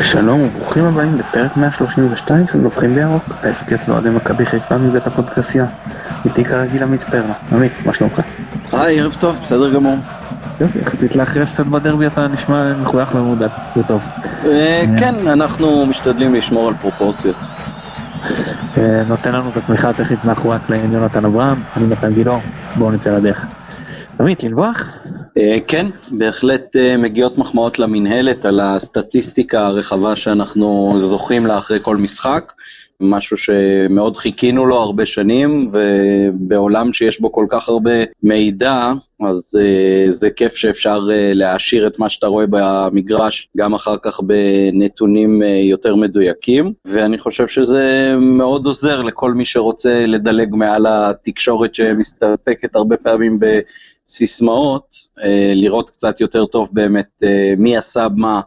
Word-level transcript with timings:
שלום 0.00 0.40
וברוכים 0.42 0.84
הבאים 0.84 1.18
לפרק 1.18 1.56
132 1.56 2.46
של 2.52 2.58
נובחים 2.58 2.94
בירוק, 2.94 3.22
ההסכת 3.42 3.88
לאוהדי 3.88 4.10
מכבי 4.10 4.46
חיפה 4.46 4.78
מבית 4.78 5.06
הפודקסייה. 5.06 5.66
איתי 6.24 6.44
כרגיל 6.44 6.82
עמית 6.82 7.02
פרלה. 7.02 7.32
עמית, 7.52 7.72
מה 7.86 7.94
שלומך? 7.94 8.20
היי, 8.72 9.00
ערב 9.00 9.16
טוב, 9.20 9.36
בסדר 9.42 9.74
גמור. 9.74 9.96
יופי, 10.60 10.78
יחסית 10.78 11.16
לאחרי 11.16 11.42
הפסד 11.42 11.68
בדרבי 11.68 12.06
אתה 12.06 12.28
נשמע 12.28 12.74
מחוייך 12.74 13.14
ומעודד, 13.14 13.48
זה 13.76 13.82
טוב. 13.82 14.02
אה, 14.44 14.84
כן, 14.98 15.28
אנחנו 15.28 15.86
משתדלים 15.86 16.34
לשמור 16.34 16.68
על 16.68 16.74
פרופורציות. 16.74 17.36
אה, 18.78 19.02
נותן 19.08 19.32
לנו 19.32 19.48
את 19.48 19.56
התמיכה 19.56 19.88
הטכנית 19.88 20.24
מאחורי 20.24 20.56
הקלעים 20.56 20.92
יונתן 20.92 21.24
אברהם, 21.24 21.62
אני 21.76 21.86
מתן 21.86 22.14
גילאור, 22.14 22.40
בואו 22.76 22.90
נצא 22.90 23.10
לדרך. 23.10 23.46
עמית, 24.20 24.44
לנבוח? 24.44 24.97
אה, 25.38 25.58
כן, 25.68 25.86
בהחלט 26.10 26.76
אה, 26.76 26.96
מגיעות 26.96 27.38
מחמאות 27.38 27.78
למינהלת 27.78 28.44
על 28.44 28.60
הסטטיסטיקה 28.60 29.66
הרחבה 29.66 30.16
שאנחנו 30.16 30.94
זוכים 31.00 31.46
לה 31.46 31.58
אחרי 31.58 31.78
כל 31.82 31.96
משחק, 31.96 32.52
משהו 33.00 33.36
שמאוד 33.36 34.16
חיכינו 34.16 34.66
לו 34.66 34.76
הרבה 34.76 35.06
שנים, 35.06 35.72
ובעולם 35.72 36.92
שיש 36.92 37.20
בו 37.20 37.32
כל 37.32 37.46
כך 37.48 37.68
הרבה 37.68 37.92
מידע, 38.22 38.92
אז 39.20 39.58
uh, 39.58 40.12
זה 40.12 40.30
כיף 40.30 40.56
שאפשר 40.56 41.00
להעשיר 41.34 41.86
את 41.86 41.98
מה 41.98 42.10
שאתה 42.10 42.26
רואה 42.26 42.44
במגרש, 42.50 43.48
גם 43.56 43.74
אחר 43.74 43.96
כך 44.02 44.20
בנתונים 44.20 45.42
יותר 45.62 45.94
מדויקים, 45.94 46.72
ואני 46.84 47.18
חושב 47.18 47.48
שזה 47.48 48.14
מאוד 48.18 48.66
עוזר 48.66 49.02
לכל 49.02 49.32
מי 49.32 49.44
שרוצה 49.44 50.06
לדלג 50.06 50.54
מעל 50.54 50.86
התקשורת 50.88 51.74
שמסתפקת 51.74 52.76
הרבה 52.76 52.96
פעמים 52.96 53.38
ב... 53.40 53.58
סיסמאות, 54.08 54.96
אה, 55.22 55.52
לראות 55.54 55.90
קצת 55.90 56.20
יותר 56.20 56.46
טוב 56.46 56.68
באמת 56.72 57.08
אה, 57.22 57.54
מי 57.56 57.76
עשה 57.76 58.06
מה 58.16 58.40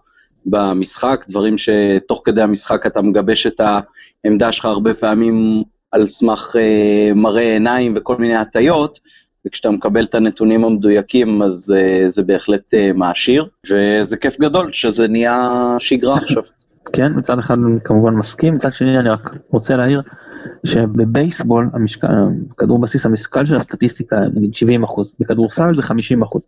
במשחק, 0.45 1.25
דברים 1.29 1.55
שתוך 1.57 2.21
כדי 2.25 2.41
המשחק 2.41 2.85
אתה 2.85 3.01
מגבש 3.01 3.47
את 3.47 3.61
העמדה 4.25 4.51
שלך 4.51 4.65
הרבה 4.65 4.93
פעמים 4.93 5.63
על 5.91 6.07
סמך 6.07 6.55
אה, 6.59 7.13
מראה 7.15 7.53
עיניים 7.53 7.93
וכל 7.95 8.17
מיני 8.17 8.35
הטיות, 8.35 8.99
וכשאתה 9.47 9.69
מקבל 9.69 10.03
את 10.03 10.15
הנתונים 10.15 10.63
המדויקים 10.65 11.41
אז 11.41 11.73
זה 12.07 12.23
בהחלט 12.23 12.73
מעשיר, 12.93 13.45
וזה 13.71 14.17
כיף 14.17 14.39
גדול 14.39 14.69
שזה 14.73 15.07
נהיה 15.07 15.75
שגרה 15.79 16.15
עכשיו. 16.15 16.43
כן, 16.93 17.11
מצד 17.15 17.39
אחד 17.39 17.55
אני 17.57 17.79
כמובן 17.83 18.13
מסכים, 18.13 18.53
מצד 18.53 18.73
שני 18.73 18.99
אני 18.99 19.09
רק 19.09 19.29
רוצה 19.49 19.75
להעיר 19.75 20.01
שבבייסבול, 20.63 21.69
כדור 22.57 22.79
בסיס, 22.79 23.05
המשקל 23.05 23.45
של 23.45 23.55
הסטטיסטיקה, 23.55 24.19
נגיד 24.35 24.55
70 24.55 24.83
אחוז, 24.83 25.13
בכדורסל 25.19 25.75
זה 25.75 25.83
50 25.83 26.21
אחוז. 26.21 26.41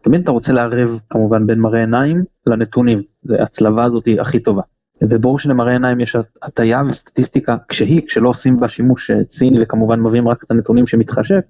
תמיד 0.00 0.20
אתה 0.20 0.32
רוצה 0.32 0.52
לערב 0.52 1.00
כמובן 1.10 1.46
בין 1.46 1.58
מראה 1.58 1.80
עיניים 1.80 2.24
לנתונים, 2.46 3.02
הצלבה 3.28 3.84
הזאת 3.84 4.06
היא 4.06 4.20
הכי 4.20 4.40
טובה. 4.40 4.62
וברור 5.02 5.38
שלמראה 5.38 5.72
עיניים 5.72 6.00
יש 6.00 6.16
הטיה 6.42 6.82
וסטטיסטיקה, 6.88 7.56
כשהיא, 7.68 8.02
כשלא 8.06 8.28
עושים 8.28 8.56
בה 8.56 8.68
שימוש 8.68 9.10
ציני 9.26 9.58
וכמובן 9.62 10.00
מביאים 10.00 10.28
רק 10.28 10.44
את 10.44 10.50
הנתונים 10.50 10.86
שמתחשב, 10.86 11.40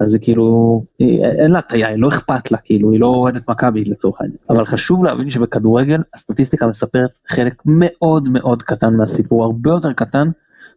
אז 0.00 0.10
זה 0.10 0.18
כאילו, 0.18 0.84
אין 1.00 1.50
לה 1.50 1.58
הטיה, 1.58 1.88
היא 1.88 1.96
לא 1.98 2.08
אכפת 2.08 2.50
לה, 2.50 2.58
כאילו, 2.58 2.90
היא 2.90 3.00
לא 3.00 3.06
אוהדת 3.06 3.50
מכבי 3.50 3.84
לצורך 3.84 4.20
העניין. 4.20 4.38
אבל 4.50 4.66
חשוב 4.66 5.04
להבין 5.04 5.30
שבכדורגל 5.30 6.02
הסטטיסטיקה 6.14 6.66
מספרת 6.66 7.18
חלק 7.28 7.62
מאוד 7.64 8.28
מאוד 8.28 8.62
קטן 8.62 8.94
מהסיפור, 8.94 9.44
הרבה 9.44 9.70
יותר 9.70 9.92
קטן 9.92 10.28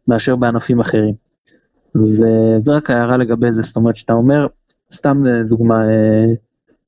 מאשר 0.08 0.36
בענפים 0.36 0.80
אחרים. 0.80 1.14
זה, 1.94 2.30
זה 2.58 2.72
רק 2.72 2.90
הערה 2.90 3.18
לגבי 3.18 3.52
זה, 3.52 3.62
זאת 3.62 3.76
אומרת 3.76 3.96
שאתה 3.96 4.14
אומר, 4.14 4.48
סתם 4.94 5.24
דוגמה, 5.50 5.76
אה, 5.76 6.26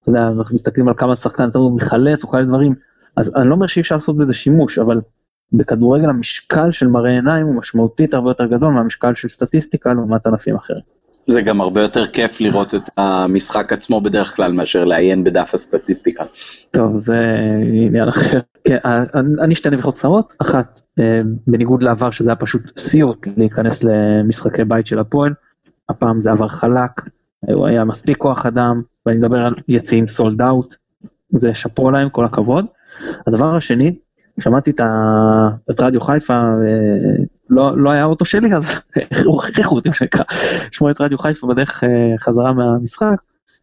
אתה 0.01 0.09
יודע, 0.09 0.27
אנחנו 0.27 0.55
מסתכלים 0.55 0.87
על 0.87 0.93
כמה 0.97 1.15
שחקן, 1.15 1.47
אומר 1.55 1.75
מחלץ 1.75 2.23
או 2.23 2.29
כאלה 2.29 2.45
דברים, 2.45 2.75
אז 3.15 3.35
אני 3.35 3.49
לא 3.49 3.55
אומר 3.55 3.67
שאי 3.67 3.81
אפשר 3.81 3.95
לעשות 3.95 4.17
בזה 4.17 4.33
שימוש, 4.33 4.79
אבל 4.79 5.01
בכדורגל 5.53 6.09
המשקל 6.09 6.71
של 6.71 6.87
מראה 6.87 7.11
עיניים 7.11 7.45
הוא 7.45 7.55
משמעותית 7.55 8.13
הרבה 8.13 8.29
יותר 8.29 8.45
גדול 8.45 8.73
מהמשקל 8.73 9.15
של 9.15 9.29
סטטיסטיקה 9.29 9.93
לעומת 9.93 10.27
ענפים 10.27 10.55
אחרים. 10.55 10.98
זה 11.31 11.41
גם 11.41 11.61
הרבה 11.61 11.81
יותר 11.81 12.05
כיף 12.07 12.41
לראות 12.41 12.75
את 12.75 12.89
המשחק 12.97 13.73
עצמו 13.73 14.01
בדרך 14.01 14.35
כלל 14.35 14.51
מאשר 14.51 14.83
לעיין 14.83 15.23
בדף 15.23 15.53
הסטטיסטיקה. 15.53 16.23
טוב 16.71 16.97
זה 16.97 17.35
עניין 17.87 18.07
אחר. 18.07 18.39
כן, 18.63 18.77
אני 19.39 19.55
שתי 19.55 19.69
נביחות 19.69 19.95
קצרות, 19.95 20.33
אחת 20.41 20.81
אה, 20.99 21.21
בניגוד 21.47 21.83
לעבר 21.83 22.11
שזה 22.11 22.29
היה 22.29 22.35
פשוט 22.35 22.79
סיוט 22.79 23.27
להיכנס 23.37 23.83
למשחקי 23.83 24.63
בית 24.63 24.87
של 24.87 24.99
הפועל, 24.99 25.33
הפעם 25.89 26.21
זה 26.21 26.31
עבר 26.31 26.47
חלק, 26.47 27.01
היה 27.65 27.83
מספיק 27.83 28.17
כוח 28.17 28.45
אדם, 28.45 28.81
ואני 29.05 29.17
מדבר 29.17 29.37
על 29.37 29.53
יציאים 29.67 30.07
סולד 30.07 30.41
אאוט, 30.41 30.75
זה 31.29 31.53
שאפו 31.53 31.91
להם 31.91 32.09
כל 32.09 32.25
הכבוד. 32.25 32.65
הדבר 33.27 33.55
השני, 33.55 33.95
שמעתי 34.39 34.71
את 35.71 35.79
רדיו 35.79 36.01
חיפה 36.01 36.33
אה, 36.33 37.23
לא, 37.49 37.77
לא 37.77 37.89
היה 37.89 38.03
אוטו 38.03 38.25
שלי 38.25 38.53
אז 38.53 38.81
הכריחו 39.37 39.75
אותי 39.75 39.89
שנקרא 39.93 40.23
לשמוע 40.71 40.91
את 40.91 41.01
רדיו 41.01 41.17
חיפה 41.17 41.47
בדרך 41.47 41.83
אה, 41.83 41.89
חזרה 42.19 42.53
מהמשחק 42.53 43.21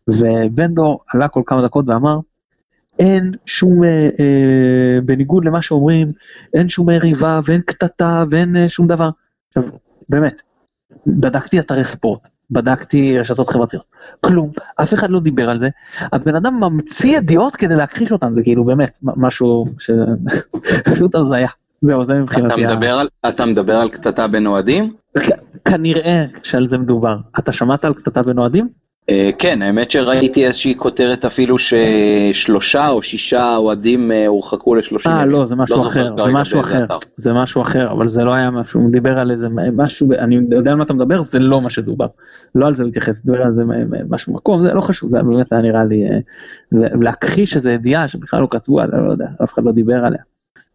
ובן 0.08 0.74
דור 0.74 1.00
עלה 1.14 1.28
כל 1.28 1.42
כמה 1.46 1.62
דקות 1.62 1.84
ואמר 1.88 2.18
אין 2.98 3.32
שום 3.46 3.84
אה, 3.84 4.08
אה, 4.20 5.00
בניגוד 5.04 5.44
למה 5.44 5.62
שאומרים 5.62 6.08
אין 6.54 6.68
שום 6.68 6.86
מריבה 6.86 7.40
ואין 7.44 7.60
קטטה 7.60 8.24
ואין 8.30 8.56
אה, 8.56 8.68
שום 8.68 8.86
דבר. 8.86 9.10
עכשיו 9.48 9.62
באמת 10.08 10.42
בדקתי 11.06 11.60
אתרי 11.60 11.84
ספורט 11.84 12.28
בדקתי 12.50 13.18
רשתות 13.18 13.48
חברתיות 13.48 13.84
כלום 14.20 14.50
אף 14.82 14.94
אחד 14.94 15.10
לא 15.10 15.20
דיבר 15.20 15.50
על 15.50 15.58
זה 15.58 15.68
הבן 16.12 16.36
אדם 16.36 16.60
ממציא 16.60 17.16
ידיעות 17.16 17.56
כדי 17.56 17.74
להכחיש 17.74 18.12
אותם 18.12 18.34
זה 18.34 18.42
כאילו 18.42 18.64
באמת 18.64 18.98
משהו 19.02 19.66
שפשוט 19.78 21.14
הזיה. 21.18 21.48
זהו 21.80 22.04
זה 22.04 22.14
מבחינתי. 22.14 22.64
אתה 22.64 22.74
מדבר 22.74 22.98
על, 22.98 23.08
אתה 23.28 23.46
מדבר 23.46 23.76
על 23.76 23.88
קטטה 23.88 24.26
בין 24.26 24.46
אוהדים? 24.46 24.92
כנראה 25.64 26.24
שעל 26.42 26.68
זה 26.68 26.78
מדובר. 26.78 27.16
אתה 27.38 27.52
שמעת 27.52 27.84
על 27.84 27.94
קטטה 27.94 28.22
בין 28.22 28.38
אוהדים? 28.38 28.68
Uh, 29.10 29.34
כן, 29.38 29.62
האמת 29.62 29.90
שראיתי 29.90 30.46
איזושהי 30.46 30.74
כותרת 30.76 31.24
אפילו 31.24 31.56
ששלושה 31.58 32.88
או 32.88 33.02
שישה 33.02 33.56
אוהדים 33.56 34.10
uh, 34.10 34.28
הורחקו 34.28 34.74
לשלושים 34.74 35.10
אה, 35.10 35.24
לא, 35.24 35.46
זה 35.46 35.56
משהו 35.56 35.76
לא 35.76 35.86
אחר, 35.86 36.08
זה 36.24 36.32
משהו 36.32 36.60
אחר, 36.60 36.86
זה 37.16 37.32
משהו 37.32 37.62
אחר, 37.62 37.90
אבל 37.90 38.08
זה 38.08 38.24
לא 38.24 38.34
היה 38.34 38.50
משהו, 38.50 38.80
הוא 38.80 38.92
דיבר 38.92 39.18
על 39.18 39.30
איזה 39.30 39.48
משהו, 39.76 40.12
אני 40.18 40.38
יודע 40.50 40.70
על 40.70 40.76
מה 40.76 40.84
אתה 40.84 40.94
מדבר, 40.94 41.22
זה 41.22 41.38
לא 41.38 41.60
מה 41.60 41.70
שדובר. 41.70 42.06
לא 42.54 42.66
על 42.66 42.74
זה 42.74 42.82
הוא 42.82 42.88
התייחס, 42.88 43.20
דיבר 43.24 43.42
על 43.42 43.54
זה 43.54 43.62
משהו 44.08 44.32
מקום, 44.32 44.66
זה 44.66 44.74
לא 44.74 44.80
חשוב, 44.80 45.10
זה 45.10 45.22
באמת 45.22 45.52
היה 45.52 45.62
נראה 45.62 45.84
לי, 45.84 46.08
uh, 46.08 46.98
להכחיש 47.00 47.56
איזה 47.56 47.72
ידיעה 47.72 48.08
שבכלל 48.08 48.40
לא 48.40 48.48
כתבו 48.50 48.80
עליה, 48.80 49.00
לא 49.00 49.12
יודע, 49.12 49.26
אף 49.44 49.54
אחד 49.54 49.64
לא 49.64 49.72
דיבר 49.72 50.04
עליה. 50.04 50.22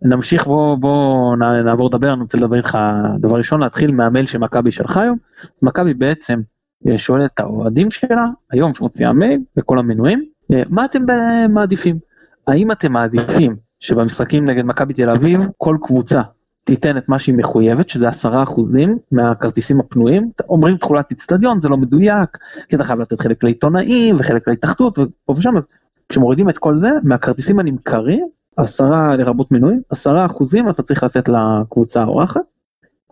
נמשיך 0.02 0.48
בוא 0.48 0.76
בוא 0.76 1.36
נעבור 1.66 1.90
לדבר 1.90 2.14
אני 2.14 2.22
רוצה 2.22 2.38
לדבר 2.38 2.58
איתך. 2.58 2.78
דבר 3.20 3.38
ראשון 3.38 3.60
להתחיל 3.60 3.92
מהמייל 3.92 4.26
שמכבי 4.26 4.72
שלחה 4.72 5.02
היום. 5.02 5.18
אז 5.44 5.64
מכבי 5.64 5.94
בעצם 5.94 6.42
אה, 6.88 6.98
שואלת 6.98 7.32
את 7.34 7.40
האוהדים 7.40 7.92
שלה 7.92 8.26
היום 8.52 8.74
שמוציאה 8.74 9.14
מייל 9.14 9.40
בכל 9.56 9.80
המנויים 9.80 10.26
אה, 10.54 10.64
מה 10.70 10.86
אתם 10.86 11.02
מעדיפים? 11.50 12.00
האם 12.48 12.72
אתם 12.72 12.92
מעדיפים 12.92 13.56
שבמשחקים 13.80 14.46
נגד 14.46 14.66
מכבי 14.66 14.94
תל 14.94 15.10
אביב 15.10 15.42
כל 15.58 15.78
קבוצה 15.82 16.22
תיתן 16.64 16.98
את 16.98 17.10
מה 17.10 17.20
שהיא 17.20 17.36
מחויבת 17.36 17.90
שזה 17.90 18.08
עשרה 18.08 18.44
אחוזים 18.44 18.98
מהכרטיסים 19.12 19.80
הפנויים? 19.80 20.32
אומרים 20.50 20.78
תכולת 20.78 21.12
אצטדיון 21.12 21.60
זה 21.60 21.70
לא 21.70 21.78
מדויק 21.78 22.38
כי 22.70 22.76
אתה 22.76 22.84
חייב 22.84 23.00
לתת 23.00 23.22
חלק 23.22 23.44
לעיתונאים 23.44 24.16
וחלק 24.20 24.48
להתאחדות 24.48 25.00
ופה 25.00 25.34
ושם 25.38 25.58
אז 25.58 25.68
כשמורידים 26.10 26.50
את 26.50 26.58
כל 26.58 26.78
זה 26.80 26.90
מהכרטיסים 27.04 27.60
הנמכרים 27.60 28.28
עשרה 28.58 29.16
לרבות 29.16 29.52
מנויים, 29.52 29.82
עשרה 29.90 30.26
אחוזים 30.26 30.70
אתה 30.70 30.84
צריך 30.84 31.04
לתת 31.04 31.30
לקבוצה 31.30 32.02
האורחת. 32.02 32.42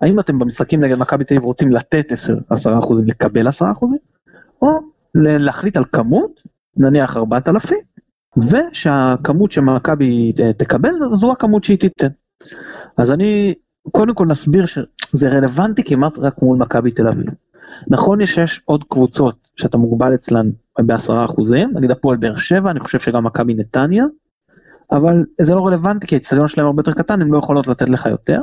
האם 0.01 0.19
אתם 0.19 0.39
במשחקים 0.39 0.83
נגד 0.83 0.97
מכבי 0.97 1.23
תל 1.23 1.33
אביב 1.33 1.45
רוצים 1.45 1.71
לתת 1.71 2.11
עשרה 2.49 2.79
אחוזים, 2.79 3.05
לקבל 3.07 3.47
עשרה 3.47 3.71
אחוזים, 3.71 3.99
או 4.61 4.67
להחליט 5.15 5.77
על 5.77 5.83
כמות, 5.91 6.41
נניח 6.77 7.17
ארבעת 7.17 7.49
אלפים, 7.49 7.79
ושהכמות 8.37 9.51
שמכבי 9.51 10.33
תקבל 10.57 10.91
זו 11.13 11.31
הכמות 11.31 11.63
שהיא 11.63 11.77
תיתן. 11.77 12.07
אז 12.97 13.11
אני 13.11 13.53
קודם 13.91 14.13
כל 14.13 14.25
נסביר 14.25 14.65
שזה 14.65 15.29
רלוונטי 15.29 15.83
כמעט 15.83 16.19
רק 16.19 16.41
מול 16.41 16.57
מכבי 16.57 16.91
תל 16.91 17.07
אביב. 17.07 17.25
נכון 17.87 18.25
שיש 18.25 18.61
עוד 18.65 18.83
קבוצות 18.83 19.49
שאתה 19.55 19.77
מוגבל 19.77 20.15
אצלן 20.15 20.49
בעשרה 20.79 21.25
אחוזים, 21.25 21.71
נגיד 21.73 21.91
הפועל 21.91 22.17
באר 22.17 22.37
שבע, 22.37 22.71
אני 22.71 22.79
חושב 22.79 22.99
שגם 22.99 23.23
מכבי 23.23 23.53
נתניה, 23.53 24.03
אבל 24.91 25.23
זה 25.41 25.55
לא 25.55 25.67
רלוונטי 25.67 26.07
כי 26.07 26.15
האצטדיון 26.15 26.47
שלהם 26.47 26.67
הרבה 26.67 26.79
יותר 26.79 26.93
קטן, 26.93 27.21
הן 27.21 27.27
לא 27.27 27.37
יכולות 27.37 27.67
לתת 27.67 27.89
לך 27.89 28.05
יותר. 28.05 28.41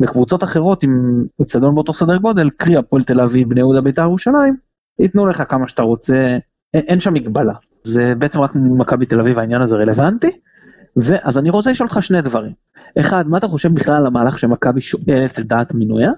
בקבוצות 0.00 0.44
אחרות 0.44 0.82
עם 0.82 1.24
אצטדיון 1.42 1.74
באותו 1.74 1.92
סדר 1.92 2.16
גודל, 2.16 2.50
קרי 2.50 2.76
הפועל 2.76 3.04
תל 3.04 3.20
אביב, 3.20 3.48
בני 3.48 3.60
יהודה, 3.60 3.80
בית"ר 3.80 4.02
ירושלים, 4.02 4.56
ייתנו 5.00 5.26
לך 5.26 5.42
כמה 5.48 5.68
שאתה 5.68 5.82
רוצה, 5.82 6.38
אין, 6.74 7.00
שם 7.00 7.14
מגבלה. 7.14 7.54
זה 7.84 8.14
בעצם 8.18 8.40
רק 8.40 8.50
מכבי 8.54 9.06
תל 9.06 9.20
אביב 9.20 9.38
העניין 9.38 9.62
הזה 9.62 9.76
רלוונטי. 9.76 10.30
ואז 10.96 11.38
אני 11.38 11.50
רוצה 11.50 11.70
לשאול 11.70 11.88
אותך 11.88 12.02
שני 12.02 12.22
דברים. 12.22 12.52
אחד, 13.00 13.28
מה 13.28 13.38
אתה 13.38 13.48
חושב 13.48 13.74
בכלל 13.74 13.94
על 13.94 14.06
המהלך 14.06 14.38
שמכבי 14.38 14.80
שואלת 14.80 15.38
את 15.38 15.46
דעת 15.46 15.74
מינויה? 15.74 16.10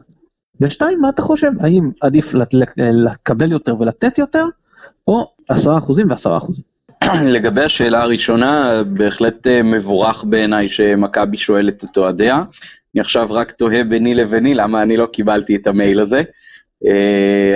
ושתיים, 0.61 1.00
מה 1.00 1.08
אתה 1.08 1.23
חושב, 1.23 1.50
האם 1.61 1.91
עדיף 2.00 2.35
לקבל 2.79 3.53
יותר 3.53 3.81
ולתת 3.81 4.19
יותר, 4.19 4.44
או 5.06 5.32
עשרה 5.49 5.79
אחוזים 5.79 6.06
ועשרה 6.11 6.38
אחוזים? 6.38 6.71
לגבי 7.34 7.60
השאלה 7.60 8.02
הראשונה, 8.02 8.82
בהחלט 8.87 9.46
מבורך 9.46 10.25
בעיניי 10.25 10.69
שמכבי 10.69 11.37
שואלת 11.37 11.84
את 11.84 11.96
אוהדיה. 11.96 12.37
אני 12.94 13.00
עכשיו 13.00 13.26
רק 13.31 13.50
תוהה 13.50 13.84
ביני 13.84 14.14
לביני 14.14 14.54
למה 14.54 14.82
אני 14.82 14.96
לא 14.96 15.06
קיבלתי 15.06 15.56
את 15.56 15.66
המייל 15.66 16.00
הזה. 16.00 16.22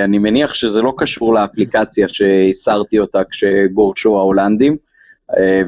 אני 0.04 0.18
מניח 0.18 0.54
שזה 0.54 0.82
לא 0.82 0.94
קשור 0.96 1.34
לאפליקציה 1.34 2.08
שהסרתי 2.08 2.98
אותה 2.98 3.22
כשגורשו 3.30 4.18
ההולנדים, 4.18 4.76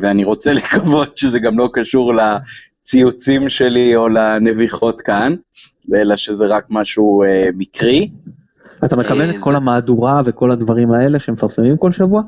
ואני 0.01 0.25
רוצה 0.25 0.53
לקוות 0.59 1.19
שזה 1.19 1.39
גם 1.39 1.59
לא 1.59 1.69
קשור 1.73 2.13
לציוצים 2.15 3.49
שלי 3.49 3.97
או 3.97 4.09
לנביחות 4.09 5.01
כאן, 5.01 5.35
אלא 5.95 6.17
שזה 6.17 6.47
רק 6.47 6.65
משהו 6.71 7.25
מקרי. 7.57 8.11
אתה 8.85 8.97
מקבל 8.97 9.31
את 9.31 9.39
כל 9.41 9.57
המהדורה 9.57 10.23
וכל 10.25 10.51
הדברים 10.51 10.93
האלה 10.93 11.21
שמפרסמים 11.21 11.77
כל 11.77 11.93
שבוע? 11.93 12.23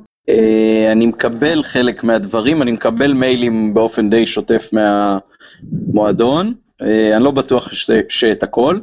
אני 0.93 1.07
מקבל 1.07 1.63
חלק 1.63 2.05
מהדברים, 2.05 2.63
אני 2.63 2.73
מקבל 2.73 3.13
מיילים 3.13 3.75
באופן 3.75 4.11
די 4.11 4.27
שוטף 4.27 4.71
מהמועדון, 4.73 6.55
אני 6.81 7.25
לא 7.25 7.31
בטוח 7.31 7.73
שאת 8.09 8.43
הכל, 8.43 8.79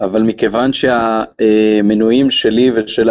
אבל 0.00 0.22
מכיוון 0.22 0.70
שהמנויים 0.72 2.30
שלי 2.30 2.70
ושל 2.74 3.10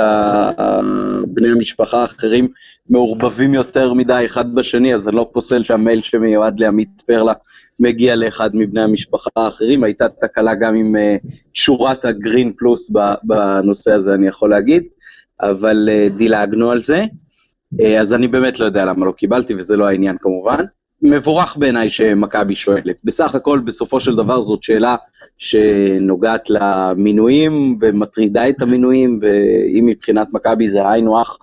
בני 1.28 1.52
המשפחה 1.52 2.02
האחרים 2.02 2.48
מעורבבים 2.90 3.54
יותר 3.54 3.94
מדי 3.94 4.22
אחד 4.26 4.56
בשני, 4.56 4.96
אז 4.96 5.08
אני 5.08 5.16
לא 5.16 5.30
פוסל 5.34 5.64
שהמייל 5.64 6.02
שמיועד 6.02 6.60
לעמית 6.60 6.90
פרלה 7.06 7.34
מגיע 7.80 8.16
לאחד 8.16 8.50
מבני 8.54 8.82
המשפחה 8.82 9.30
האחרים, 9.36 9.84
הייתה 9.84 10.06
תקלה 10.22 10.56
גם 10.56 10.76
עם 10.76 10.96
שורת 11.54 12.06
הגרין 12.06 12.54
פלוס 12.58 12.92
בנושא 13.24 13.92
הזה, 13.92 14.14
אני 14.14 14.28
יכול 14.28 14.50
להגיד, 14.50 14.84
אבל 15.42 15.90
דילגנו 16.18 16.72
על 16.72 16.82
זה. 16.82 17.04
אז 18.00 18.14
אני 18.14 18.28
באמת 18.28 18.60
לא 18.60 18.66
יודע 18.66 18.86
למה 18.86 19.06
לא 19.06 19.12
קיבלתי, 19.12 19.54
וזה 19.56 19.78
לא 19.78 19.88
העניין 19.88 20.18
כמובן. 20.22 20.64
מבורך 21.02 21.58
בעיניי 21.58 21.90
שמכבי 21.90 22.56
שואלת. 22.56 22.96
בסך 23.04 23.36
הכל, 23.36 23.60
בסופו 23.60 24.00
של 24.00 24.16
דבר 24.16 24.42
זאת 24.42 24.64
שאלה 24.64 24.96
שנוגעת 25.38 26.50
למינויים 26.50 27.78
ומטרידה 27.82 28.50
את 28.50 28.62
המינויים, 28.62 29.20
ואם 29.22 29.86
מבחינת 29.86 30.34
מכבי 30.34 30.70
זה 30.70 30.90
היינו 30.90 31.22
הך 31.22 31.38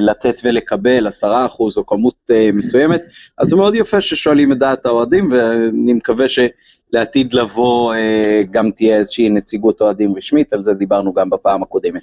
לתת 0.00 0.40
ולקבל 0.44 1.06
עשרה 1.06 1.46
אחוז 1.46 1.76
או 1.78 1.86
כמות 1.86 2.30
מסוימת, 2.52 3.02
אז 3.38 3.48
זה 3.48 3.56
מאוד 3.56 3.74
יפה 3.74 4.00
ששואלים 4.00 4.52
את 4.52 4.58
דעת 4.58 4.86
האוהדים, 4.86 5.28
ואני 5.32 5.92
מקווה 5.92 6.26
שלעתיד 6.28 7.32
לבוא 7.32 7.94
גם 8.50 8.70
תהיה 8.70 8.98
איזושהי 8.98 9.28
נציגות 9.28 9.80
אוהדים 9.80 10.16
רשמית, 10.16 10.52
על 10.52 10.62
זה 10.62 10.74
דיברנו 10.74 11.12
גם 11.12 11.30
בפעם 11.30 11.62
הקודמת. 11.62 12.02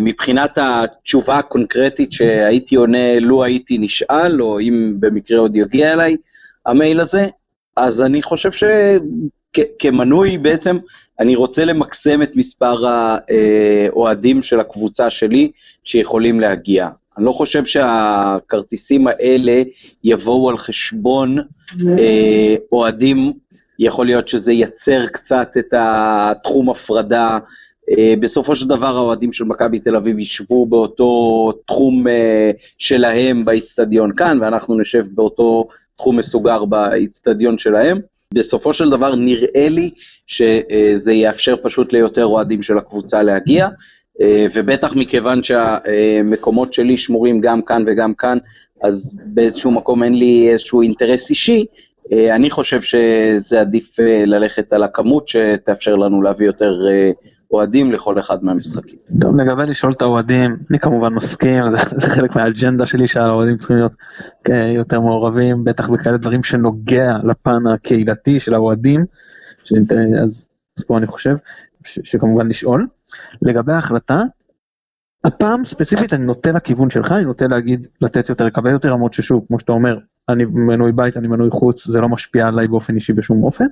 מבחינת 0.00 0.58
התשובה 0.62 1.38
הקונקרטית 1.38 2.12
שהייתי 2.12 2.76
עונה 2.76 3.20
לו 3.20 3.44
הייתי 3.44 3.78
נשאל, 3.78 4.42
או 4.42 4.60
אם 4.60 4.94
במקרה 5.00 5.38
עוד 5.38 5.56
יגיע 5.56 5.92
אליי 5.92 6.16
המייל 6.66 7.00
הזה, 7.00 7.26
אז 7.76 8.02
אני 8.02 8.22
חושב 8.22 8.50
שכמנוי 8.52 10.38
בעצם, 10.38 10.78
אני 11.20 11.36
רוצה 11.36 11.64
למקסם 11.64 12.22
את 12.22 12.36
מספר 12.36 12.84
האוהדים 12.86 14.42
של 14.42 14.60
הקבוצה 14.60 15.10
שלי 15.10 15.50
שיכולים 15.84 16.40
להגיע. 16.40 16.88
אני 17.16 17.26
לא 17.26 17.32
חושב 17.32 17.64
שהכרטיסים 17.64 19.06
האלה 19.06 19.62
יבואו 20.04 20.50
על 20.50 20.58
חשבון 20.58 21.38
אוהדים, 22.72 23.32
יכול 23.78 24.06
להיות 24.06 24.28
שזה 24.28 24.52
ייצר 24.52 25.06
קצת 25.06 25.48
את 25.58 25.74
התחום 25.76 26.70
הפרדה, 26.70 27.38
בסופו 28.20 28.56
של 28.56 28.68
דבר 28.68 28.96
האוהדים 28.96 29.32
של 29.32 29.44
מכבי 29.44 29.78
תל 29.78 29.96
אביב 29.96 30.18
ישבו 30.18 30.66
באותו 30.66 31.52
תחום 31.66 32.06
שלהם 32.78 33.44
באיצטדיון 33.44 34.12
כאן, 34.16 34.38
ואנחנו 34.40 34.80
נשב 34.80 35.04
באותו 35.14 35.68
תחום 35.96 36.18
מסוגר 36.18 36.64
באיצטדיון 36.64 37.58
שלהם. 37.58 37.98
בסופו 38.34 38.72
של 38.72 38.90
דבר 38.90 39.14
נראה 39.14 39.68
לי 39.68 39.90
שזה 40.26 41.12
יאפשר 41.12 41.56
פשוט 41.62 41.92
ליותר 41.92 42.24
אוהדים 42.24 42.62
של 42.62 42.78
הקבוצה 42.78 43.22
להגיע, 43.22 43.68
ובטח 44.54 44.96
מכיוון 44.96 45.42
שהמקומות 45.42 46.72
שלי 46.72 46.98
שמורים 46.98 47.40
גם 47.40 47.62
כאן 47.62 47.84
וגם 47.86 48.14
כאן, 48.14 48.38
אז 48.82 49.16
באיזשהו 49.24 49.70
מקום 49.70 50.02
אין 50.02 50.14
לי 50.14 50.48
איזשהו 50.52 50.82
אינטרס 50.82 51.30
אישי, 51.30 51.64
אני 52.12 52.50
חושב 52.50 52.80
שזה 52.82 53.60
עדיף 53.60 53.96
ללכת 54.26 54.72
על 54.72 54.82
הכמות 54.82 55.28
שתאפשר 55.28 55.96
לנו 55.96 56.22
להביא 56.22 56.46
יותר 56.46 56.80
אוהדים 57.50 57.92
לכל 57.92 58.18
אחד 58.18 58.44
מהמשחקים. 58.44 58.98
טוב, 59.20 59.36
לגבי 59.36 59.66
לשאול 59.66 59.92
את 59.92 60.02
האוהדים, 60.02 60.56
אני 60.70 60.78
כמובן 60.78 61.14
מסכים, 61.14 61.68
זה, 61.68 61.76
זה 62.00 62.06
חלק 62.06 62.36
מהאג'נדה 62.36 62.86
שלי 62.86 63.06
שהאוהדים 63.06 63.56
צריכים 63.56 63.76
להיות 63.76 63.94
יותר 64.76 65.00
מעורבים, 65.00 65.64
בטח 65.64 65.90
בכאלה 65.90 66.16
דברים 66.16 66.42
שנוגע 66.42 67.12
לפן 67.24 67.66
הקהילתי 67.74 68.40
של 68.40 68.54
האוהדים, 68.54 69.04
אז, 70.24 70.48
אז 70.78 70.84
פה 70.86 70.98
אני 70.98 71.06
חושב 71.06 71.36
ש, 71.84 72.00
שכמובן 72.04 72.48
לשאול. 72.48 72.86
לגבי 73.42 73.72
ההחלטה, 73.72 74.22
הפעם 75.24 75.64
ספציפית 75.64 76.12
אני 76.12 76.24
נוטה 76.24 76.52
לכיוון 76.52 76.90
שלך, 76.90 77.12
אני 77.12 77.24
נוטה 77.24 77.46
להגיד 77.46 77.86
לתת 78.00 78.28
יותר, 78.28 78.44
לקבל 78.44 78.70
יותר, 78.70 78.92
למרות 78.92 79.12
ששוב, 79.12 79.44
כמו 79.48 79.60
שאתה 79.60 79.72
אומר, 79.72 79.98
אני 80.28 80.44
מנוי 80.44 80.92
בית, 80.92 81.16
אני 81.16 81.28
מנוי 81.28 81.50
חוץ, 81.50 81.86
זה 81.86 82.00
לא 82.00 82.08
משפיע 82.08 82.48
עליי 82.48 82.68
באופן 82.68 82.94
אישי 82.94 83.12
בשום 83.12 83.44
אופן. 83.44 83.64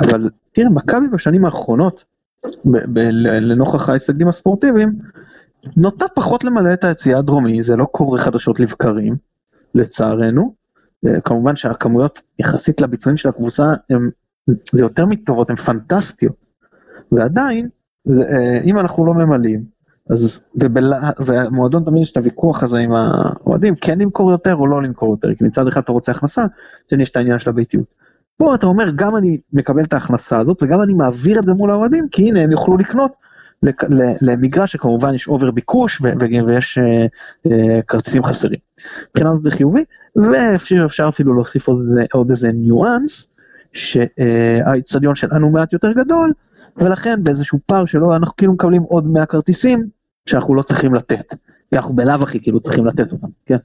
אבל 0.00 0.30
תראה, 0.52 0.68
מכבי 0.68 1.08
בשנים 1.08 1.44
האחרונות, 1.44 2.04
לנוכח 3.40 3.88
ההישגים 3.88 4.28
הספורטיביים, 4.28 4.92
נוטה 5.76 6.04
פחות 6.14 6.44
למלא 6.44 6.72
את 6.72 6.84
היציאה 6.84 7.18
הדרומי, 7.18 7.62
זה 7.62 7.76
לא 7.76 7.84
קורה 7.84 8.18
חדשות 8.18 8.60
לבקרים, 8.60 9.16
לצערנו. 9.74 10.54
כמובן 11.24 11.56
שהכמויות 11.56 12.20
יחסית 12.38 12.80
לביצועים 12.80 13.16
של 13.16 13.28
הקבוצה, 13.28 13.64
הם, 13.90 14.10
זה 14.46 14.84
יותר 14.84 15.06
מטובות, 15.06 15.50
הן 15.50 15.56
פנטסטיות. 15.56 16.36
ועדיין, 17.12 17.68
זה, 18.04 18.24
אם 18.64 18.78
אנחנו 18.78 19.06
לא 19.06 19.14
ממלאים, 19.14 19.64
אז, 20.10 20.44
ובלה, 20.54 21.10
והמועדון 21.18 21.84
תמיד 21.84 22.02
יש 22.02 22.12
את 22.12 22.16
הוויכוח 22.16 22.62
הזה 22.62 22.78
עם 22.78 22.92
האוהדים, 22.92 23.74
כן 23.74 23.98
למכור 23.98 24.30
יותר 24.30 24.54
או 24.54 24.66
לא 24.66 24.82
למכור 24.82 25.10
יותר, 25.10 25.34
כי 25.34 25.44
מצד 25.44 25.68
אחד 25.68 25.80
אתה 25.80 25.92
רוצה 25.92 26.12
הכנסה, 26.12 26.44
מצד 26.86 27.00
יש 27.00 27.10
את 27.10 27.16
העניין 27.16 27.38
של 27.38 27.50
הביתיות. 27.50 27.84
פה 28.36 28.54
אתה 28.54 28.66
אומר 28.66 28.90
גם 28.96 29.16
אני 29.16 29.38
מקבל 29.52 29.84
את 29.84 29.92
ההכנסה 29.92 30.38
הזאת 30.38 30.62
וגם 30.62 30.82
אני 30.82 30.94
מעביר 30.94 31.38
את 31.38 31.46
זה 31.46 31.54
מול 31.54 31.70
האוהדים 31.70 32.08
כי 32.08 32.28
הנה 32.28 32.40
הם 32.40 32.50
יוכלו 32.50 32.76
לקנות 32.76 33.12
למגרש 34.20 34.72
שכמובן 34.72 35.14
יש 35.14 35.28
over 35.28 35.50
ביקוש 35.50 36.02
ויש 36.46 36.78
כרטיסים 37.88 38.22
חסרים. 38.22 38.58
מבחינה 39.10 39.34
זאת 39.34 39.42
זה 39.42 39.50
חיובי 39.50 39.84
ואפשר 40.16 41.08
אפילו 41.08 41.34
להוסיף 41.34 41.68
עוד 42.12 42.30
איזה 42.30 42.52
ניואנס 42.52 43.28
שהאיצטדיון 43.72 45.14
שלנו 45.14 45.50
מעט 45.50 45.72
יותר 45.72 45.92
גדול 45.92 46.32
ולכן 46.76 47.24
באיזשהו 47.24 47.58
פער 47.66 47.84
שלא 47.84 48.16
אנחנו 48.16 48.36
כאילו 48.36 48.52
מקבלים 48.52 48.82
עוד 48.82 49.06
100 49.06 49.26
כרטיסים 49.26 49.86
שאנחנו 50.26 50.54
לא 50.54 50.62
צריכים 50.62 50.94
לתת 50.94 51.34
כי 51.70 51.76
אנחנו 51.76 51.94
בלאו 51.94 52.22
הכי 52.22 52.40
כאילו 52.40 52.60
צריכים 52.60 52.86
לתת 52.86 53.12
אותם 53.12 53.28
כן. 53.46 53.56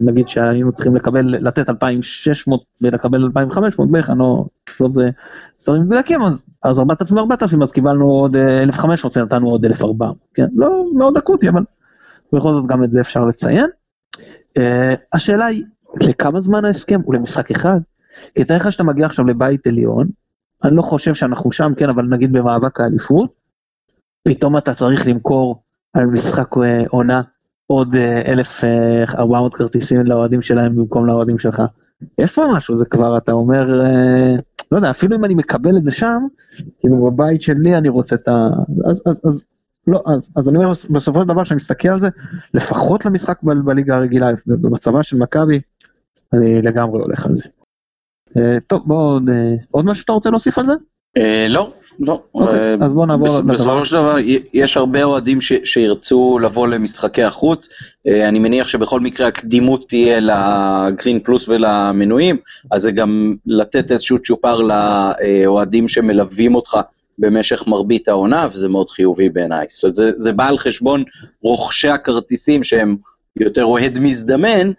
נגיד 0.00 0.28
שהיינו 0.28 0.72
צריכים 0.72 0.96
לקבל, 0.96 1.26
לתת 1.26 1.70
2,600 1.70 2.64
ולקבל 2.80 3.24
2,500 3.24 3.90
בערך, 3.90 4.10
אני 4.10 4.18
לא, 4.18 4.44
לא 4.80 4.88
סתרים 5.60 5.82
מדויקים, 5.82 6.22
אז, 6.22 6.44
אז 6.62 6.80
4,000 6.80 7.16
ו-4,000 7.16 7.62
אז 7.62 7.72
קיבלנו 7.72 8.10
עוד 8.10 8.36
1,500 8.36 9.16
ונתנו 9.16 9.50
עוד 9.50 9.64
1,400, 9.64 10.16
כן, 10.34 10.46
לא 10.54 10.84
מאוד 10.96 11.16
אקוטי, 11.16 11.48
אבל 11.48 11.62
בכל 12.32 12.54
זאת 12.54 12.66
גם 12.66 12.84
את 12.84 12.92
זה 12.92 13.00
אפשר 13.00 13.24
לציין. 13.24 13.66
Uh, 14.58 14.62
השאלה 15.12 15.46
היא, 15.46 15.64
לכמה 16.00 16.40
זמן 16.40 16.64
ההסכם? 16.64 17.00
הוא 17.04 17.14
למשחק 17.14 17.50
אחד? 17.50 17.78
כי 18.34 18.44
תאר 18.44 18.56
לך 18.56 18.72
שאתה 18.72 18.84
מגיע 18.84 19.06
עכשיו 19.06 19.26
לבית 19.26 19.66
עליון, 19.66 20.08
אני 20.64 20.76
לא 20.76 20.82
חושב 20.82 21.14
שאנחנו 21.14 21.52
שם, 21.52 21.72
כן, 21.76 21.88
אבל 21.88 22.04
נגיד 22.04 22.32
במאבק 22.32 22.80
האליפות, 22.80 23.32
פתאום 24.28 24.56
אתה 24.56 24.74
צריך 24.74 25.06
למכור 25.06 25.62
על 25.92 26.06
משחק 26.06 26.48
עונה 26.88 27.22
עוד 27.66 27.96
1,400 28.26 29.54
כרטיסים 29.54 30.06
לאוהדים 30.06 30.42
שלהם 30.42 30.76
במקום 30.76 31.06
לאוהדים 31.06 31.38
שלך. 31.38 31.62
יש 32.18 32.32
פה 32.32 32.46
משהו, 32.56 32.78
זה 32.78 32.84
כבר, 32.84 33.16
אתה 33.16 33.32
אומר, 33.32 33.64
לא 34.72 34.76
יודע, 34.76 34.90
אפילו 34.90 35.16
אם 35.16 35.24
אני 35.24 35.34
מקבל 35.34 35.76
את 35.76 35.84
זה 35.84 35.92
שם, 35.92 36.22
כאילו 36.78 37.10
בבית 37.10 37.42
שלי 37.42 37.76
אני 37.76 37.88
רוצה 37.88 38.16
את 38.16 38.28
ה... 38.28 38.48
אז, 38.90 39.02
אז, 39.06 39.20
אז, 39.24 39.44
לא, 39.86 40.02
אז, 40.06 40.28
אז 40.36 40.48
אני 40.48 40.58
אומר, 40.58 40.70
בסופו 40.90 41.20
של 41.20 41.28
דבר, 41.28 41.44
כשאני 41.44 41.56
מסתכל 41.56 41.88
על 41.88 41.98
זה, 41.98 42.08
לפחות 42.54 43.04
למשחק 43.06 43.42
ב- 43.42 43.64
בליגה 43.64 43.96
הרגילה, 43.96 44.26
במצבה 44.46 45.02
של 45.02 45.16
מכבי, 45.16 45.60
אני 46.32 46.62
לגמרי 46.62 47.00
הולך 47.00 47.26
על 47.26 47.34
זה. 47.34 47.44
טוב, 48.66 48.82
בוא, 48.86 49.20
עוד 49.70 49.84
משהו 49.84 50.00
שאתה 50.00 50.12
רוצה 50.12 50.30
להוסיף 50.30 50.58
על 50.58 50.66
זה? 50.66 50.72
לא, 51.48 51.72
לא. 52.00 52.20
אוקיי, 52.34 52.74
אז 52.80 52.92
בוא 52.92 53.06
נעבור 53.06 53.28
לדבר. 53.28 53.54
בסופו 53.54 53.84
של 53.84 53.96
דבר 53.96 54.16
יש 54.52 54.76
הרבה 54.76 55.04
אוהדים 55.04 55.38
שירצו 55.40 56.38
לבוא 56.42 56.68
למשחקי 56.68 57.22
החוץ, 57.22 57.68
אני 58.06 58.38
מניח 58.38 58.68
שבכל 58.68 59.00
מקרה 59.00 59.26
הקדימות 59.26 59.88
תהיה 59.88 60.20
לגרין 60.20 61.20
פלוס 61.20 61.48
ולמנויים, 61.48 62.36
אז 62.70 62.82
זה 62.82 62.90
גם 62.90 63.34
לתת 63.46 63.92
איזשהו 63.92 64.18
צ'ופר 64.18 64.60
לאוהדים 64.60 65.88
שמלווים 65.88 66.54
אותך 66.54 66.76
במשך 67.18 67.66
מרבית 67.66 68.08
העונה, 68.08 68.48
וזה 68.52 68.68
מאוד 68.68 68.90
חיובי 68.90 69.28
בעיניי. 69.28 69.66
זאת 69.70 69.82
אומרת, 69.82 69.94
זה, 69.94 70.10
זה 70.16 70.32
בא 70.32 70.48
על 70.48 70.58
חשבון 70.58 71.04
רוכשי 71.42 71.88
הכרטיסים 71.88 72.64
שהם 72.64 72.96
יותר 73.36 73.64
אוהד 73.64 73.98
מזדמן, 73.98 74.70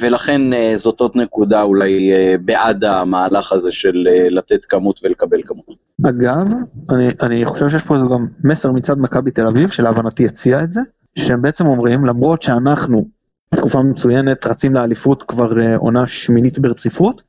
ולכן 0.00 0.40
זאת 0.76 1.00
עוד 1.00 1.10
נקודה 1.14 1.62
אולי 1.62 2.10
בעד 2.44 2.84
המהלך 2.84 3.52
הזה 3.52 3.72
של 3.72 4.06
לתת 4.30 4.64
כמות 4.64 5.00
ולקבל 5.04 5.42
כמות. 5.42 5.76
אגב, 6.06 6.46
אני, 6.92 7.08
אני 7.22 7.44
חושב 7.44 7.68
שיש 7.68 7.84
פה 7.84 7.94
גם 7.96 8.26
מסר 8.44 8.72
מצד 8.72 8.98
מכבי 8.98 9.30
תל 9.30 9.46
אביב, 9.46 9.68
שלהבנתי 9.68 10.24
הציע 10.24 10.62
את 10.62 10.72
זה, 10.72 10.80
שהם 11.18 11.42
בעצם 11.42 11.66
אומרים, 11.66 12.06
למרות 12.06 12.42
שאנחנו 12.42 13.06
תקופה 13.54 13.82
מצוינת, 13.82 14.46
רצים 14.46 14.74
לאליפות 14.74 15.22
כבר 15.22 15.60
אה, 15.60 15.76
עונה 15.76 16.06
שמינית 16.06 16.58
ברציפות, 16.58 17.22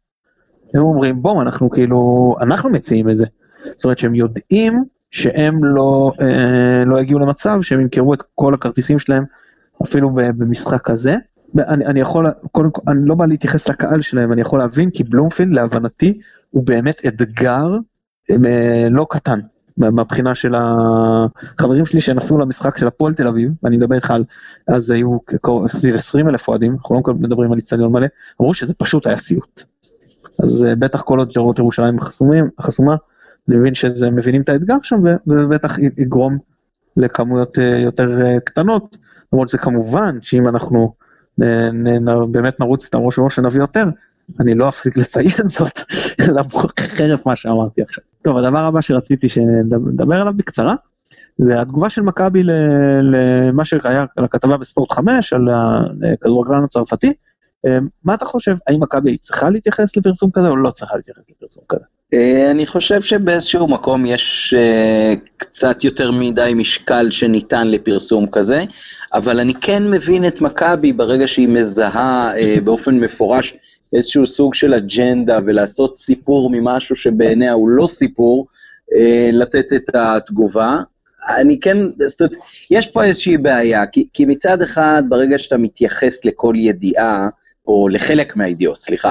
הם 0.73 0.81
אומרים 0.81 1.21
בואו 1.21 1.41
אנחנו 1.41 1.69
כאילו, 1.69 2.35
אנחנו 2.41 2.69
מציעים 2.69 3.09
את 3.09 3.17
זה. 3.17 3.25
זאת 3.75 3.83
אומרת 3.83 3.97
שהם 3.97 4.15
יודעים 4.15 4.83
שהם 5.11 5.63
לא, 5.63 6.11
אה, 6.21 6.85
לא 6.85 6.99
יגיעו 6.99 7.19
למצב 7.19 7.61
שהם 7.61 7.81
ימכרו 7.81 8.13
את 8.13 8.23
כל 8.35 8.53
הכרטיסים 8.53 8.99
שלהם 8.99 9.23
אפילו 9.83 10.09
במשחק 10.13 10.81
כזה. 10.81 11.15
אני, 11.57 11.85
אני 11.85 11.99
יכול, 11.99 12.25
קודם 12.51 12.71
כל, 12.71 12.81
אני 12.87 12.99
לא 13.05 13.15
בא 13.15 13.25
להתייחס 13.25 13.69
לקהל 13.69 14.01
שלהם, 14.01 14.33
אני 14.33 14.41
יכול 14.41 14.59
להבין 14.59 14.89
כי 14.91 15.03
בלומפילד 15.03 15.53
להבנתי 15.53 16.19
הוא 16.49 16.65
באמת 16.65 17.01
אתגר 17.07 17.77
אה, 18.31 18.87
לא 18.89 19.07
קטן. 19.09 19.39
מהבחינה 19.77 20.35
של 20.35 20.55
החברים 20.55 21.85
שלי 21.85 22.01
שנסעו 22.01 22.37
למשחק 22.37 22.77
של 22.77 22.87
הפועל 22.87 23.13
תל 23.13 23.27
אביב, 23.27 23.51
ואני 23.63 23.77
מדבר 23.77 23.95
איתך 23.95 24.11
על, 24.11 24.23
אז 24.67 24.91
היו 24.91 25.17
סביב 25.67 25.95
20 25.95 26.29
אלף 26.29 26.47
אוהדים, 26.47 26.73
אנחנו 26.73 26.95
לא 26.95 27.13
מדברים 27.13 27.51
על 27.51 27.57
איצטדיון 27.57 27.91
מלא, 27.91 28.07
אמרו 28.41 28.53
שזה 28.53 28.73
פשוט 28.73 29.07
היה 29.07 29.17
סיוט. 29.17 29.63
אז 30.43 30.65
אה, 30.65 30.75
בטח 30.75 31.01
כל 31.01 31.19
עוד 31.19 31.31
ג'רות 31.33 31.59
ירושלים 31.59 31.99
חסומים, 31.99 32.49
חסומה, 32.61 32.95
אני 33.49 33.57
מבין 33.57 33.73
שזה 33.73 34.11
מבינים 34.11 34.41
את 34.41 34.49
האתגר 34.49 34.75
שם, 34.83 35.01
וזה 35.27 35.45
בטח 35.49 35.79
יגרום 35.79 36.37
לכמויות 36.97 37.59
אה, 37.59 37.77
יותר 37.77 38.37
קטנות, 38.45 38.97
למרות 39.33 39.49
שזה 39.49 39.57
כמובן 39.57 40.17
שאם 40.21 40.47
אנחנו 40.47 40.93
באמת 42.31 42.59
נרוץ 42.59 42.85
איתם 42.85 42.99
ראש 42.99 43.19
בראש 43.19 43.35
שנביא 43.35 43.61
יותר, 43.61 43.85
אני 44.39 44.55
לא 44.55 44.69
אפסיק 44.69 44.97
לציין 44.97 45.47
זאת, 45.47 45.79
חרף 46.97 47.25
מה 47.25 47.35
שאמרתי 47.35 47.81
עכשיו. 47.81 48.03
טוב, 48.21 48.37
הדבר 48.37 48.59
הבא 48.59 48.81
שרציתי 48.81 49.29
שנדבר 49.29 50.21
עליו 50.21 50.33
בקצרה, 50.37 50.75
זה 51.37 51.61
התגובה 51.61 51.89
של 51.89 52.01
מכבי 52.01 52.43
למה 53.01 53.65
שהיה, 53.65 54.05
לכתבה 54.17 54.57
בספורט 54.57 54.91
5 54.91 55.33
על 55.33 55.47
הכדורגלן 56.13 56.63
הצרפתי. 56.63 57.13
אה, 57.65 57.77
מה 58.03 58.13
אתה 58.13 58.25
חושב, 58.25 58.55
האם 58.67 58.83
מכבי 58.83 59.17
צריכה 59.17 59.49
להתייחס 59.49 59.97
לפרסום 59.97 60.31
כזה 60.33 60.47
או 60.47 60.57
לא 60.57 60.69
צריכה 60.69 60.95
להתייחס 60.95 61.29
לפרסום 61.29 61.63
כזה? 61.69 61.83
אה, 62.13 62.51
אני 62.51 62.67
חושב 62.67 63.01
שבאיזשהו 63.01 63.67
מקום 63.67 64.05
יש 64.05 64.53
אה, 64.57 65.13
קצת 65.37 65.83
יותר 65.83 66.11
מדי 66.11 66.51
משקל 66.55 67.11
שניתן 67.11 67.67
לפרסום 67.67 68.27
כזה, 68.31 68.63
אבל 69.13 69.39
אני 69.39 69.53
כן 69.53 69.91
מבין 69.91 70.27
את 70.27 70.41
מכבי 70.41 70.93
ברגע 70.93 71.27
שהיא 71.27 71.47
מזהה 71.47 72.31
באופן 72.63 72.99
מפורש 72.99 73.53
איזשהו 73.93 74.27
סוג 74.27 74.53
של 74.53 74.73
אג'נדה 74.73 75.39
ולעשות 75.45 75.95
סיפור 75.95 76.49
ממשהו 76.49 76.95
שבעיניה 76.95 77.53
הוא 77.53 77.69
לא 77.69 77.87
סיפור, 77.87 78.47
אה, 78.95 79.29
לתת 79.33 79.73
את 79.73 79.95
התגובה. 79.95 80.81
אני 81.37 81.59
כן, 81.59 81.77
זאת 82.07 82.21
אומרת, 82.21 82.35
יש 82.71 82.87
פה 82.87 83.03
איזושהי 83.03 83.37
בעיה, 83.37 83.85
כי, 83.85 84.07
כי 84.13 84.25
מצד 84.25 84.61
אחד, 84.61 85.03
ברגע 85.09 85.37
שאתה 85.37 85.57
מתייחס 85.57 86.25
לכל 86.25 86.53
ידיעה, 86.57 87.29
או 87.67 87.87
לחלק 87.89 88.35
מהידיעות, 88.35 88.81
סליחה, 88.81 89.09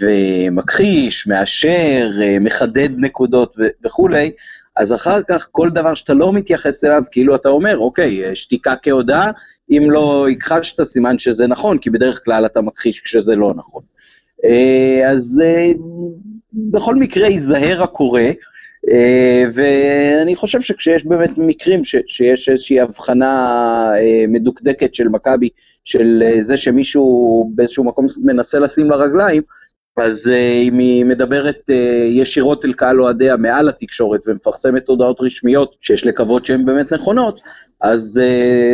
ומכחיש, 0.00 1.26
מאשר, 1.26 2.10
אה, 2.22 2.36
מחדד 2.40 2.88
נקודות 2.96 3.56
ו- 3.58 3.86
וכולי, 3.86 4.32
אז 4.76 4.92
אחר 4.92 5.20
כך 5.28 5.48
כל 5.52 5.70
דבר 5.70 5.94
שאתה 5.94 6.14
לא 6.14 6.32
מתייחס 6.32 6.84
אליו, 6.84 7.02
כאילו 7.10 7.34
אתה 7.34 7.48
אומר, 7.48 7.78
אוקיי, 7.78 8.36
שתיקה 8.36 8.74
כהודעה, 8.82 9.30
אם 9.70 9.90
לא 9.90 10.26
הכחשת, 10.28 10.82
סימן 10.82 11.18
שזה 11.18 11.46
נכון, 11.46 11.78
כי 11.78 11.90
בדרך 11.90 12.24
כלל 12.24 12.46
אתה 12.46 12.60
מכחיש 12.60 13.00
כשזה 13.00 13.36
לא 13.36 13.52
נכון. 13.56 13.82
אה, 14.44 15.10
אז 15.10 15.42
אה, 15.44 15.72
בכל 16.52 16.94
מקרה 16.94 17.28
ייזהר 17.28 17.82
הקורא, 17.82 18.20
אה, 18.90 19.44
ואני 19.54 20.36
חושב 20.36 20.60
שכשיש 20.60 21.06
באמת 21.06 21.38
מקרים 21.38 21.84
ש, 21.84 21.96
שיש 22.06 22.48
איזושהי 22.48 22.80
הבחנה 22.80 23.90
מדוקדקת 24.28 24.94
של 24.94 25.08
מכבי, 25.08 25.48
של 25.84 26.22
זה 26.40 26.56
שמישהו 26.56 27.50
באיזשהו 27.54 27.84
מקום 27.84 28.06
מנסה 28.24 28.58
לשים 28.58 28.90
לה 28.90 28.96
רגליים, 28.96 29.42
אז 29.96 30.30
אם 30.62 30.78
היא 30.78 31.04
מדברת 31.04 31.70
ישירות 32.10 32.64
אל 32.64 32.72
קהל 32.72 33.02
אוהדיה 33.02 33.36
מעל 33.36 33.68
התקשורת 33.68 34.20
ומפרסמת 34.26 34.88
הודעות 34.88 35.20
רשמיות 35.20 35.76
שיש 35.80 36.06
לקוות 36.06 36.44
שהן 36.44 36.64
באמת 36.64 36.92
נכונות, 36.92 37.40
אז 37.80 38.20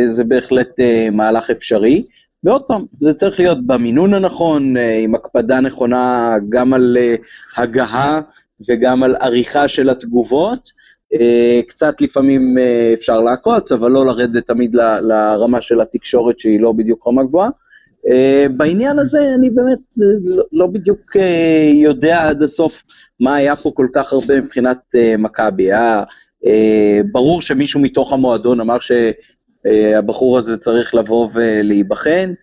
זה 0.09 0.23
בהחלט 0.23 0.69
מהלך 1.11 1.49
אפשרי. 1.49 2.03
ועוד 2.43 2.63
פעם, 2.63 2.85
זה 3.01 3.13
צריך 3.13 3.39
להיות 3.39 3.67
במינון 3.67 4.13
הנכון, 4.13 4.77
אה, 4.77 4.99
עם 4.99 5.15
הקפדה 5.15 5.59
נכונה 5.59 6.35
גם 6.49 6.73
על 6.73 6.97
אה, 6.99 7.15
הגהה 7.57 8.21
וגם 8.69 9.03
על 9.03 9.15
עריכה 9.15 9.67
של 9.67 9.89
התגובות. 9.89 10.71
אה, 11.13 11.61
קצת 11.67 12.01
לפעמים 12.01 12.57
אפשר 12.93 13.19
לעקוץ, 13.19 13.71
אבל 13.71 13.91
לא 13.91 14.05
לרדת 14.05 14.47
תמיד 14.47 14.75
לרמה 15.01 15.61
של 15.61 15.81
התקשורת 15.81 16.39
שהיא 16.39 16.59
לא 16.59 16.71
בדיוק 16.71 17.07
רמה 17.07 17.23
גבוהה. 17.23 17.49
בעניין 18.57 18.99
הזה 18.99 19.33
אני 19.35 19.49
באמת 19.49 19.79
לא, 20.25 20.43
לא 20.51 20.67
בדיוק 20.67 21.15
יודע 21.73 22.21
עד 22.21 22.43
הסוף 22.43 22.83
מה 23.19 23.35
היה 23.35 23.55
פה 23.55 23.71
כל 23.75 23.87
כך 23.93 24.13
הרבה 24.13 24.41
מבחינת 24.41 24.77
מכבי. 25.17 25.63
היה 25.63 26.03
ברור 27.11 27.41
שמישהו 27.41 27.79
מתוך 27.79 28.13
המועדון 28.13 28.59
אמר 28.59 28.79
ש... 28.79 28.91
אה, 29.65 29.97
הבחור 29.97 30.37
הזה 30.37 30.57
צריך 30.57 30.95
לבוא 30.95 31.29
ולהיבחן, 31.33 32.33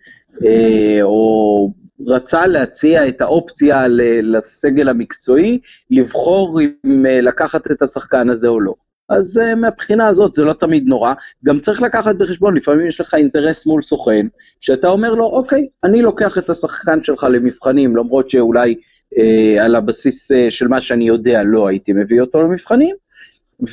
אה, 0.45 0.99
או 1.01 1.73
רצה 2.07 2.47
להציע 2.47 3.07
את 3.07 3.21
האופציה 3.21 3.87
לסגל 4.21 4.89
המקצועי, 4.89 5.59
לבחור 5.91 6.59
אם 6.61 7.05
אה, 7.05 7.21
לקחת 7.21 7.71
את 7.71 7.81
השחקן 7.81 8.29
הזה 8.29 8.47
או 8.47 8.59
לא. 8.59 8.73
אז 9.11 9.39
מהבחינה 9.57 10.07
הזאת 10.07 10.33
זה 10.33 10.43
לא 10.43 10.53
תמיד 10.53 10.83
נורא, 10.87 11.13
גם 11.45 11.59
צריך 11.59 11.81
לקחת 11.81 12.15
בחשבון, 12.15 12.57
לפעמים 12.57 12.87
יש 12.87 13.01
לך 13.01 13.13
אינטרס 13.13 13.65
מול 13.65 13.81
סוכן, 13.81 14.27
שאתה 14.61 14.87
אומר 14.87 15.13
לו, 15.13 15.25
אוקיי, 15.25 15.67
אני 15.83 16.01
לוקח 16.01 16.37
את 16.37 16.49
השחקן 16.49 17.03
שלך 17.03 17.27
למבחנים, 17.31 17.95
למרות 17.95 18.29
שאולי 18.29 18.75
אה, 19.17 19.65
על 19.65 19.75
הבסיס 19.75 20.31
אה, 20.31 20.51
של 20.51 20.67
מה 20.67 20.81
שאני 20.81 21.07
יודע 21.07 21.43
לא 21.43 21.67
הייתי 21.67 21.93
מביא 21.93 22.21
אותו 22.21 22.43
למבחנים, 22.43 22.95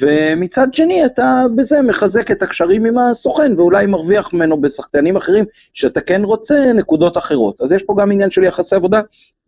ומצד 0.00 0.74
שני 0.74 1.06
אתה 1.06 1.42
בזה 1.56 1.82
מחזק 1.82 2.30
את 2.30 2.42
הקשרים 2.42 2.84
עם 2.84 2.98
הסוכן 2.98 3.52
ואולי 3.56 3.86
מרוויח 3.86 4.32
ממנו 4.32 4.60
בשחקנים 4.60 5.16
אחרים 5.16 5.44
שאתה 5.74 6.00
כן 6.00 6.24
רוצה 6.24 6.72
נקודות 6.72 7.16
אחרות. 7.16 7.60
אז 7.60 7.72
יש 7.72 7.82
פה 7.82 7.94
גם 7.98 8.12
עניין 8.12 8.30
של 8.30 8.44
יחסי 8.44 8.76
עבודה 8.76 9.00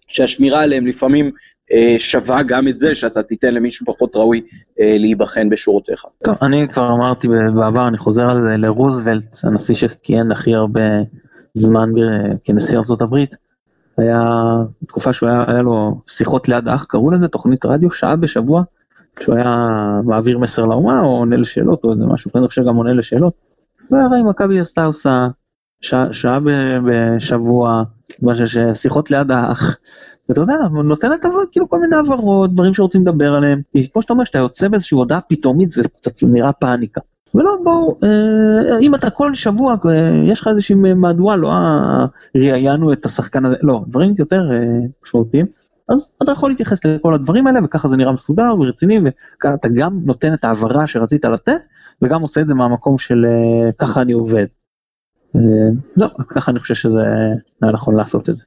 שהשמירה 0.09 0.63
עליהם 0.63 0.87
לפעמים 0.87 1.31
שווה 1.99 2.43
גם 2.43 2.69
את 2.69 2.79
זה 2.79 2.95
שאתה 2.95 3.23
תיתן 3.23 3.55
למישהו 3.55 3.87
פחות 3.87 4.17
ראוי 4.17 4.41
אה, 4.81 4.97
להיבחן 4.99 5.49
בשורותיך. 5.49 6.05
טוב, 6.25 6.35
אני 6.43 6.69
כבר 6.69 6.93
אמרתי 6.93 7.29
בעבר, 7.55 7.89
אני 7.89 7.99
חוזר 7.99 8.31
על 8.31 8.41
זה 8.41 8.53
לרוזוולט, 8.57 9.39
הנשיא 9.43 9.75
שכיהן 9.75 10.33
הכי 10.33 10.55
הרבה 10.55 10.81
זמן 11.55 11.91
כנשיא 12.45 12.79
ארצות 12.79 13.03
הברית. 13.03 13.35
היה 13.99 14.23
תקופה 14.87 15.13
שהוא 15.13 15.29
היה, 15.29 15.43
היה 15.47 15.63
לו 15.63 16.01
שיחות 16.07 16.49
ליד 16.49 16.69
אח, 16.69 16.85
קראו 16.85 17.11
לזה 17.11 17.29
תוכנית 17.29 17.65
רדיו, 17.65 17.91
שעה 17.91 18.17
בשבוע. 18.17 18.63
כשהוא 19.17 19.37
היה 19.37 19.67
מעביר 20.05 20.39
מסר 20.39 20.65
לאומה 20.65 21.01
או 21.01 21.07
עונה 21.07 21.37
לשאלות 21.37 21.85
או 21.85 21.93
איזה 21.93 22.07
משהו, 22.07 22.31
אני 22.35 22.49
חושב 22.49 22.65
גם 22.65 22.77
עונה 22.77 22.93
לשאלות. 22.93 23.33
והרי 23.91 24.23
מכבי 24.23 24.61
עשתה 24.61 24.85
עושה 24.85 25.29
שעה 26.13 26.39
בשבוע, 26.87 27.83
שיחות 28.75 29.11
ליד 29.11 29.31
האח. 29.31 29.77
ואתה 30.31 30.41
יודע, 30.41 30.55
נותנת 30.85 31.25
אבל 31.25 31.35
כאילו 31.53 31.69
כל 31.69 31.81
מיני 31.81 31.97
הבהרות, 31.97 32.55
דברים 32.55 32.75
שרוצים 32.75 33.03
לדבר 33.03 33.35
עליהם. 33.35 33.61
כמו 33.93 34.03
שאתה 34.03 34.13
אומר, 34.13 34.25
שאתה 34.25 34.39
יוצא 34.39 34.69
באיזושהי 34.69 34.97
הודעה 34.97 35.21
פתאומית, 35.21 35.71
זה 35.71 35.83
קצת 35.83 36.13
נראה 36.23 36.53
פאניקה. 36.53 37.01
ולא, 37.35 37.51
בואו, 37.65 37.99
אה, 38.03 38.79
אם 38.79 38.95
אתה 38.95 39.11
כל 39.11 39.35
שבוע, 39.35 39.75
אה, 39.87 40.33
יש 40.33 40.41
לך 40.41 40.49
איזושהי 40.49 40.75
מהדורה, 40.75 41.37
לא 41.37 41.51
אה, 41.51 42.07
ראיינו 42.35 42.93
את 42.93 43.07
השחקן 43.07 43.45
הזה, 43.45 43.57
לא, 43.63 43.85
דברים 43.87 44.15
יותר 44.19 44.41
אה, 44.53 44.87
משמעותיים. 45.05 45.47
אז 45.91 46.13
אתה 46.23 46.33
יכול 46.33 46.51
להתייחס 46.51 46.85
לכל 46.85 47.15
הדברים 47.15 47.47
האלה 47.47 47.61
וככה 47.65 47.89
זה 47.89 47.97
נראה 47.97 48.13
מסודר 48.13 48.55
ורציני 48.61 48.99
ואתה 49.45 49.69
גם 49.75 50.01
נותן 50.05 50.35
את 50.35 50.45
ההעברה 50.45 50.87
שרצית 50.87 51.25
לתת 51.25 51.61
וגם 52.03 52.23
עושה 52.23 52.41
את 52.41 52.47
זה 52.47 52.55
מהמקום 52.55 52.99
של 52.99 53.25
אה, 53.25 53.73
ככה 53.73 54.03
אני 54.03 54.13
עובד. 54.13 54.47
אה, 55.37 55.41
לא, 55.97 56.09
ככה 56.29 56.51
אני 56.51 56.61
חושב 56.61 56.75
שזה 56.75 56.99
היה 57.63 57.73
נכון 57.73 57.97
לעשות 57.97 58.31
את 58.31 58.37
זה. 58.37 58.45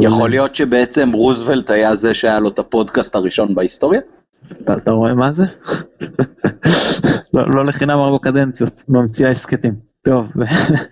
יכול 0.00 0.30
להיות 0.30 0.56
שבעצם 0.56 1.12
רוזוולט 1.12 1.70
היה 1.70 1.96
זה 1.96 2.14
שהיה 2.14 2.40
לו 2.40 2.48
את 2.48 2.58
הפודקאסט 2.58 3.14
הראשון 3.14 3.54
בהיסטוריה? 3.54 4.00
אתה, 4.62 4.76
אתה 4.76 4.90
רואה 4.90 5.14
מה 5.14 5.30
זה? 5.30 5.46
לא, 7.34 7.42
לא 7.46 7.64
לחינם 7.64 7.98
ארבע 7.98 8.18
קדנציות, 8.22 8.82
ממציא 8.88 9.26
ההסכתים. 9.26 9.90
טוב, 10.02 10.32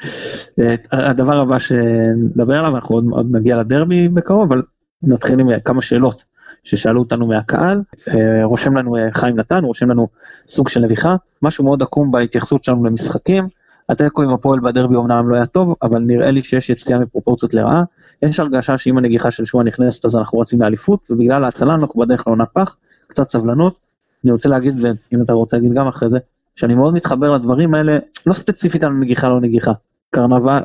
אה, 0.61 0.75
הדבר 0.93 1.41
הבא 1.41 1.59
שנדבר 1.59 2.59
עליו, 2.59 2.75
אנחנו 2.75 2.95
עוד, 2.95 3.05
עוד 3.11 3.27
נגיע 3.31 3.57
לדרבי 3.57 4.09
בקרוב, 4.09 4.53
אבל 4.53 4.63
נתחיל 5.03 5.41
עם 5.41 5.61
כמה 5.65 5.83
שאלות 5.83 6.25
ששאלו 6.65 7.01
אותנו 7.01 7.27
מהקהל. 7.27 7.83
אה, 8.09 8.45
רושם 8.45 8.77
לנו 8.77 8.97
אה, 8.97 9.09
חיים 9.15 9.37
נתן, 9.37 9.65
רושם 9.65 9.91
לנו 9.91 10.09
סוג 10.47 10.69
של 10.69 10.81
נביחה, 10.81 11.17
משהו 11.43 11.65
מאוד 11.65 11.83
עקום 11.83 12.11
בהתייחסות 12.11 12.65
שלנו 12.65 12.85
למשחקים. 12.85 13.49
התיקו 13.89 14.23
עם 14.23 14.31
הפועל 14.31 14.61
בדרבי 14.61 14.97
אומנם 14.97 15.29
לא 15.29 15.37
היה 15.37 15.47
טוב, 15.47 15.75
אבל 15.83 15.99
נראה 15.99 16.31
לי 16.31 16.43
שיש 16.43 16.71
יציאה 16.71 16.99
מפרופורציות 16.99 17.55
לרעה. 17.55 17.83
יש 18.23 18.41
הרגשה 18.41 18.79
שאם 18.79 18.99
הנגיחה 18.99 19.31
של 19.31 19.45
שואה 19.45 19.65
נכנסת 19.65 20.05
אז 20.05 20.17
אנחנו 20.17 20.39
רוצים 20.39 20.63
לאליפות, 20.63 21.11
ובגלל 21.11 21.45
ההצלה 21.45 21.75
אנחנו 21.75 22.01
בדרך 22.01 22.27
לעונה 22.27 22.47
פח, 22.47 22.77
קצת 23.07 23.31
סבלנות. 23.31 23.77
אני 24.25 24.33
רוצה 24.33 24.49
להגיד, 24.49 24.75
ואם 24.85 25.23
אתה 25.23 25.33
רוצה 25.33 25.57
להגיד 25.57 25.73
גם 25.75 25.87
אחרי 25.87 26.11
זה, 26.11 26.19
שאני 26.57 26.75
מאוד 26.75 26.95
מתחבר 26.95 27.35
לדברים 27.35 27.75
האלה, 27.75 27.99
לא 28.27 28.33
ספציפית 28.33 28.85
על 28.85 28.93
נגיחה 28.93 29.29
לא 29.29 29.41
נגיחה. 29.41 29.73
קרנבל, 30.11 30.59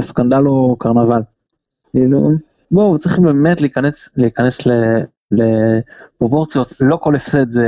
סקנדל 0.00 0.46
או 0.46 0.76
קרנבל. 0.78 1.20
כאילו, 1.90 2.30
בואו, 2.70 2.98
צריך 2.98 3.18
באמת 3.18 3.60
להיכנס, 3.60 4.08
להיכנס 4.16 4.66
לפרופורציות, 5.32 6.72
לא 6.80 6.96
כל 6.96 7.16
הפסד 7.16 7.50
זה 7.50 7.66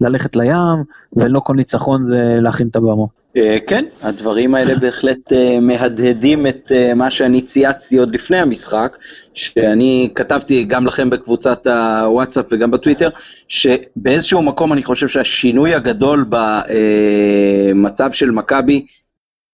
ללכת 0.00 0.36
לים, 0.36 0.84
ולא 1.16 1.40
כל 1.40 1.54
ניצחון 1.54 2.04
זה 2.04 2.36
להכין 2.40 2.68
את 2.68 2.76
הבמה. 2.76 3.04
אה, 3.36 3.58
כן, 3.66 3.84
הדברים 4.02 4.54
האלה 4.54 4.74
בהחלט 4.74 5.32
אה, 5.32 5.60
מהדהדים 5.60 6.46
את 6.46 6.72
אה, 6.74 6.94
מה 6.94 7.10
שאני 7.10 7.42
צייצתי 7.42 7.98
עוד 7.98 8.14
לפני 8.14 8.40
המשחק, 8.40 8.96
שאני 9.34 10.10
כתבתי 10.14 10.64
גם 10.64 10.86
לכם 10.86 11.10
בקבוצת 11.10 11.66
הוואטסאפ 11.66 12.44
וגם 12.50 12.70
בטוויטר, 12.70 13.08
שבאיזשהו 13.48 14.42
מקום 14.42 14.72
אני 14.72 14.82
חושב 14.82 15.08
שהשינוי 15.08 15.74
הגדול 15.74 16.26
במצב 16.28 18.12
של 18.12 18.30
מכבי 18.30 18.86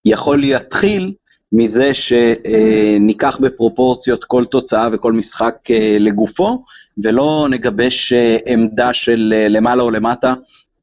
יכול 0.04 0.40
להתחיל 0.40 1.12
מזה 1.52 1.90
שניקח 1.94 3.38
בפרופורציות 3.40 4.24
כל 4.24 4.44
תוצאה 4.44 4.88
וכל 4.92 5.12
משחק 5.12 5.54
לגופו, 6.00 6.64
ולא 6.98 7.46
נגבש 7.50 8.12
עמדה 8.46 8.92
של 8.92 9.34
למעלה 9.48 9.82
או 9.82 9.90
למטה. 9.90 10.34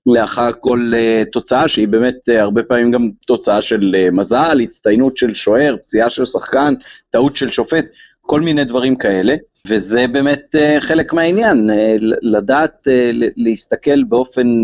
לאחר 0.06 0.50
כל 0.60 0.92
uh, 0.94 1.30
תוצאה, 1.32 1.68
שהיא 1.68 1.88
באמת 1.88 2.16
הרבה 2.28 2.63
פעמים 2.63 2.92
גם 2.92 3.10
תוצאה 3.28 3.62
של 3.62 3.96
מזל, 4.12 4.60
הצטיינות 4.63 5.18
של 5.18 5.34
שוער, 5.34 5.75
פציעה 5.86 6.10
של 6.10 6.25
שחקן, 6.25 6.74
טעות 7.12 7.36
של 7.36 7.51
שופט, 7.51 7.86
כל 8.22 8.42
מיני 8.42 8.66
דברים 8.66 8.96
כאלה, 8.96 9.36
וזה 9.68 10.06
באמת 10.08 10.56
חלק 10.80 11.13
מהעניין, 11.13 11.70
לדעת 12.22 12.88
להסתכל 13.38 14.04
באופן 14.04 14.62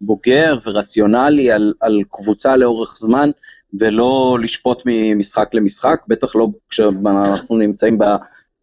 בוגר 0.00 0.58
ורציונלי 0.64 1.50
על, 1.50 1.72
על 1.80 2.02
קבוצה 2.10 2.56
לאורך 2.56 2.96
זמן, 2.98 3.30
ולא 3.78 4.38
לשפוט 4.42 4.82
ממשחק 4.86 5.48
למשחק, 5.52 6.00
בטח 6.08 6.36
לא 6.36 6.48
כשאנחנו 6.70 7.58
נמצאים 7.58 7.98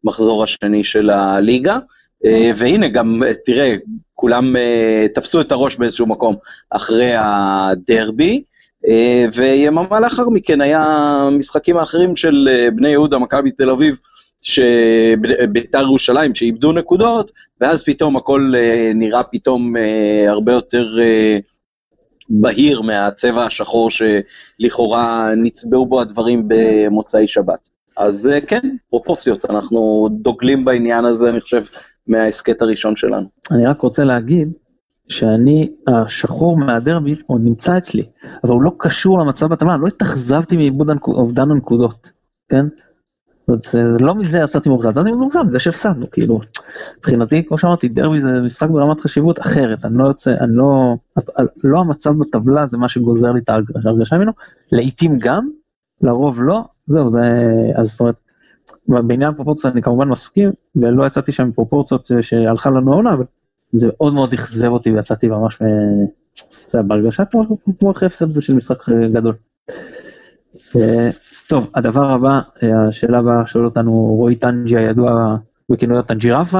במחזור 0.03 0.43
השני 0.43 0.83
של 0.83 1.09
הליגה. 1.09 1.79
אה, 2.25 2.51
והנה 2.55 2.87
גם, 2.87 3.23
אה, 3.23 3.31
תראה, 3.45 3.75
כולם 4.13 4.55
אה, 4.55 5.05
תפסו 5.15 5.41
את 5.41 5.51
הראש 5.51 5.75
באיזשהו 5.75 6.05
מקום 6.05 6.35
אחרי 6.69 7.13
הדרבי, 7.15 8.43
ויממה 9.33 9.99
לאחר 9.99 10.29
מכן 10.29 10.61
היה 10.61 10.83
משחקים 11.31 11.77
האחרים 11.77 12.15
של 12.15 12.49
בני 12.75 12.89
יהודה, 12.89 13.17
מכבי 13.17 13.51
תל 13.51 13.69
אביב, 13.69 13.97
שביתר 14.41 15.81
ירושלים 15.81 16.35
שאיבדו 16.35 16.71
נקודות, 16.71 17.31
ואז 17.61 17.83
פתאום 17.83 18.17
הכל 18.17 18.53
נראה 18.95 19.23
פתאום 19.23 19.75
הרבה 20.27 20.51
יותר 20.51 20.87
בהיר 22.29 22.81
מהצבע 22.81 23.45
השחור 23.45 23.89
שלכאורה 23.91 25.31
נצבעו 25.37 25.85
בו 25.85 26.01
הדברים 26.01 26.43
במוצאי 26.47 27.27
שבת. 27.27 27.69
אז 27.97 28.29
כן, 28.47 28.61
פרופורציות, 28.89 29.45
אנחנו 29.49 30.09
דוגלים 30.11 30.65
בעניין 30.65 31.05
הזה, 31.05 31.29
אני 31.29 31.41
חושב, 31.41 31.63
מההסכת 32.07 32.61
הראשון 32.61 32.95
שלנו. 32.95 33.27
אני 33.51 33.65
רק 33.65 33.81
רוצה 33.81 34.03
להגיד 34.03 34.51
שאני, 35.09 35.69
השחור 35.87 36.57
מהדרבי 36.57 37.15
עוד 37.27 37.41
נמצא 37.43 37.77
אצלי, 37.77 38.03
אבל 38.43 38.53
הוא 38.53 38.61
לא 38.61 38.71
קשור 38.77 39.19
למצב 39.19 39.45
בטבלה, 39.45 39.77
לא 39.77 39.87
התאכזבתי 39.87 40.57
מאיבוד 40.57 40.87
אובדן 41.07 41.51
הנקודות, 41.51 42.09
כן? 42.49 42.65
זה, 43.55 43.83
לא 44.01 44.15
מזה 44.15 44.39
יצאתי 44.39 44.69
מאוכזב, 44.69 44.89
יצאתי 44.89 45.11
מאוכזב 45.11 45.43
מזה 45.47 45.59
שהפסדנו, 45.59 46.11
כאילו, 46.11 46.39
מבחינתי, 46.97 47.43
כמו 47.43 47.57
שאמרתי, 47.57 47.87
דרבי 47.87 48.21
זה 48.21 48.31
משחק 48.31 48.69
ברמת 48.69 48.99
חשיבות 48.99 49.39
אחרת, 49.39 49.85
אני 49.85 49.97
לא 49.97 50.07
יוצא, 50.07 50.31
אני 50.41 50.55
לא, 50.55 50.95
לא 51.63 51.79
המצב 51.79 52.13
בטבלה 52.19 52.65
זה 52.65 52.77
מה 52.77 52.89
שגוזר 52.89 53.31
לי 53.31 53.39
את 53.39 53.49
ההרגשה 53.85 54.15
ממנו, 54.15 54.31
לעיתים 54.71 55.13
גם, 55.19 55.49
לרוב 56.01 56.43
לא, 56.43 56.61
זהו, 56.87 57.09
זה, 57.09 57.19
אז 57.75 57.91
זאת 57.91 57.99
אומרת, 57.99 58.15
בעניין 58.87 59.33
פרופורציות 59.33 59.73
אני 59.73 59.81
כמובן 59.81 60.07
מסכים, 60.07 60.51
ולא 60.75 61.07
יצאתי 61.07 61.31
שם 61.31 61.51
פרופורציות 61.51 62.09
שהלכה 62.21 62.69
לנו 62.69 62.91
העונה, 62.91 63.13
אבל 63.13 63.23
זה 63.71 63.87
מאוד 63.87 64.13
מאוד 64.13 64.33
אכזב 64.33 64.67
אותי 64.67 64.91
ויצאתי 64.91 65.27
ממש 65.27 65.59
בהרגשה 66.73 67.23
כמו 67.79 67.91
אחרי 67.91 68.07
הפסד 68.07 68.41
של 68.41 68.53
משחק 68.53 68.89
גדול. 68.89 69.33
אה, 70.75 71.09
טוב, 71.47 71.71
הדבר 71.75 72.09
הבא, 72.09 72.39
השאלה 72.87 73.19
הבאה 73.19 73.45
שואל 73.45 73.65
אותנו 73.65 73.91
רועי 73.93 74.35
טנג'י 74.35 74.77
הידוע 74.77 75.35
בכינויו 75.69 76.01
טנג'ירפה. 76.01 76.59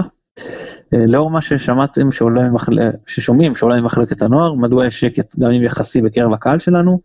אה, 0.94 1.06
לאור 1.08 1.32
מה 1.32 1.42
ששמעתם 1.42 2.12
שעולה 2.12 2.50
ממחלקת, 2.50 3.00
ששומעים 3.08 3.56
שעולה 3.56 3.82
ממחלקת 3.82 4.22
הנוער, 4.22 4.54
מדוע 4.54 4.88
יש 4.88 5.00
שקט 5.00 5.40
גם 5.40 5.52
אם 5.52 5.64
יחסי 5.64 6.02
בקרב 6.02 6.34
הקהל 6.34 6.60
שלנו, 6.60 7.00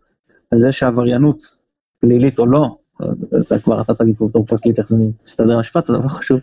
על 0.51 0.61
זה 0.61 0.71
שעבריינות 0.71 1.55
פלילית 1.99 2.39
או 2.39 2.45
לא, 2.45 2.77
אתה 3.41 3.59
כבר 3.59 3.81
אתה 3.81 3.93
תגיד 3.93 4.17
פה 4.17 4.27
בתור 4.27 4.45
פרקליט 4.45 4.79
איך 4.79 4.89
זה 4.89 4.95
מסתדר 5.23 5.57
המשפט, 5.57 5.85
זה 5.85 5.93
לא 5.93 6.07
חשוב, 6.07 6.39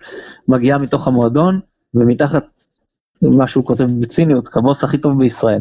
מגיעה 0.48 0.78
מתוך 0.78 1.08
המועדון 1.08 1.60
ומתחת 1.94 2.44
מה 3.22 3.48
שהוא 3.48 3.64
כותב 3.64 3.86
בציניות, 4.00 4.48
כבוס 4.48 4.84
הכי 4.84 4.98
טוב 4.98 5.18
בישראל. 5.18 5.60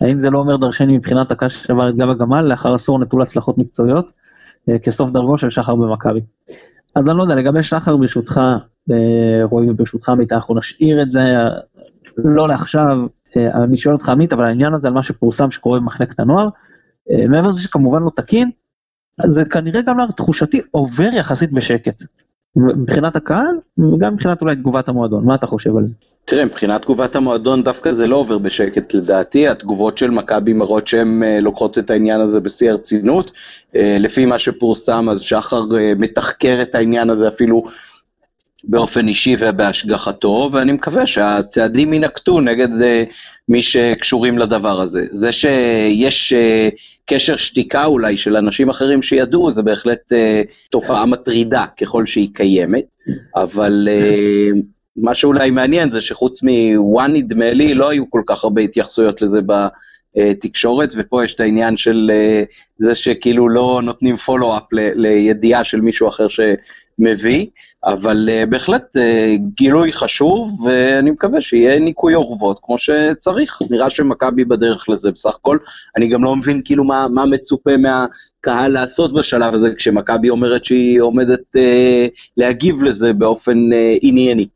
האם 0.00 0.18
זה 0.18 0.30
לא 0.30 0.38
אומר 0.38 0.56
דרשני 0.56 0.96
מבחינת 0.96 1.30
הקש 1.30 1.54
ששבר 1.54 1.88
את 1.88 1.96
גב 1.96 2.08
הגמל 2.08 2.40
לאחר 2.40 2.74
עשור 2.74 2.98
נטול 2.98 3.22
הצלחות 3.22 3.58
מקצועיות, 3.58 4.12
אה, 4.68 4.78
כסוף 4.78 5.10
דרגו 5.10 5.38
של 5.38 5.50
שחר 5.50 5.74
במכבי. 5.74 6.20
אז 6.96 7.08
אני 7.08 7.18
לא 7.18 7.22
יודע, 7.22 7.34
לגבי 7.34 7.62
שחר 7.62 7.96
ברשותך, 7.96 8.40
אה, 8.90 9.44
רועי 9.44 9.72
ברשותך 9.72 10.08
עמית, 10.08 10.32
אנחנו 10.32 10.58
נשאיר 10.58 11.02
את 11.02 11.10
זה 11.10 11.20
לא 12.18 12.48
לעכשיו, 12.48 12.96
אה, 13.36 13.64
אני 13.64 13.76
שואל 13.76 13.94
אותך 13.94 14.08
עמית, 14.08 14.32
אבל 14.32 14.44
העניין 14.44 14.74
הזה 14.74 14.88
על 14.88 14.94
מה 14.94 15.02
שפורסם 15.02 15.50
שקורה 15.50 15.80
במחלקת 15.80 16.20
הנוער, 16.20 16.48
מעבר 17.28 17.48
לזה 17.48 17.62
שכמובן 17.62 18.02
לא 18.02 18.10
תקין, 18.16 18.50
זה 19.26 19.44
כנראה 19.44 19.82
גם 19.82 19.98
לתחושתי 19.98 20.60
עובר 20.70 21.08
יחסית 21.12 21.52
בשקט. 21.52 22.02
מבחינת 22.56 23.16
הקהל 23.16 23.58
וגם 23.78 24.12
מבחינת 24.12 24.42
אולי 24.42 24.56
תגובת 24.56 24.88
המועדון, 24.88 25.24
מה 25.24 25.34
אתה 25.34 25.46
חושב 25.46 25.76
על 25.76 25.86
זה? 25.86 25.94
תראה, 26.24 26.44
מבחינת 26.44 26.82
תגובת 26.82 27.16
המועדון 27.16 27.64
דווקא 27.64 27.92
זה 27.92 28.06
לא 28.06 28.16
עובר 28.16 28.38
בשקט 28.38 28.94
לדעתי, 28.94 29.48
התגובות 29.48 29.98
של 29.98 30.10
מכבי 30.10 30.52
מראות 30.52 30.86
שהן 30.86 31.22
uh, 31.22 31.42
לוקחות 31.42 31.78
את 31.78 31.90
העניין 31.90 32.20
הזה 32.20 32.40
בשיא 32.40 32.70
הרצינות. 32.70 33.30
Uh, 33.30 33.78
לפי 34.00 34.24
מה 34.24 34.38
שפורסם 34.38 35.08
אז 35.08 35.20
שחר 35.20 35.62
uh, 35.62 35.98
מתחקר 35.98 36.58
את 36.62 36.74
העניין 36.74 37.10
הזה 37.10 37.28
אפילו 37.28 37.64
באופן 38.64 39.08
אישי 39.08 39.36
ובהשגחתו, 39.38 40.50
ואני 40.52 40.72
מקווה 40.72 41.06
שהצעדים 41.06 41.92
יינקטו 41.92 42.40
נגד 42.40 42.68
uh, 42.68 43.12
מי 43.48 43.62
שקשורים 43.62 44.38
לדבר 44.38 44.80
הזה. 44.80 45.06
זה 45.10 45.32
שיש 45.32 46.32
uh, 46.32 46.76
קשר 47.06 47.36
שתיקה 47.36 47.84
אולי 47.84 48.16
של 48.16 48.36
אנשים 48.36 48.68
אחרים 48.68 49.02
שידעו, 49.02 49.50
זה 49.50 49.62
בהחלט 49.62 50.12
uh, 50.12 50.16
תופעה 50.70 51.06
מטרידה 51.06 51.64
ככל 51.80 52.06
שהיא 52.06 52.28
קיימת, 52.34 52.84
אבל 53.36 53.88
מה 54.96 55.14
שאולי 55.14 55.50
מעניין 55.50 55.90
זה 55.90 56.00
שחוץ 56.00 56.40
מוואן 56.42 57.12
נדמה 57.12 57.52
לי, 57.52 57.74
לא 57.74 57.88
היו 57.88 58.10
כל 58.10 58.22
כך 58.26 58.44
הרבה 58.44 58.62
התייחסויות 58.62 59.22
לזה 59.22 59.40
בתקשורת, 60.16 60.92
ופה 60.96 61.24
יש 61.24 61.34
את 61.34 61.40
העניין 61.40 61.76
של 61.76 62.10
זה 62.76 62.94
שכאילו 62.94 63.48
לא 63.48 63.80
נותנים 63.84 64.16
פולו-אפ 64.16 64.62
לידיעה 64.72 65.64
של 65.64 65.80
מישהו 65.80 66.08
אחר 66.08 66.26
שמביא. 66.28 67.46
אבל 67.84 68.28
uh, 68.28 68.46
בהחלט 68.50 68.96
uh, 68.96 69.00
גילוי 69.54 69.92
חשוב, 69.92 70.60
ואני 70.64 71.10
מקווה 71.10 71.40
שיהיה 71.40 71.78
ניקוי 71.78 72.14
אורוות 72.14 72.60
כמו 72.62 72.78
שצריך. 72.78 73.58
נראה 73.70 73.90
שמכבי 73.90 74.44
בדרך 74.44 74.88
לזה 74.88 75.10
בסך 75.10 75.34
הכל. 75.34 75.58
אני 75.96 76.08
גם 76.08 76.24
לא 76.24 76.36
מבין 76.36 76.62
כאילו 76.64 76.84
מה, 76.84 77.08
מה 77.08 77.26
מצופה 77.26 77.70
מהקהל 77.76 78.72
לעשות 78.72 79.14
בשלב 79.14 79.54
הזה, 79.54 79.74
כשמכבי 79.74 80.30
אומרת 80.30 80.64
שהיא 80.64 81.00
עומדת 81.00 81.40
uh, 81.56 82.30
להגיב 82.36 82.82
לזה 82.82 83.12
באופן 83.12 83.72
uh, 83.72 83.98
ענייני. 84.02 84.46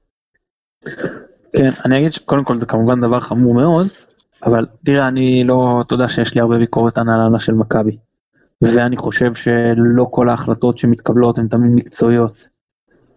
כן, 1.53 1.71
אני 1.85 1.99
אגיד 1.99 2.13
שקודם 2.13 2.45
כל 2.45 2.61
זה 2.61 2.67
כמובן 2.67 3.01
דבר 3.01 3.21
חמור 3.21 3.55
מאוד, 3.55 3.87
אבל 4.43 4.67
תראה, 4.85 5.09
אני 5.09 5.45
לא, 5.45 5.83
יודע 5.91 6.09
שיש 6.09 6.35
לי 6.35 6.41
הרבה 6.41 6.59
ביקורת 6.59 6.99
על 6.99 7.09
הנהלה 7.09 7.39
של 7.39 7.53
מכבי. 7.53 7.97
ואני 8.63 8.97
חושב 8.97 9.35
שלא 9.35 10.07
כל 10.11 10.29
ההחלטות 10.29 10.79
שמתקבלות 10.79 11.39
הן 11.39 11.49
תמיד 11.49 11.71
מקצועיות. 11.75 12.54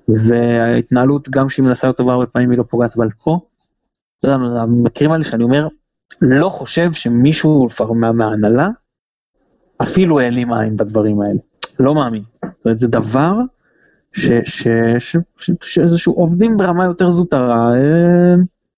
וההתנהלות 0.08 1.30
גם 1.30 1.50
שהיא 1.50 1.66
מנסה 1.66 1.88
יותר 1.88 2.10
הרבה 2.12 2.26
פעמים 2.26 2.52
היא 2.52 2.58
לא 2.58 2.64
פוגעת 2.64 2.96
אבל 2.96 3.10
פה. 3.24 3.40
אתה 4.20 4.28
יודע, 4.28 4.62
המקרים 4.62 5.12
האלה 5.12 5.24
שאני 5.24 5.44
אומר 5.44 5.68
לא 6.22 6.50
חושב 6.50 6.94
שמישהו 6.94 7.68
מההנהלה 8.14 8.70
אפילו 9.82 10.20
העלים 10.20 10.54
עין 10.54 10.78
בדברים 10.78 11.22
האלה 11.22 11.40
לא 11.80 11.96
מאמין. 11.96 12.24
זאת 12.44 12.66
אומרת 12.66 12.80
זה 12.80 12.88
דבר 12.88 13.34
שאיזשהו 15.62 16.14
עובדים 16.14 16.58
ברמה 16.58 16.86
יותר 16.86 17.10
זוטרה 17.10 17.72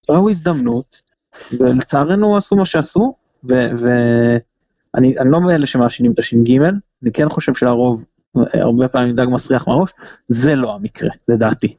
ראו 0.09 0.29
הזדמנות 0.29 1.01
ולצערנו 1.59 2.37
עשו 2.37 2.55
מה 2.55 2.65
שעשו 2.65 3.15
ו, 3.49 3.55
אני, 4.95 5.19
אני 5.19 5.31
לא 5.31 5.41
מאלה 5.41 5.65
שמאשינים 5.65 6.11
את 6.11 6.19
הש"ג, 6.19 6.61
אני 7.03 7.11
כן 7.13 7.29
חושב 7.29 7.53
שלרוב 7.53 8.03
הרבה 8.35 8.87
פעמים 8.87 9.15
דג 9.15 9.25
מסריח 9.31 9.67
מהראש, 9.67 9.89
זה 10.27 10.55
לא 10.55 10.75
המקרה, 10.75 11.09
לדעתי. 11.27 11.75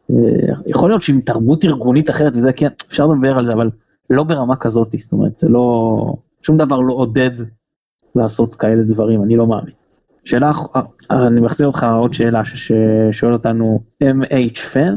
יכול 0.67 0.91
להיות 0.91 1.03
שעם 1.03 1.21
תרבות 1.21 1.65
ארגונית 1.65 2.11
אחרת 2.11 2.37
וזה 2.37 2.53
כן, 2.53 2.69
אפשר 2.89 3.07
לדבר 3.07 3.39
על 3.39 3.47
זה, 3.47 3.53
אבל 3.53 3.71
לא 4.11 4.25
ברמה 4.25 4.57
כזאת, 4.57 4.95
זאת 4.99 5.13
אומרת, 5.13 5.39
זה 5.39 5.49
לא, 5.49 6.15
שום 6.43 6.57
דבר 6.57 6.81
לא 6.81 6.95
עודד 6.95 7.31
לעשות 8.15 8.55
כאלה 8.55 8.83
דברים, 8.83 9.23
אני 9.23 9.37
לא 9.37 9.47
מאמין. 9.47 9.75
שאלה, 10.25 10.53
אני 11.11 11.41
מחזיר 11.41 11.67
אותך 11.67 11.87
עוד 12.01 12.13
שאלה 12.13 12.43
ששואל 12.45 13.33
אותנו 13.33 13.81
MH 14.05 14.59
פן, 14.73 14.97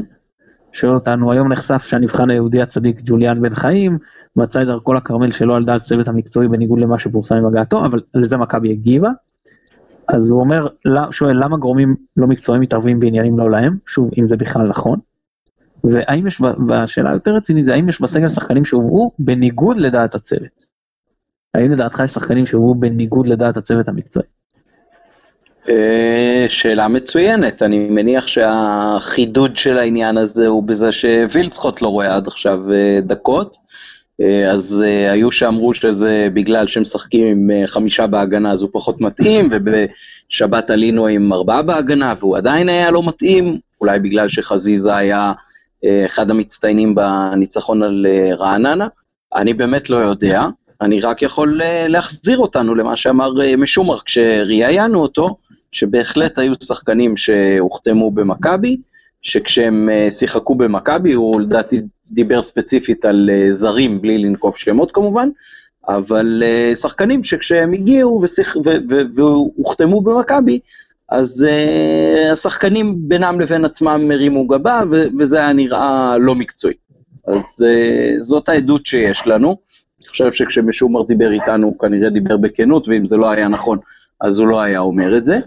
שואל 0.72 0.94
אותנו, 0.94 1.32
היום 1.32 1.52
נחשף 1.52 1.82
שהנבחן 1.82 2.30
היהודי 2.30 2.62
הצדיק 2.62 3.00
ג'וליאן 3.04 3.42
בן 3.42 3.54
חיים, 3.54 3.98
מצא 4.36 4.62
את 4.62 4.66
דרכו 4.66 4.92
לכרמל 4.92 5.30
שלא 5.30 5.56
על 5.56 5.64
דעת 5.64 5.80
צוות 5.80 6.08
המקצועי 6.08 6.48
בניגוד 6.48 6.78
למה 6.78 6.98
שפורסם 6.98 7.34
עם 7.34 7.46
הגעתו, 7.46 7.84
אבל 7.84 8.00
לזה 8.14 8.36
מכבי 8.36 8.70
הגיבה. 8.70 9.10
אז 10.08 10.30
הוא 10.30 10.40
אומר, 10.40 10.66
שואל 11.10 11.44
למה 11.44 11.56
גורמים 11.56 11.96
לא 12.16 12.26
מקצועיים 12.26 12.62
מתערבים 12.62 13.00
בעניינים 13.00 13.38
לא 13.38 13.50
להם, 13.50 13.76
שוב, 13.86 14.10
אם 14.18 14.26
זה 14.26 14.36
בכלל 14.36 14.68
נכון. 14.68 14.98
והאם 15.84 16.26
יש, 16.26 16.40
והשאלה 16.66 17.10
היותר 17.10 17.34
רצינית 17.34 17.64
זה 17.64 17.74
האם 17.74 17.88
יש 17.88 18.00
בסגל 18.00 18.28
שחקנים 18.28 18.64
שהובאו 18.64 19.12
בניגוד 19.18 19.80
לדעת 19.80 20.14
הצוות. 20.14 20.64
האם 21.54 21.72
לדעתך 21.72 22.02
יש 22.04 22.10
שחקנים 22.10 22.46
שהובאו 22.46 22.74
בניגוד 22.74 23.26
לדעת 23.26 23.56
הצוות 23.56 23.88
המקצועי? 23.88 24.26
אה, 25.68 26.46
שאלה 26.48 26.88
מצוינת, 26.88 27.62
אני 27.62 27.88
מניח 27.90 28.26
שהחידוד 28.26 29.56
של 29.56 29.78
העניין 29.78 30.16
הזה 30.16 30.46
הוא 30.46 30.62
בזה 30.62 30.92
שווילצחוט 30.92 31.82
לא 31.82 31.88
רואה 31.88 32.16
עד 32.16 32.26
עכשיו 32.26 32.72
אה, 32.72 32.98
דקות, 33.02 33.56
אז 34.52 34.84
היו 35.10 35.30
שאמרו 35.32 35.74
שזה 35.74 36.28
בגלל 36.34 36.66
שהם 36.66 36.82
משחקים 36.82 37.26
עם 37.26 37.66
חמישה 37.66 38.06
בהגנה 38.06 38.52
אז 38.52 38.62
הוא 38.62 38.70
פחות 38.72 39.00
מתאים, 39.00 39.50
ובשבת 39.52 40.70
עלינו 40.70 41.06
עם 41.06 41.32
ארבעה 41.32 41.62
בהגנה 41.62 42.14
והוא 42.18 42.36
עדיין 42.36 42.68
היה 42.68 42.90
לא 42.90 43.02
מתאים, 43.06 43.58
אולי 43.80 43.98
בגלל 43.98 44.28
שחזיזה 44.28 44.96
היה 44.96 45.32
אחד 46.06 46.30
המצטיינים 46.30 46.94
בניצחון 46.94 47.82
על 47.82 48.06
רעננה, 48.38 48.86
אני 49.34 49.54
באמת 49.54 49.90
לא 49.90 49.96
יודע, 49.96 50.46
אני 50.80 51.00
רק 51.00 51.22
יכול 51.22 51.60
להחזיר 51.88 52.38
אותנו 52.38 52.74
למה 52.74 52.96
שאמר 52.96 53.32
משומר 53.58 54.00
כשראיינו 54.00 55.02
אותו, 55.02 55.36
שבהחלט 55.72 56.38
היו 56.38 56.52
שחקנים 56.64 57.16
שהוחתמו 57.16 58.10
במכבי, 58.10 58.76
שכשהם 59.22 59.88
אה, 59.90 60.10
שיחקו 60.10 60.54
במכבי, 60.54 61.12
הוא 61.12 61.40
לדעתי 61.40 61.80
דיבר 62.14 62.42
ספציפית 62.42 63.04
על 63.04 63.30
אה, 63.32 63.52
זרים, 63.52 64.00
בלי 64.00 64.18
לנקוב 64.18 64.56
שמות 64.56 64.92
כמובן, 64.92 65.28
אבל 65.88 66.42
אה, 66.46 66.76
שחקנים 66.76 67.24
שכשהם 67.24 67.72
הגיעו 67.72 68.24
והוחתמו 69.14 70.00
במכבי, 70.00 70.60
אז 71.08 71.46
uh, 71.48 72.32
השחקנים 72.32 72.94
בינם 72.98 73.40
לבין 73.40 73.64
עצמם 73.64 74.10
הרימו 74.12 74.46
גבה, 74.46 74.82
וזה 75.18 75.38
היה 75.38 75.52
נראה 75.52 76.18
לא 76.18 76.34
מקצועי. 76.34 76.74
אז 77.26 77.42
uh, 77.42 78.22
זאת 78.22 78.48
העדות 78.48 78.86
שיש 78.86 79.26
לנו. 79.26 79.56
אני 80.00 80.08
חושב 80.08 80.32
שכשמשומר 80.32 81.02
דיבר 81.02 81.32
איתנו, 81.32 81.66
הוא 81.66 81.78
כנראה 81.78 82.10
דיבר 82.10 82.36
בכנות, 82.36 82.88
ואם 82.88 83.06
זה 83.06 83.16
לא 83.16 83.30
היה 83.30 83.48
נכון, 83.48 83.78
אז 84.20 84.38
הוא 84.38 84.48
לא 84.48 84.60
היה 84.60 84.78
אומר 84.78 85.16
את 85.16 85.24
זה. 85.24 85.38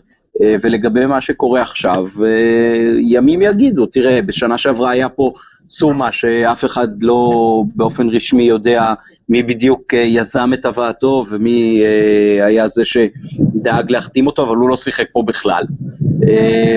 אה, 0.42 0.56
ולגבי 0.62 1.06
מה 1.06 1.22
שקורה 1.22 1.62
עכשיו, 1.62 2.06
אה, 2.26 2.92
ימים 3.00 3.42
יגידו, 3.42 3.86
תראה, 3.86 4.22
בשנה 4.22 4.58
שעברה 4.58 4.92
היה 4.92 5.10
פה 5.10 5.34
סומה 5.70 6.12
שאף 6.12 6.66
אחד 6.66 6.88
לא 7.02 7.32
באופן 7.76 8.10
רשמי 8.10 8.44
יודע 8.44 8.94
מי 9.30 9.44
בדיוק 9.44 9.94
אה, 9.94 10.00
יזם 10.00 10.50
את 10.54 10.66
הבאתו 10.66 11.26
ומי 11.30 11.84
היה 12.42 12.68
זה 12.68 12.84
שדאג 12.86 13.92
להחתים 13.92 14.28
אותו, 14.28 14.44
אבל 14.44 14.56
הוא 14.56 14.70
לא 14.70 14.78
שיחק 14.78 15.06
פה 15.12 15.24
בכלל. 15.28 15.64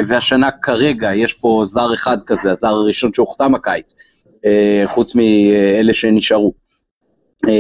והשנה 0.07 0.50
כרגע 0.50 1.14
יש 1.14 1.33
פה 1.33 1.62
זר 1.66 1.94
אחד 1.94 2.18
כזה, 2.26 2.50
הזר 2.50 2.68
הראשון 2.68 3.12
שהוחתם 3.14 3.55
הקיץ, 3.55 3.94
חוץ 4.87 5.14
מאלה 5.14 5.94
שנשארו, 5.94 6.53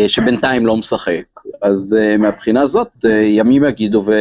שבינתיים 0.08 0.66
לא 0.66 0.76
משחק. 0.76 1.24
אז 1.62 1.96
מהבחינה 2.18 2.62
הזאת, 2.62 2.88
ימים 3.28 3.64
יגידו 3.64 4.02
ו... 4.06 4.12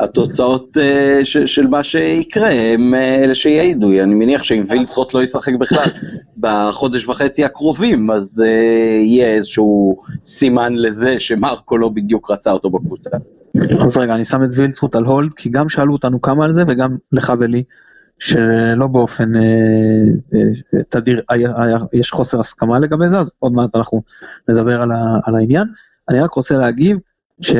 התוצאות 0.00 0.76
uh, 0.76 1.24
ש, 1.24 1.36
של 1.38 1.66
מה 1.66 1.84
שיקרה 1.84 2.50
הם 2.50 2.94
uh, 2.94 3.24
אלה 3.24 3.34
שיעידו. 3.34 3.88
אני 4.02 4.14
מניח 4.14 4.42
שאם 4.42 4.64
וילצרוט 4.68 5.14
לא 5.14 5.22
ישחק 5.22 5.54
בכלל 5.54 5.84
בחודש 6.38 7.08
וחצי 7.08 7.44
הקרובים, 7.44 8.10
אז 8.10 8.42
uh, 8.46 8.48
יהיה 9.02 9.34
איזשהו 9.34 9.96
סימן 10.24 10.72
לזה 10.72 11.20
שמרקו 11.20 11.78
לא 11.78 11.88
בדיוק 11.88 12.30
רצה 12.30 12.50
אותו 12.52 12.70
בקבוצה. 12.70 13.10
אז 13.84 13.96
רגע, 13.96 14.14
אני 14.14 14.24
שם 14.24 14.44
את 14.44 14.48
וילצרוט 14.52 14.96
על 14.96 15.04
הולד, 15.04 15.34
כי 15.34 15.48
גם 15.48 15.68
שאלו 15.68 15.92
אותנו 15.92 16.20
כמה 16.20 16.44
על 16.44 16.52
זה 16.52 16.62
וגם 16.68 16.96
לך 17.12 17.32
ולי, 17.40 17.62
שלא 18.18 18.86
באופן 18.86 19.36
אה, 19.36 19.40
אה, 20.34 20.82
תדיר, 20.88 21.22
היה, 21.28 21.52
היה, 21.56 21.78
יש 21.92 22.10
חוסר 22.10 22.40
הסכמה 22.40 22.78
לגבי 22.78 23.08
זה, 23.08 23.18
אז 23.18 23.32
עוד 23.38 23.52
מעט 23.52 23.76
אנחנו 23.76 24.02
נדבר 24.48 24.82
על, 24.82 24.90
ה, 24.90 25.18
על 25.24 25.36
העניין. 25.36 25.66
אני 26.08 26.20
רק 26.20 26.34
רוצה 26.34 26.58
להגיב, 26.58 26.98
ש... 27.40 27.56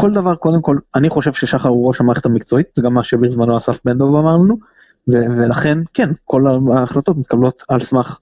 כל 0.00 0.12
דבר 0.14 0.34
קודם 0.34 0.62
כל 0.62 0.76
אני 0.94 1.08
חושב 1.08 1.32
ששחר 1.32 1.68
הוא 1.68 1.88
ראש 1.88 2.00
המערכת 2.00 2.26
המקצועית 2.26 2.66
זה 2.74 2.82
גם 2.82 2.94
מה 2.94 3.04
שבזמנו 3.04 3.56
אסף 3.56 3.80
בן 3.84 3.98
דב 3.98 4.02
אמר 4.02 4.36
לנו 4.36 4.56
ו- 5.08 5.36
ולכן 5.36 5.78
כן 5.94 6.10
כל 6.24 6.44
ההחלטות 6.72 7.16
מתקבלות 7.16 7.62
על 7.68 7.80
סמך 7.80 8.18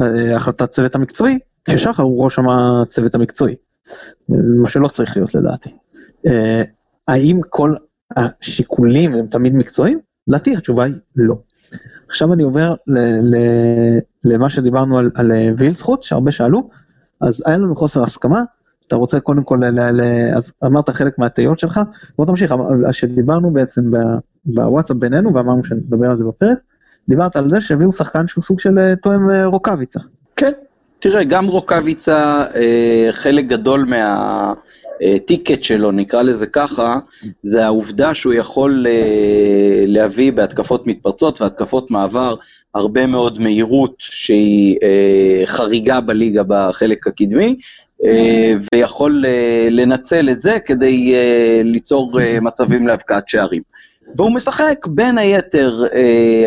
אה, 0.00 0.36
החלטת 0.36 0.70
צוות 0.70 0.94
המקצועי 0.94 1.38
כששחר 1.64 2.02
הוא 2.02 2.24
ראש 2.24 2.38
הצוות 2.82 3.14
המקצועי 3.14 3.54
מה 4.28 4.68
שלא 4.68 4.88
צריך 4.88 5.16
להיות 5.16 5.34
לדעתי. 5.34 5.70
אה, 6.26 6.62
האם 7.08 7.40
כל 7.48 7.74
השיקולים 8.16 9.14
הם 9.14 9.26
תמיד 9.26 9.54
מקצועיים? 9.54 9.98
לדעתי 10.28 10.56
התשובה 10.56 10.84
היא 10.84 10.94
לא. 11.16 11.34
עכשיו 12.08 12.32
אני 12.32 12.42
עובר 12.42 12.74
ל- 12.86 13.34
ל- 13.36 13.98
למה 14.24 14.50
שדיברנו 14.50 14.98
על, 14.98 15.10
על 15.14 15.32
וילצחוט 15.58 16.02
שהרבה 16.02 16.30
שאלו 16.30 16.70
אז 17.20 17.42
היה 17.46 17.58
לנו 17.58 17.76
חוסר 17.76 18.02
הסכמה 18.02 18.42
אתה 18.90 18.98
רוצה 18.98 19.20
קודם 19.20 19.42
כל, 19.42 19.58
ל, 19.62 19.80
ל, 19.80 20.00
אז 20.36 20.52
אמרת 20.64 20.90
חלק 20.90 21.18
מהתהיות 21.18 21.58
שלך, 21.58 21.80
בוא 22.18 22.26
תמשיך, 22.26 22.54
שדיברנו 22.92 23.50
בעצם 23.50 23.82
בוואטסאפ 24.44 24.96
בינינו 24.96 25.34
ואמרנו 25.34 25.64
שנדבר 25.64 26.10
על 26.10 26.16
זה 26.16 26.24
בפרק, 26.24 26.58
דיברת 27.08 27.36
על 27.36 27.50
זה 27.50 27.60
שהביאו 27.60 27.92
שחקן 27.92 28.26
שהוא 28.26 28.42
סוג 28.42 28.60
של 28.60 28.78
אה, 28.78 28.96
תואם 28.96 29.30
אה, 29.30 29.46
רוקאביצה. 29.46 30.00
כן, 30.36 30.52
תראה, 30.98 31.24
גם 31.24 31.46
רוקאביצה, 31.46 32.44
אה, 32.54 33.08
חלק 33.12 33.44
גדול 33.44 33.84
מהטיקט 35.00 35.64
שלו, 35.64 35.90
נקרא 35.90 36.22
לזה 36.22 36.46
ככה, 36.46 36.98
זה 37.42 37.64
העובדה 37.64 38.14
שהוא 38.14 38.32
יכול 38.32 38.86
להביא 39.86 40.32
בהתקפות 40.32 40.86
מתפרצות 40.86 41.40
והתקפות 41.40 41.90
מעבר 41.90 42.34
הרבה 42.74 43.06
מאוד 43.06 43.38
מהירות 43.38 43.94
שהיא 43.98 44.76
חריגה 45.46 46.00
בליגה 46.00 46.42
בחלק 46.46 47.06
הקדמי, 47.06 47.46
אה, 47.46 47.54
ויכול 48.74 49.24
אה, 49.26 49.68
לנצל 49.70 50.30
את 50.30 50.40
זה 50.40 50.58
כדי 50.66 51.14
אה, 51.14 51.60
ליצור 51.64 52.20
מצבים 52.40 52.86
להבקעת 52.86 53.28
שערים. 53.28 53.62
והוא 54.16 54.34
משחק 54.34 54.86
בין 54.86 55.18
היתר 55.18 55.82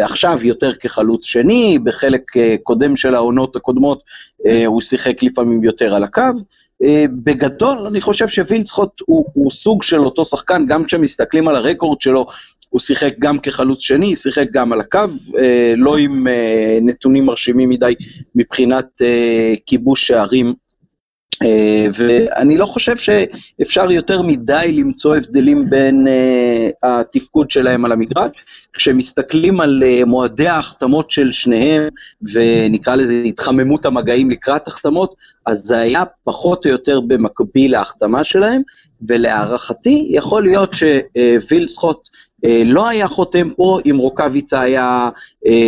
עכשיו 0.01 0.39
יותר 0.43 0.73
כחלוץ 0.75 1.25
שני, 1.25 1.79
בחלק 1.83 2.21
קודם 2.63 2.97
של 2.97 3.15
העונות 3.15 3.55
הקודמות 3.55 4.01
הוא 4.65 4.81
שיחק 4.81 5.23
לפעמים 5.23 5.63
יותר 5.63 5.95
על 5.95 6.03
הקו. 6.03 6.21
בגדול, 7.23 7.77
אני 7.77 8.01
חושב 8.01 8.27
שווילצחוט 8.27 8.89
הוא, 9.05 9.25
הוא 9.33 9.51
סוג 9.51 9.83
של 9.83 9.99
אותו 9.99 10.25
שחקן, 10.25 10.65
גם 10.67 10.83
כשמסתכלים 10.83 11.47
על 11.47 11.55
הרקורד 11.55 12.01
שלו, 12.01 12.25
הוא 12.69 12.79
שיחק 12.79 13.13
גם 13.19 13.39
כחלוץ 13.39 13.81
שני, 13.81 14.15
שיחק 14.15 14.47
גם 14.51 14.73
על 14.73 14.79
הקו, 14.79 14.99
לא 15.77 15.97
עם 15.97 16.27
נתונים 16.81 17.25
מרשימים 17.25 17.69
מדי 17.69 17.93
מבחינת 18.35 18.87
כיבוש 19.65 20.07
שערים 20.07 20.47
אה, 20.47 20.62
ואני 21.93 22.58
לא 22.58 22.65
חושב 22.65 22.98
שאפשר 22.98 23.91
יותר 23.91 24.22
מדי 24.22 24.72
למצוא 24.74 25.15
הבדלים 25.15 25.69
בין 25.69 26.08
uh, 26.08 26.72
התפקוד 26.84 27.52
שלהם 27.52 27.86
על 27.86 27.91
המגרש. 27.91 28.32
כשמסתכלים 28.74 29.62
על 29.62 29.84
uh, 29.84 30.06
מועדי 30.06 30.48
ההחתמות 30.48 31.12
של 31.12 31.32
שניהם, 31.32 31.88
ונקרא 32.34 32.96
לזה 32.96 33.13
התחממות 33.13 33.86
המגעים 33.86 34.32
לקראת 34.32 34.67
החתמות, 34.67 35.15
אז 35.46 35.60
זה 35.60 35.78
היה 35.78 36.04
פחות 36.24 36.65
או 36.65 36.72
יותר 36.72 37.02
במקביל 37.02 37.72
להחתמה 37.72 38.24
שלהם, 38.24 38.62
ולהערכתי 39.08 40.08
יכול 40.10 40.43
להיות 40.43 40.74
שווילסחוט 40.74 42.10
uh, 42.46 42.50
לא 42.65 42.88
היה 42.88 43.08
חותם 43.08 43.50
פה 43.56 43.80
אם 43.86 43.98
רוקאביצה 43.98 44.62
היה 44.62 45.10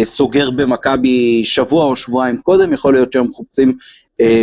סוגר 0.04 0.51
במכבי 0.51 1.41
שבוע 1.45 1.86
או 1.86 1.95
שבועיים 1.95 2.38
קודם, 2.38 2.73
יכול 2.73 2.93
להיות 2.93 3.12
שהם 3.12 3.34
חופצים 3.34 3.69
אה, 3.69 3.75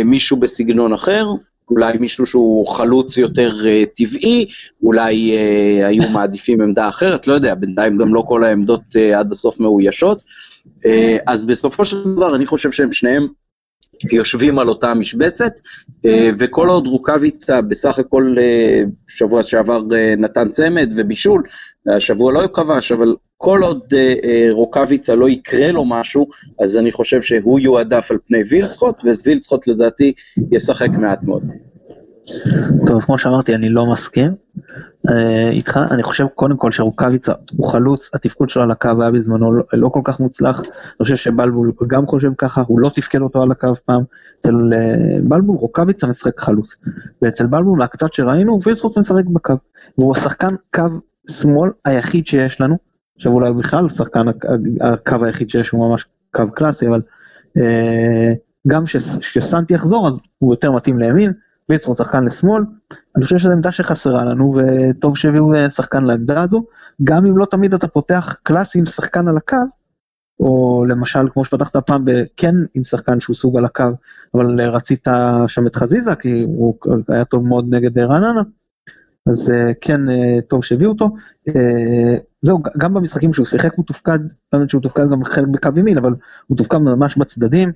מישהו 0.05 0.37
בסגנון 0.37 0.93
אחר, 0.93 1.25
אולי 1.69 1.97
מישהו 1.97 2.25
שהוא 2.25 2.67
חלוץ 2.67 3.17
יותר 3.17 3.65
אה, 3.65 3.83
טבעי, 3.95 4.45
אולי 4.83 5.37
אה, 5.37 5.87
היו 5.87 6.09
מעדיפים 6.09 6.61
עמדה 6.61 6.89
אחרת, 6.89 7.27
לא 7.27 7.33
יודע, 7.33 7.55
בינתיים 7.55 7.97
גם 7.97 8.13
לא 8.13 8.23
כל 8.27 8.43
העמדות 8.43 8.81
עד 9.15 9.31
הסוף 9.31 9.59
מאוישות. 9.59 10.21
אז 11.27 11.43
בסופו 11.43 11.85
של 11.85 12.15
דבר 12.15 12.35
אני 12.35 12.45
חושב 12.45 12.71
שהם 12.71 12.93
שניהם 12.93 13.27
יושבים 14.11 14.59
על 14.59 14.69
אותה 14.69 14.93
משבצת, 14.93 15.59
וכל 16.39 16.69
עוד 16.69 16.87
רוקאביצה 16.87 17.61
בסך 17.61 17.99
הכל 17.99 18.35
שבוע 19.07 19.43
שעבר 19.43 19.83
נתן 20.17 20.49
צמד 20.49 20.89
ובישול, 20.95 21.43
השבוע 21.95 22.31
לא 22.31 22.47
כבש, 22.53 22.91
אבל 22.91 23.15
כל 23.43 23.63
עוד 23.63 23.93
רוקאביצה 24.51 25.15
לא 25.15 25.29
יקרה 25.29 25.71
לו 25.71 25.85
משהו, 25.85 26.27
אז 26.59 26.77
אני 26.77 26.91
חושב 26.91 27.21
שהוא 27.21 27.59
יועדף 27.59 28.11
על 28.11 28.17
פני 28.27 28.37
וילצחוט, 28.49 29.03
ווילצחוט 29.25 29.67
לדעתי 29.67 30.13
ישחק 30.51 30.89
מעט 30.89 31.23
מאוד. 31.23 31.43
טוב, 32.87 33.01
כמו 33.01 33.17
שאמרתי, 33.17 33.55
אני 33.55 33.69
לא 33.69 33.85
מסכים. 33.91 34.31
אה, 35.09 35.49
איתך, 35.49 35.79
אני 35.91 36.03
חושב 36.03 36.25
קודם 36.35 36.57
כל 36.57 36.71
שרוקאביצה 36.71 37.33
הוא 37.57 37.67
חלוץ, 37.67 38.09
התפקוד 38.13 38.49
שלו 38.49 38.63
על 38.63 38.71
הקו 38.71 38.89
היה 38.99 39.11
בזמנו 39.11 39.53
לא, 39.53 39.63
לא 39.73 39.89
כל 39.89 40.01
כך 40.03 40.19
מוצלח, 40.19 40.59
אני 40.61 41.03
חושב 41.03 41.15
שבלבול 41.15 41.71
גם 41.87 42.05
חושב 42.05 42.31
ככה, 42.37 42.63
הוא 42.67 42.79
לא 42.79 42.89
תפקד 42.95 43.21
אותו 43.21 43.41
על 43.41 43.51
הקו 43.51 43.67
פעם, 43.85 44.03
אצל 44.39 44.55
אה, 44.73 45.19
בלבול 45.23 45.57
רוקאביצה 45.57 46.07
משחק 46.07 46.39
חלוץ, 46.39 46.75
ואצל 47.21 47.45
בלבול 47.45 47.77
מהקצת 47.77 48.13
שראינו, 48.13 48.59
וילסחוט 48.63 48.97
משחק 48.97 49.25
בקו, 49.25 49.53
והוא 49.97 50.11
השחקן 50.15 50.55
קו 50.73 50.83
שמאל 51.29 51.69
היחיד 51.85 52.27
שיש 52.27 52.61
לנו, 52.61 52.92
עכשיו 53.23 53.33
אולי 53.33 53.53
בכלל 53.53 53.89
שחקן 53.89 54.25
הקו 54.81 55.25
היחיד 55.25 55.49
שיש 55.49 55.69
הוא 55.69 55.89
ממש 55.89 56.05
קו 56.31 56.51
קלאסי, 56.53 56.87
אבל 56.87 57.01
אה, 57.57 58.33
גם 58.67 58.83
כשסנטי 58.85 59.73
יחזור 59.73 60.07
אז 60.07 60.19
הוא 60.39 60.53
יותר 60.53 60.71
מתאים 60.71 60.99
לימין, 60.99 61.33
ויצחון 61.69 61.95
שחקן 61.95 62.23
לשמאל, 62.23 62.63
אני 63.15 63.23
חושב 63.23 63.37
שזו 63.37 63.51
עמדה 63.51 63.71
שחסרה 63.71 64.25
לנו 64.25 64.53
וטוב 64.55 65.17
שהביאו 65.17 65.53
אה, 65.53 65.69
שחקן 65.69 66.05
לעמדה 66.05 66.41
הזו, 66.41 66.65
גם 67.03 67.25
אם 67.25 67.37
לא 67.37 67.45
תמיד 67.45 67.73
אתה 67.73 67.87
פותח 67.87 68.35
קלאסי 68.43 68.79
עם 68.79 68.85
שחקן 68.85 69.27
על 69.27 69.37
הקו, 69.37 69.57
או 70.39 70.83
למשל 70.89 71.29
כמו 71.33 71.45
שפתחת 71.45 71.75
פעם 71.75 72.05
כן 72.37 72.55
עם 72.73 72.83
שחקן 72.83 73.19
שהוא 73.19 73.35
סוג 73.35 73.57
על 73.57 73.65
הקו, 73.65 73.83
אבל 74.33 74.61
אה, 74.61 74.69
רצית 74.69 75.07
שם 75.47 75.67
את 75.67 75.75
חזיזה 75.75 76.15
כי 76.15 76.43
הוא 76.43 76.77
היה 77.07 77.25
טוב 77.25 77.47
מאוד 77.47 77.65
נגד 77.69 77.99
אה, 77.99 78.05
רעננה, 78.05 78.41
אז 79.29 79.51
כן 79.81 80.01
טוב 80.47 80.63
שהביאו 80.63 80.91
אותו. 80.91 81.09
זהו, 82.41 82.59
גם 82.77 82.93
במשחקים 82.93 83.33
שהוא 83.33 83.45
שיחק 83.45 83.73
הוא 83.75 83.85
תופקד, 83.85 84.19
באמת 84.53 84.69
שהוא 84.69 84.81
תופקד 84.81 85.09
גם 85.11 85.23
חלק 85.23 85.47
בקו 85.47 85.69
ימין, 85.75 85.97
אבל 85.97 86.13
הוא 86.47 86.57
תופקד 86.57 86.77
ממש 86.77 87.17
בצדדים, 87.17 87.71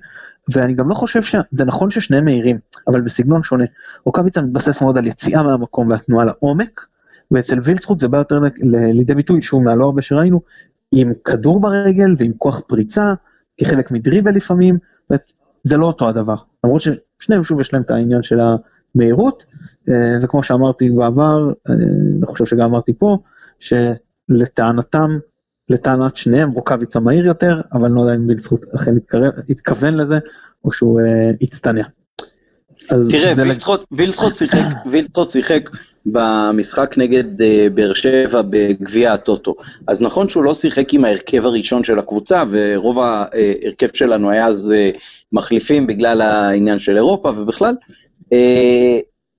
ואני 0.52 0.74
גם 0.74 0.88
לא 0.88 0.94
חושב 0.94 1.22
שזה 1.22 1.64
נכון 1.66 1.90
ששניהם 1.90 2.24
מהירים, 2.24 2.58
אבל 2.86 3.00
בסגנון 3.00 3.42
שונה. 3.42 3.64
רוקאביצה 4.04 4.42
מתבסס 4.42 4.82
מאוד 4.82 4.98
על 4.98 5.06
יציאה 5.06 5.42
מהמקום 5.42 5.90
והתנועה 5.90 6.24
לעומק, 6.26 6.86
ואצל 7.30 7.58
וילצחוט 7.64 7.98
זה 7.98 8.08
בא 8.08 8.18
יותר 8.18 8.38
לידי 8.92 9.14
ביטוי 9.14 9.42
שהוא 9.42 9.64
מהלא 9.64 9.84
הרבה 9.84 10.02
שראינו, 10.02 10.40
עם 10.92 11.12
כדור 11.24 11.60
ברגל 11.60 12.14
ועם 12.18 12.32
כוח 12.38 12.60
פריצה, 12.66 13.14
כחלק 13.60 13.90
מדריבל 13.90 14.32
לפעמים, 14.34 14.78
זה 15.62 15.76
לא 15.76 15.86
אותו 15.86 16.08
הדבר. 16.08 16.36
למרות 16.64 16.80
ששניהם 16.80 17.44
שוב 17.44 17.60
יש 17.60 17.72
להם 17.72 17.82
את 17.82 17.90
העניין 17.90 18.22
של 18.22 18.38
המהירות, 18.40 18.77
אה, 19.88 19.94
וכמו 20.22 20.42
שאמרתי 20.42 20.90
בעבר, 20.90 21.52
אה, 21.68 21.74
אני 22.18 22.26
חושב 22.26 22.46
שגם 22.46 22.64
אמרתי 22.64 22.92
פה, 22.92 23.18
שלטענתם 23.60 25.18
לטענת 25.68 26.16
שניהם 26.16 26.50
רוקאביצה 26.50 27.00
מהיר 27.00 27.26
יותר, 27.26 27.60
אבל 27.72 27.90
לא 27.90 28.00
יודע 28.00 28.14
אם 28.14 28.26
בזכות 28.26 28.60
אכן 28.76 28.94
התכוון 29.48 29.94
לזה, 29.94 30.18
או 30.64 30.72
שהוא 30.72 31.00
אה, 31.00 31.30
הצטנע. 31.42 31.82
תראה, 33.10 33.32
וילצחוט 34.86 35.30
שיחק, 35.30 35.70
במשחק 36.06 36.94
נגד 36.98 37.24
באר 37.74 37.94
שבע 37.94 38.42
בגביע 38.50 39.12
הטוטו. 39.12 39.54
אז 39.86 40.02
נכון 40.02 40.28
שהוא 40.28 40.44
לא 40.44 40.54
שיחק 40.54 40.94
עם 40.94 41.04
ההרכב 41.04 41.46
הראשון 41.46 41.84
של 41.84 41.98
הקבוצה, 41.98 42.42
ורוב 42.50 42.98
ההרכב 42.98 43.88
שלנו 43.94 44.30
היה 44.30 44.46
אז 44.46 44.72
מחליפים 45.32 45.86
בגלל 45.86 46.20
העניין 46.20 46.78
של 46.78 46.96
אירופה 46.96 47.28
ובכלל, 47.28 47.74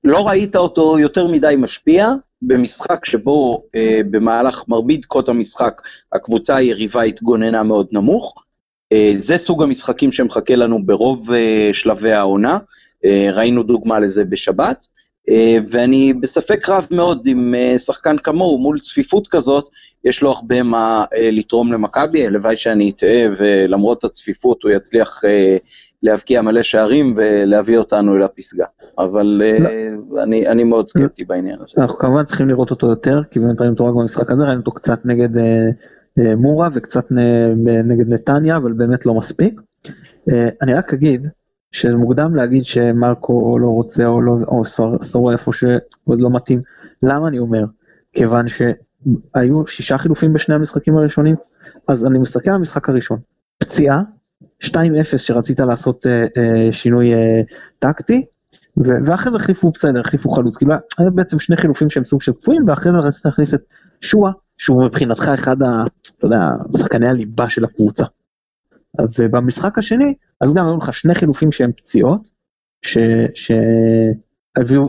לא 0.04 0.28
ראית 0.28 0.56
אותו 0.56 1.00
יותר 1.00 1.28
מדי 1.28 1.56
משפיע, 1.58 2.10
במשחק 2.42 3.06
שבו 3.06 3.64
אה, 3.76 4.02
במהלך 4.12 4.64
מרבית 4.68 5.02
דקות 5.02 5.30
המשחק 5.30 5.82
הקבוצה 6.14 6.56
היריבה 6.56 7.02
התגוננה 7.02 7.64
מאוד 7.64 7.88
נמוך. 7.92 8.44
אה, 8.92 9.14
זה 9.18 9.38
סוג 9.38 9.64
המשחקים 9.64 10.12
שמחכה 10.12 10.56
לנו 10.56 10.86
ברוב 10.86 11.32
אה, 11.32 11.70
שלבי 11.74 12.12
העונה, 12.12 12.58
אה, 13.06 13.30
ראינו 13.34 13.64
דוגמה 13.64 14.00
לזה 14.00 14.24
בשבת, 14.26 14.88
אה, 15.30 15.58
ואני 15.70 16.14
בספק 16.14 16.70
רב 16.70 16.88
מאוד 16.92 17.28
אם 17.28 17.56
אה, 17.56 17.80
שחקן 17.80 18.18
כמוהו 18.18 18.58
מול 18.58 18.80
צפיפות 18.80 19.28
כזאת, 19.28 19.70
יש 20.06 20.22
לו 20.22 20.32
הרבה 20.32 20.64
מה 20.64 21.06
אה, 21.16 21.30
לתרום 21.32 21.74
למכבי, 21.74 22.26
הלוואי 22.26 22.58
שאני 22.58 22.90
אטעה 22.90 23.26
ולמרות 23.38 24.04
הצפיפות 24.04 24.64
הוא 24.64 24.72
יצליח 24.72 25.22
אה, 25.26 25.58
להבקיע 26.04 26.42
מלא 26.42 26.64
שערים 26.64 27.16
ולהביא 27.18 27.78
אותנו 27.78 28.16
אל 28.16 28.24
הפסגה. 28.24 28.66
אבל 28.98 29.42
לא. 29.60 29.68
uh, 29.68 30.24
אני, 30.24 30.48
אני 30.48 30.64
מאוד 30.64 30.88
סקפטי 30.88 31.26
בעניין 31.26 31.60
הזה. 31.62 31.74
אנחנו 31.78 31.98
כמובן 31.98 32.24
צריכים 32.24 32.50
לראות 32.50 32.72
אותו 32.72 32.88
יותר, 32.88 33.22
כי 33.32 33.40
באמת 33.40 33.62
ראינו 33.62 33.74
אותו 33.74 33.86
רק 33.86 33.94
במשחק 33.96 34.32
הזה, 34.32 34.44
ראינו 34.44 34.60
אותו 34.60 34.72
קצת 34.72 35.06
נגד 35.06 35.36
uh, 35.36 35.40
uh, 36.20 36.36
מורה 36.36 36.70
וקצת 36.74 37.06
נגד 37.84 38.14
נתניה, 38.14 38.58
אבל 38.58 38.74
באמת 38.74 39.06
לא 39.06 39.14
מספיק. 39.14 39.62
אני 40.62 40.74
רק 40.74 40.94
אגיד 40.94 41.28
שזה 41.72 41.98
מוקדם 41.98 42.36
להגיד 42.36 42.66
שמרקו 42.66 43.60
לא 43.60 43.68
רוצה 43.68 44.06
או, 44.06 44.22
לא, 44.22 44.34
או 44.48 44.64
סורו 45.02 45.32
איפה 45.32 45.54
שעוד 45.54 46.22
לא 46.22 46.30
מתאים. 46.30 46.60
למה 47.04 47.28
אני 47.28 47.40
אומר? 47.40 47.64
כיוון 48.14 48.46
שהיו 48.48 49.68
שישה 49.68 49.98
חילופים 49.98 50.34
בשני 50.34 50.56
המשחקים 50.56 50.98
הראשונים, 50.98 51.36
אז 51.88 52.06
אני 52.06 52.20
מסתכל 52.20 52.50
על 52.50 52.56
המשחק 52.56 52.90
הראשון. 52.90 53.20
פציעה 53.58 54.02
2-0 54.64 54.68
שרצית 55.18 55.60
לעשות 55.60 56.06
uh, 56.06 56.10
uh, 56.10 56.74
שינוי 56.74 57.14
uh, 57.14 57.18
טקטי, 57.80 58.26
ואחרי 58.78 59.32
זה 59.32 59.38
החליפו 59.38 59.72
בסדר, 59.72 60.00
החליפו 60.00 60.30
חלוץ, 60.30 60.58
כאילו 60.58 60.74
היה 60.98 61.10
בעצם 61.10 61.40
שני 61.40 61.58
חילופים 61.58 61.90
שהם 61.90 62.04
סוג 62.04 62.22
של 62.22 62.32
קפואים, 62.34 62.64
ואחרי 62.68 62.92
זה 62.92 62.98
רצית 62.98 63.26
להכניס 63.26 63.54
את 63.54 63.60
שואה, 64.02 64.32
שהוא 64.58 64.86
מבחינתך 64.86 65.32
אחד 65.34 65.62
ה... 65.64 65.84
אתה 66.18 66.26
יודע, 66.26 66.38
שחקני 66.78 67.10
הליבה 67.10 67.50
של 67.50 67.66
הקבוצה. 67.66 68.06
ובמשחק 69.20 69.78
השני, 69.78 70.14
אז 70.42 70.54
גם 70.54 70.68
היו 70.68 70.78
לך 70.78 70.94
שני 70.94 71.16
חילופים 71.16 71.52
שהם 71.52 71.72
פציעות, 71.72 72.28
שהביאו, 73.36 74.88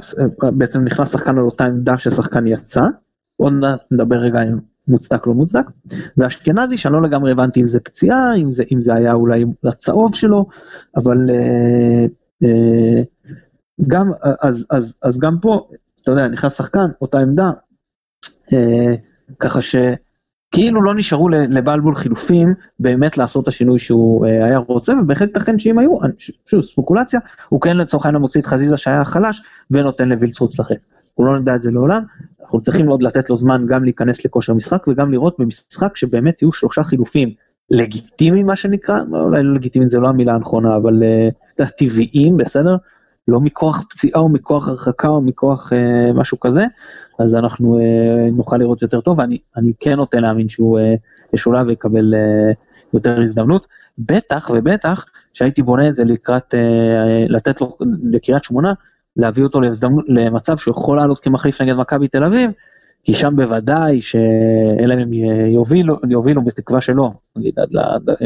בעצם 0.58 0.80
נכנס 0.84 1.12
שחקן 1.12 1.38
על 1.38 1.44
אותה 1.44 1.64
עמדה 1.64 1.98
ששחקן 1.98 2.46
יצא, 2.46 2.82
עוד 3.36 3.52
נדבר 3.90 4.16
רגע 4.16 4.42
אם 4.42 4.58
מוצדק 4.90 5.26
לא 5.26 5.34
מוצדק, 5.34 5.64
ואשכנזי 6.16 6.78
שאני 6.78 6.94
לא 6.94 7.02
לגמרי 7.02 7.32
הבנתי 7.32 7.60
אם 7.60 7.66
זה 7.66 7.80
פציעה, 7.80 8.36
אם 8.36 8.52
זה, 8.52 8.64
אם 8.72 8.80
זה 8.80 8.94
היה 8.94 9.12
אולי 9.12 9.44
הצהוב 9.64 10.14
שלו, 10.14 10.46
אבל 10.96 11.30
אה, 11.30 12.06
אה, 12.44 13.02
גם, 13.86 14.12
אז, 14.42 14.66
אז, 14.70 14.94
אז 15.02 15.18
גם 15.18 15.36
פה, 15.42 15.68
אתה 16.02 16.10
יודע, 16.10 16.28
נכנס 16.28 16.56
שחקן, 16.56 16.86
אותה 17.00 17.18
עמדה, 17.18 17.50
אה, 18.52 18.94
ככה 19.40 19.58
שכאילו 19.60 20.82
לא 20.82 20.94
נשארו 20.94 21.28
לבלבול 21.28 21.94
חילופים 21.94 22.54
באמת 22.80 23.18
לעשות 23.18 23.42
את 23.42 23.48
השינוי 23.48 23.78
שהוא 23.78 24.26
אה, 24.26 24.44
היה 24.44 24.58
רוצה, 24.58 24.92
ובהחלט 25.02 25.28
ייתכן 25.36 25.58
שאם 25.58 25.78
היו, 25.78 25.98
שוב, 26.46 26.60
ספקולציה, 26.60 27.20
הוא 27.48 27.60
כן 27.60 27.76
לצורך 27.76 28.06
העניין 28.06 28.20
מוציא 28.20 28.40
את 28.40 28.46
חזיזה 28.46 28.76
שהיה 28.76 29.04
חלש, 29.04 29.42
ונותן 29.70 30.08
לווילצחוט 30.08 30.52
לשחק. 30.52 30.76
הוא 31.14 31.26
לא 31.26 31.38
נדע 31.38 31.54
את 31.54 31.62
זה 31.62 31.70
לעולם, 31.70 32.02
אנחנו 32.40 32.60
צריכים 32.60 32.88
עוד 32.88 33.02
לתת 33.02 33.30
לו 33.30 33.38
זמן 33.38 33.66
גם 33.68 33.84
להיכנס 33.84 34.24
לכושר 34.24 34.54
משחק 34.54 34.88
וגם 34.88 35.12
לראות 35.12 35.36
במשחק 35.38 35.96
שבאמת 35.96 36.42
יהיו 36.42 36.52
שלושה 36.52 36.82
חילופים. 36.82 37.30
לגיטימיים 37.70 38.46
מה 38.46 38.56
שנקרא, 38.56 39.00
אולי 39.12 39.42
לא 39.42 39.54
לגיטימיים 39.54 39.88
זה 39.88 39.98
לא 39.98 40.08
המילה 40.08 40.34
הנכונה, 40.34 40.76
אבל 40.76 41.02
uh, 41.60 41.64
טבעיים, 41.78 42.36
בסדר? 42.36 42.76
לא 43.28 43.40
מכוח 43.40 43.84
פציעה 43.90 44.20
או 44.20 44.28
מכוח 44.28 44.68
הרחקה 44.68 45.08
או 45.08 45.22
מכוח 45.22 45.72
uh, 45.72 46.12
משהו 46.14 46.40
כזה, 46.40 46.64
אז 47.18 47.34
אנחנו 47.34 47.78
uh, 47.78 48.32
נוכל 48.32 48.56
לראות 48.56 48.82
יותר 48.82 49.00
טוב, 49.00 49.18
ואני 49.18 49.72
כן 49.80 49.96
נוטה 49.96 50.20
להאמין 50.20 50.48
שהוא 50.48 50.78
uh, 50.78 50.82
ישולב 51.34 51.66
ויקבל 51.66 52.14
uh, 52.14 52.54
יותר 52.94 53.20
הזדמנות, 53.20 53.66
בטח 53.98 54.50
ובטח 54.54 55.04
שהייתי 55.34 55.62
בונה 55.62 55.88
את 55.88 55.94
זה 55.94 56.04
לקראת, 56.04 56.54
uh, 56.54 56.56
לתת 57.28 57.60
לו 57.60 57.76
לקריית 58.02 58.44
שמונה, 58.44 58.72
להביא 59.16 59.44
אותו 59.44 59.60
להזדמנות, 59.60 60.04
למצב 60.08 60.56
שהוא 60.56 60.72
יכול 60.72 60.96
לעלות 60.96 61.20
כמחליף 61.20 61.60
נגד 61.60 61.74
מכבי 61.74 62.08
תל 62.08 62.24
אביב, 62.24 62.50
כי 63.04 63.14
שם 63.14 63.36
בוודאי 63.36 64.00
שאלה 64.00 64.94
הם 64.94 65.12
יובילו, 65.52 65.96
יובילו 66.10 66.44
בתקווה 66.44 66.80
שלא, 66.80 67.10
נגיד, 67.36 67.58
עד, 67.58 67.68
עד, 67.76 68.16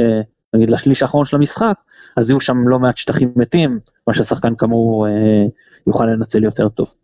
נגיד 0.55 0.71
לשליש 0.71 1.03
האחרון 1.03 1.25
של 1.25 1.37
המשחק, 1.37 1.75
אז 2.17 2.31
יהיו 2.31 2.41
שם 2.41 2.69
לא 2.69 2.79
מעט 2.79 2.97
שטחים 2.97 3.33
מתים, 3.37 3.79
מה 4.07 4.15
ששחקן 4.15 4.55
כמוהו 4.55 5.05
אה, 5.05 5.11
יוכל 5.87 6.07
לנצל 6.07 6.45
יותר 6.45 6.69
טוב. 6.69 6.95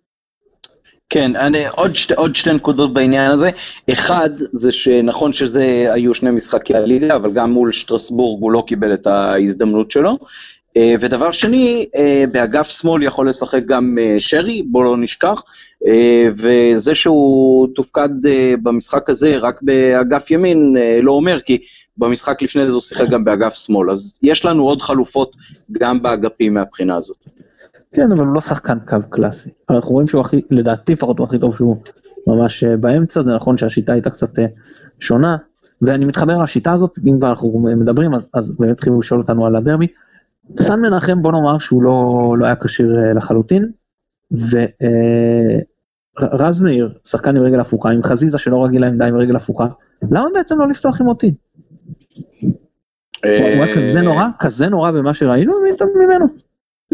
כן, 1.11 1.37
אני, 1.37 1.69
עוד, 1.69 1.97
שתי, 1.97 2.15
עוד 2.15 2.37
שתי 2.37 2.53
נקודות 2.53 2.93
בעניין 2.93 3.31
הזה. 3.31 3.51
אחד, 3.93 4.31
זה 4.53 4.73
שנכון 4.73 5.33
שזה 5.33 5.87
היו 5.93 6.15
שני 6.15 6.31
משחקי 6.31 6.75
הליגה, 6.75 7.17
אבל 7.17 7.33
גם 7.33 7.53
מול 7.53 7.73
שטרסבורג 7.73 8.43
הוא 8.43 8.53
לא 8.53 8.65
קיבל 8.67 8.95
את 8.95 9.07
ההזדמנות 9.07 9.91
שלו. 9.91 10.19
ודבר 10.79 11.33
שני, 11.33 11.87
באגף 12.33 12.69
שמאל 12.69 13.03
יכול 13.03 13.29
לשחק 13.29 13.63
גם 13.67 13.99
שרי, 14.19 14.63
בוא 14.63 14.85
לא 14.85 14.97
נשכח, 14.97 15.43
וזה 16.37 16.95
שהוא 16.95 17.69
תופקד 17.75 18.09
במשחק 18.63 19.11
הזה 19.11 19.37
רק 19.37 19.63
באגף 19.63 20.31
ימין 20.31 20.77
לא 21.03 21.13
אומר, 21.13 21.41
כי 21.41 21.59
במשחק 21.97 22.43
לפני 22.43 22.67
זה 22.67 22.73
הוא 22.73 22.81
שיחק 22.81 23.09
גם 23.09 23.25
באגף 23.25 23.55
שמאל, 23.55 23.91
אז 23.91 24.15
יש 24.23 24.45
לנו 24.45 24.65
עוד 24.65 24.83
חלופות 24.83 25.33
גם 25.73 26.03
באגפים 26.03 26.55
מהבחינה 26.55 26.97
הזאת. 26.97 27.17
כן, 27.95 28.13
אבל 28.13 28.25
הוא 28.25 28.35
לא 28.35 28.41
שחקן 28.41 28.79
קו 28.87 28.97
קלאסי. 29.11 29.51
אנחנו 29.71 29.91
רואים 29.91 30.09
שהוא 30.09 30.21
הכי, 30.21 30.41
לדעתי 30.51 30.93
לפחות 30.93 31.19
הוא 31.19 31.27
הכי 31.27 31.39
טוב 31.39 31.57
שהוא 31.57 31.77
ממש 32.27 32.65
אה, 32.65 32.77
באמצע, 32.77 33.23
זה 33.23 33.35
נכון 33.35 33.59
שהשיטה 33.59 33.93
הייתה 33.93 34.11
קצת 34.11 34.39
אה, 34.39 34.47
שונה, 35.01 35.37
ואני 35.83 36.05
מתחבר 36.05 36.43
לשיטה 36.43 36.73
הזאת, 36.73 36.99
אם 37.09 37.19
כבר 37.19 37.31
אנחנו 37.31 37.65
מדברים, 37.77 38.15
אז, 38.15 38.29
אז 38.35 38.57
באמת 38.59 38.73
התחילו 38.73 38.99
לשאול 38.99 39.21
אותנו 39.21 39.47
על 39.47 39.57
הדרבי. 39.57 39.87
סן 40.59 40.81
מנחם 40.81 41.23
בוא 41.23 41.33
נאמר 41.33 41.59
שהוא 41.59 41.83
לא, 41.83 42.35
לא 42.39 42.47
היה 42.47 42.57
כשיר 42.57 42.99
אה, 42.99 43.13
לחלוטין, 43.13 43.71
ורז 46.21 46.63
מאיר, 46.63 46.95
שחקן 47.05 47.37
עם 47.37 47.43
רגל 47.43 47.61
הפוכה, 47.61 47.91
עם 47.91 48.03
חזיזה 48.03 48.39
שלא 48.39 48.65
רגיל 48.65 48.81
לעמדה 48.81 49.07
עם 49.07 49.17
רגל 49.17 49.37
הפוכה, 49.37 49.67
למה 50.03 50.27
בעצם 50.35 50.59
לא 50.59 50.69
לפתוח 50.69 51.01
עם 51.01 51.09
אותי? 51.09 51.35
הוא 53.25 53.31
היה 53.33 53.75
כזה 53.75 54.01
נורא, 54.01 54.27
כזה 54.39 54.69
נורא 54.69 54.91
במה 54.91 55.15
שראינו 55.15 55.53
ממנו. 55.97 56.27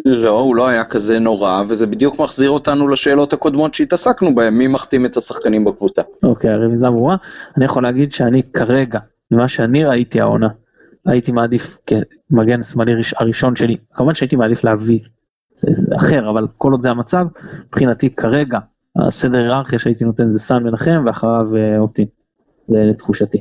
לא, 0.04 0.40
הוא 0.40 0.56
לא 0.56 0.68
היה 0.68 0.84
כזה 0.84 1.18
נורא, 1.18 1.62
וזה 1.68 1.86
בדיוק 1.86 2.18
מחזיר 2.18 2.50
אותנו 2.50 2.88
לשאלות 2.88 3.32
הקודמות 3.32 3.74
שהתעסקנו 3.74 4.34
בהן, 4.34 4.54
מי 4.54 4.66
מחתים 4.66 5.06
את 5.06 5.16
השחקנים 5.16 5.64
בקבוצה. 5.64 6.02
אוקיי, 6.22 6.50
הרמיזה 6.50 6.86
ברורה. 6.86 7.16
אני 7.56 7.64
יכול 7.64 7.82
להגיד 7.82 8.12
שאני 8.12 8.42
כרגע, 8.42 8.98
ממה 9.30 9.48
שאני 9.48 9.84
ראיתי 9.84 10.20
העונה, 10.20 10.48
הייתי 11.06 11.32
מעדיף 11.32 11.78
כמגן 11.86 12.62
שמאלי 12.62 12.92
הראשון 13.16 13.56
שלי, 13.56 13.76
כמובן 13.92 14.14
שהייתי 14.14 14.36
מעדיף 14.36 14.64
להביא 14.64 14.98
אחר, 15.96 16.30
אבל 16.30 16.46
כל 16.58 16.72
עוד 16.72 16.80
זה 16.80 16.90
המצב, 16.90 17.26
מבחינתי 17.66 18.10
כרגע, 18.10 18.58
הסדר 19.06 19.38
היררכיה 19.38 19.78
שהייתי 19.78 20.04
נותן 20.04 20.30
זה 20.30 20.38
סן 20.38 20.62
מנחם 20.62 21.02
ואחריו 21.06 21.56
אה, 21.56 21.78
זה 22.68 22.78
לתחושתי. 22.78 23.38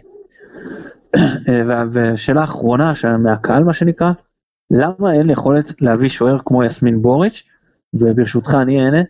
אה, 1.16 1.84
ושאלה 1.92 2.44
אחרונה 2.44 2.94
מהקהל 3.20 3.64
מה 3.64 3.74
שנקרא, 3.74 4.12
למה 4.72 5.14
אין 5.14 5.30
יכולת 5.30 5.82
להביא 5.82 6.10
שוער 6.10 6.38
כמו 6.46 6.64
יסמין 6.64 7.02
בוריץ', 7.02 7.44
וברשותך 7.94 8.58
אני 8.62 8.86
אענה, 8.86 9.02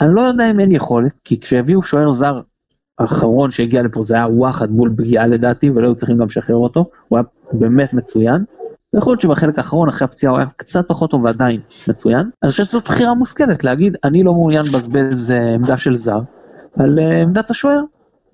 אני 0.00 0.14
לא 0.14 0.20
יודע 0.20 0.50
אם 0.50 0.60
אין 0.60 0.72
יכולת, 0.72 1.20
כי 1.24 1.40
כשהביאו 1.40 1.82
שוער 1.82 2.10
זר 2.10 2.40
האחרון 2.98 3.50
שהגיע 3.50 3.82
לפה 3.82 4.02
זה 4.02 4.14
היה 4.14 4.26
וואחד 4.28 4.70
מול 4.70 4.94
פגיעה 4.96 5.26
לדעתי, 5.26 5.70
ולא 5.70 5.86
היו 5.86 5.94
צריכים 5.94 6.18
גם 6.18 6.26
לשחרר 6.26 6.56
אותו, 6.56 6.90
הוא 7.08 7.18
היה 7.18 7.24
באמת 7.52 7.92
מצוין. 7.92 8.44
יכול 8.96 9.10
להיות 9.10 9.20
שבחלק 9.20 9.58
האחרון 9.58 9.88
אחרי 9.88 10.04
הפציעה 10.04 10.32
הוא 10.32 10.38
היה 10.38 10.48
קצת 10.56 10.88
פחות 10.88 11.10
טוב 11.10 11.24
ועדיין 11.24 11.60
מצוין. 11.88 12.30
אני 12.42 12.50
חושב 12.50 12.64
שזאת 12.64 12.84
בחירה 12.84 13.14
מושכלת 13.14 13.64
להגיד 13.64 13.96
אני 14.04 14.22
לא 14.22 14.32
מעוניין 14.32 14.62
לבזבז 14.62 15.30
אה, 15.30 15.54
עמדה 15.54 15.76
של 15.76 15.96
זר 15.96 16.20
על 16.78 16.98
אה, 16.98 17.22
עמדת 17.22 17.50
השוער. 17.50 17.80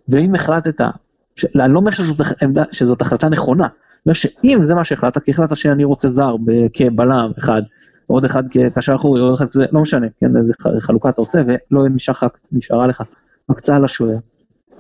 ואם 0.08 0.34
החלטת, 0.34 0.80
אני 0.80 1.72
לא 1.72 1.78
אומר 1.78 1.90
שזאת, 1.90 2.26
עמדה, 2.42 2.64
שזאת 2.72 3.02
החלטה 3.02 3.28
נכונה, 3.28 3.68
אומר 4.06 4.12
שאם 4.12 4.58
זה 4.62 4.74
מה 4.74 4.84
שהחלטת, 4.84 5.22
כי 5.22 5.30
החלטת 5.30 5.56
שאני 5.56 5.84
רוצה 5.84 6.08
זר 6.08 6.36
כבלם 6.72 7.30
אחד, 7.38 7.62
עוד 8.06 8.24
אחד 8.24 8.42
כקשר 8.50 8.94
אחורי, 8.94 9.20
עוד 9.20 9.34
אחד 9.34 9.48
כזה, 9.48 9.64
לא 9.72 9.80
משנה, 9.80 10.06
כן, 10.20 10.36
איזה 10.36 10.52
חלוקה 10.80 11.08
אתה 11.08 11.20
רוצה, 11.20 11.40
ולא 11.46 11.88
נשאר 11.88 12.14
נשארה 12.52 12.86
לך 12.86 13.02
הקצאה 13.48 13.78
לשוער. 13.78 14.16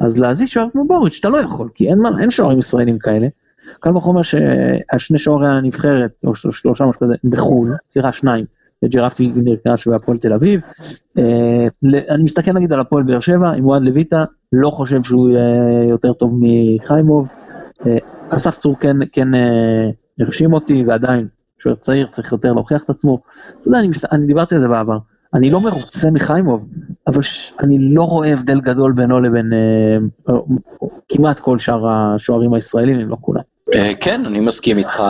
אז 0.00 0.18
להזיז 0.18 0.48
שוער 0.48 0.66
כמו 0.72 0.84
בוריץ' 0.84 1.16
אתה 1.20 1.28
לא 1.28 1.38
יכול, 1.38 1.68
כי 1.74 1.88
אין, 1.88 1.98
אין 2.20 2.30
שוערים 2.30 2.58
ישראלים 2.58 2.98
כאלה. 2.98 3.28
קל 3.80 3.96
וחומר 3.96 4.22
שהשני 4.22 5.18
שוערי 5.18 5.48
הנבחרת, 5.48 6.10
או 6.24 6.34
שלושה 6.34 6.84
משהו 6.84 7.00
כזה, 7.00 7.14
בחו"ל, 7.24 7.76
סליחה 7.90 8.12
שניים, 8.12 8.44
ג'רפי 8.84 9.32
נרכש 9.36 9.88
בהפועל 9.88 10.18
תל 10.18 10.32
אביב. 10.32 10.60
אה, 11.18 11.66
אני 12.10 12.22
מסתכל 12.22 12.52
נגיד 12.52 12.72
על 12.72 12.80
הפועל 12.80 13.02
באר 13.02 13.20
שבע, 13.20 13.50
עם 13.50 13.66
וואד 13.66 13.82
לויטה, 13.82 14.24
לא 14.52 14.70
חושב 14.70 15.02
שהוא 15.02 15.30
יהיה 15.30 15.88
יותר 15.88 16.12
טוב 16.12 16.38
מחיימוב. 16.40 17.28
אה, 17.86 17.96
אסף 18.28 18.58
צור 18.58 18.76
כן, 18.78 18.96
כן 19.12 19.34
אה, 19.34 19.90
הרשים 20.20 20.52
אותי, 20.52 20.84
ועדיין, 20.86 21.28
שוער 21.58 21.74
צעיר, 21.74 22.06
צריך 22.06 22.32
יותר 22.32 22.52
להוכיח 22.52 22.84
את 22.84 22.90
עצמו. 22.90 23.18
אתה 23.60 23.68
יודע, 23.68 23.78
אני, 23.78 23.88
אני 24.12 24.26
דיברתי 24.26 24.54
על 24.54 24.60
זה 24.60 24.68
בעבר. 24.68 24.98
אני 25.34 25.50
לא 25.50 25.60
מרוצה 25.60 26.10
מחיימוב, 26.10 26.68
אבל 27.06 27.22
ש... 27.22 27.52
אני 27.60 27.78
לא 27.80 28.02
רואה 28.02 28.32
הבדל 28.32 28.60
גדול 28.60 28.92
בינו 28.92 29.20
לבין 29.20 29.52
אה, 29.52 30.34
כמעט 31.08 31.40
כל 31.40 31.58
שאר 31.58 31.88
השוערים 31.88 32.54
הישראלים, 32.54 33.00
אם 33.00 33.08
לא 33.08 33.16
כולם. 33.20 33.42
אה, 33.74 33.92
כן, 34.00 34.26
אני 34.26 34.40
מסכים 34.40 34.78
איתך. 34.78 35.02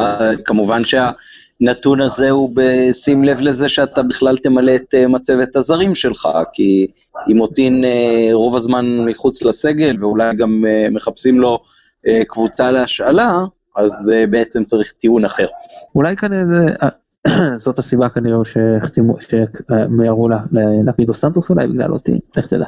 כמובן 0.44 0.83
שהנתון 0.85 2.00
הזה 2.00 2.30
הוא 2.30 2.50
בשים 2.54 3.24
לב 3.24 3.40
לזה 3.40 3.68
שאתה 3.68 4.02
בכלל 4.02 4.37
תמלא 4.37 4.74
את 4.74 4.94
אה, 4.94 5.09
מצבת 5.09 5.56
הזרים 5.56 5.94
שלך, 5.94 6.28
כי 6.52 6.87
אם 7.30 7.37
מוטין 7.37 7.85
אה, 7.85 8.28
רוב 8.33 8.56
הזמן 8.56 8.87
מחוץ 9.06 9.42
לסגל, 9.42 9.96
ואולי 10.00 10.37
גם 10.37 10.64
אה, 10.66 10.90
מחפשים 10.90 11.40
לו 11.40 11.59
אה, 12.06 12.22
קבוצה 12.28 12.70
להשאלה, 12.70 13.38
אז 13.76 14.11
אה, 14.14 14.26
בעצם 14.26 14.64
צריך 14.64 14.92
טיעון 14.92 15.24
אחר. 15.24 15.46
אולי 15.94 16.16
כנראה 16.16 16.42
אה, 16.83 16.88
זאת 17.64 17.78
הסיבה 17.78 18.09
כנראה 18.09 18.38
שהחתימו, 18.44 19.16
שמיהרו 19.20 20.28
לפידו 20.87 21.14
סנטוס 21.14 21.50
אולי 21.50 21.66
בגלל 21.66 21.92
אותי, 21.92 22.18
איך 22.37 22.46
תדע. 22.46 22.64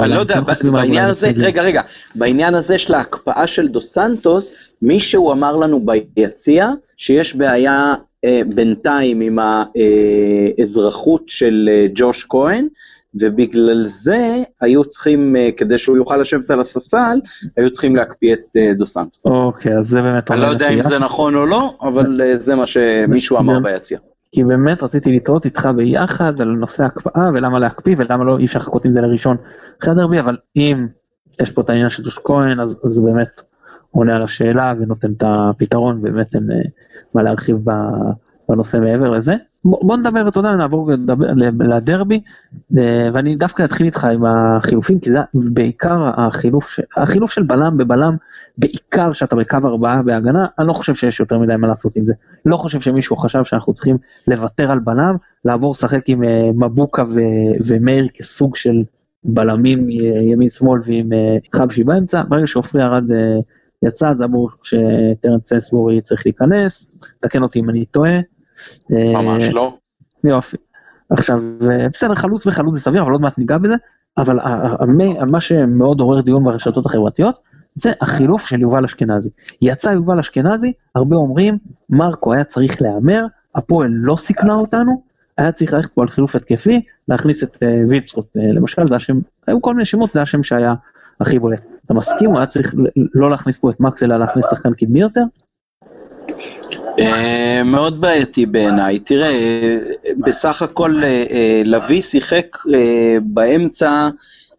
אני 0.00 0.10
לא 0.10 0.18
יודע, 0.18 0.40
בעניין 0.72 1.10
הזה, 1.10 1.30
רגע 1.36 1.62
רגע, 1.62 1.82
בעניין 2.14 2.54
הזה 2.54 2.78
של 2.78 2.94
ההקפאה 2.94 3.46
של 3.46 3.68
דו 3.68 3.80
סנטוס, 3.80 4.52
מישהו 4.82 5.32
אמר 5.32 5.56
לנו 5.56 5.86
ביציע 5.86 6.70
שיש 6.96 7.36
בעיה 7.36 7.94
בינתיים 8.54 9.20
עם 9.20 9.38
האזרחות 9.38 11.22
של 11.26 11.68
ג'וש 11.94 12.26
כהן, 12.28 12.68
ובגלל 13.14 13.86
זה 13.86 14.42
היו 14.60 14.84
צריכים, 14.84 15.36
אה, 15.36 15.48
כדי 15.56 15.78
שהוא 15.78 15.96
יוכל 15.96 16.16
לשבת 16.16 16.50
על 16.50 16.60
הספסל, 16.60 17.20
היו 17.56 17.70
צריכים 17.70 17.96
להקפיא 17.96 18.32
את 18.32 18.38
אה, 18.56 18.72
דו 18.74 18.86
סנטו. 18.86 19.18
אוקיי, 19.24 19.78
אז 19.78 19.84
זה 19.84 20.02
באמת... 20.02 20.30
אני 20.30 20.40
לא 20.40 20.46
יודע 20.46 20.68
אם 20.68 20.84
זה 20.84 20.98
נכון 20.98 21.34
או 21.34 21.46
לא, 21.46 21.74
אבל 21.82 22.20
אה, 22.20 22.36
זה 22.36 22.54
מה 22.54 22.66
שמישהו 22.66 23.38
אמר 23.38 23.60
ביציע. 23.60 23.98
כי 24.32 24.44
באמת 24.44 24.82
רציתי 24.82 25.16
לטעות 25.16 25.44
איתך 25.44 25.68
ביחד 25.76 26.40
על 26.40 26.48
נושא 26.48 26.84
הקפאה 26.84 27.28
ולמה 27.34 27.58
להקפיא 27.58 27.94
ולמה 27.98 28.24
לא 28.24 28.38
אי 28.38 28.44
אפשר 28.44 28.58
לחכות 28.58 28.84
עם 28.84 28.92
זה 28.92 29.00
לראשון 29.00 29.36
אחרי 29.82 29.92
הדרבי, 29.92 30.20
אבל 30.20 30.36
אם 30.56 30.86
יש 31.42 31.50
פה 31.50 31.60
את 31.60 31.70
העניין 31.70 31.88
של 31.88 32.02
דוש 32.02 32.18
כהן, 32.24 32.60
אז 32.60 32.80
זה 32.84 33.02
באמת 33.02 33.42
עונה 33.90 34.16
על 34.16 34.22
השאלה 34.22 34.74
ונותן 34.80 35.12
את 35.12 35.22
הפתרון, 35.26 36.02
באמת 36.02 36.34
אין 36.34 36.48
מה 37.14 37.22
להרחיב 37.22 37.56
בנושא 38.48 38.76
מעבר 38.76 39.10
לזה. 39.10 39.34
בוא 39.64 39.96
נדבר, 39.96 40.28
אתה 40.28 40.38
יודע, 40.38 40.56
נעבור 40.56 40.90
לדרבי, 41.60 42.20
אה, 42.78 43.08
ואני 43.14 43.36
דווקא 43.36 43.64
אתחיל 43.64 43.86
איתך 43.86 44.04
עם 44.04 44.24
החילופים, 44.24 45.00
כי 45.00 45.10
זה 45.10 45.18
בעיקר 45.34 46.10
החילוף, 46.16 46.76
החילוף 46.96 47.32
של 47.32 47.42
בלם 47.42 47.76
בבלם, 47.76 48.16
בעיקר 48.58 49.12
שאתה 49.12 49.36
בקו 49.36 49.56
ארבעה 49.64 50.02
בהגנה, 50.02 50.46
אני 50.58 50.66
לא 50.66 50.72
חושב 50.72 50.94
שיש 50.94 51.20
יותר 51.20 51.38
מדי 51.38 51.56
מה 51.56 51.68
לעשות 51.68 51.96
עם 51.96 52.06
זה. 52.06 52.12
לא 52.46 52.56
חושב 52.56 52.80
שמישהו 52.80 53.16
חשב 53.16 53.44
שאנחנו 53.44 53.72
צריכים 53.72 53.96
לוותר 54.28 54.70
על 54.70 54.78
בלם, 54.78 55.16
לעבור 55.44 55.70
לשחק 55.70 56.08
עם 56.08 56.24
אה, 56.24 56.50
מבוקה 56.54 57.04
ומאיר 57.66 58.08
כסוג 58.14 58.56
של 58.56 58.82
בלמים 59.24 59.90
ימין 60.32 60.48
שמאל 60.50 60.80
ועם 60.84 61.12
אה, 61.12 61.36
חבשי 61.54 61.84
באמצע, 61.84 62.22
ברגע 62.28 62.46
שעופרי 62.46 62.82
ארד 62.82 63.04
יצא, 63.86 64.12
זה 64.12 64.24
אמור 64.24 64.50
שטרנס 64.62 65.48
סנסבורי 65.48 66.00
צריך 66.00 66.22
להיכנס, 66.26 66.96
תקן 67.20 67.42
אותי 67.42 67.60
אם 67.60 67.70
אני 67.70 67.84
טועה. 67.84 68.18
ממש 68.90 69.42
לא. 69.52 69.74
יופי. 70.24 70.56
עכשיו, 71.10 71.38
בסדר, 71.92 72.14
חלוץ 72.14 72.46
וחלוץ 72.46 72.74
זה 72.74 72.80
סביר, 72.80 73.02
אבל 73.02 73.12
עוד 73.12 73.20
מעט 73.20 73.38
ניגע 73.38 73.58
בזה, 73.58 73.74
אבל 74.18 74.38
מה 75.30 75.40
שמאוד 75.40 76.00
עורר 76.00 76.20
דיון 76.20 76.44
ברשתות 76.44 76.86
החברתיות, 76.86 77.34
זה 77.74 77.92
החילוף 78.00 78.46
של 78.46 78.60
יובל 78.60 78.84
אשכנזי. 78.84 79.30
יצא 79.62 79.88
יובל 79.88 80.18
אשכנזי, 80.18 80.72
הרבה 80.94 81.16
אומרים, 81.16 81.58
מרקו 81.90 82.32
היה 82.32 82.44
צריך 82.44 82.82
להמר, 82.82 83.26
הפועל 83.54 83.90
לא 83.92 84.16
סיכנה 84.16 84.54
אותנו, 84.54 85.02
היה 85.38 85.52
צריך 85.52 85.72
ללכת 85.72 85.92
פה 85.92 86.02
על 86.02 86.08
חילוף 86.08 86.36
התקפי, 86.36 86.80
להכניס 87.08 87.42
את 87.42 87.54
uh, 87.54 87.66
ויצרוט, 87.88 88.26
למשל, 88.34 88.88
זה 88.88 88.96
השם, 88.96 89.18
היו 89.46 89.62
כל 89.62 89.74
מיני 89.74 89.84
שמות, 89.84 90.12
זה 90.12 90.22
השם 90.22 90.42
שהיה 90.42 90.74
הכי 91.20 91.38
בולט. 91.38 91.64
אתה 91.86 91.94
מסכים, 91.94 92.30
הוא 92.30 92.38
היה 92.38 92.46
צריך 92.46 92.74
לא 93.14 93.30
להכניס 93.30 93.58
פה 93.58 93.70
את 93.70 93.80
מקס, 93.80 94.02
אלא 94.02 94.16
להכניס 94.16 94.50
שחקן 94.50 94.74
קדמי 94.74 95.00
יותר? 95.00 95.22
אה, 96.98 97.62
מאוד 97.64 98.00
בעייתי 98.00 98.46
בעיניי. 98.46 98.98
תראה, 98.98 99.32
בסך 100.18 100.62
הכל 100.62 101.00
אה, 101.04 101.24
אה, 101.30 101.62
לביא 101.64 102.02
שיחק 102.02 102.56
באמצע, 103.22 104.08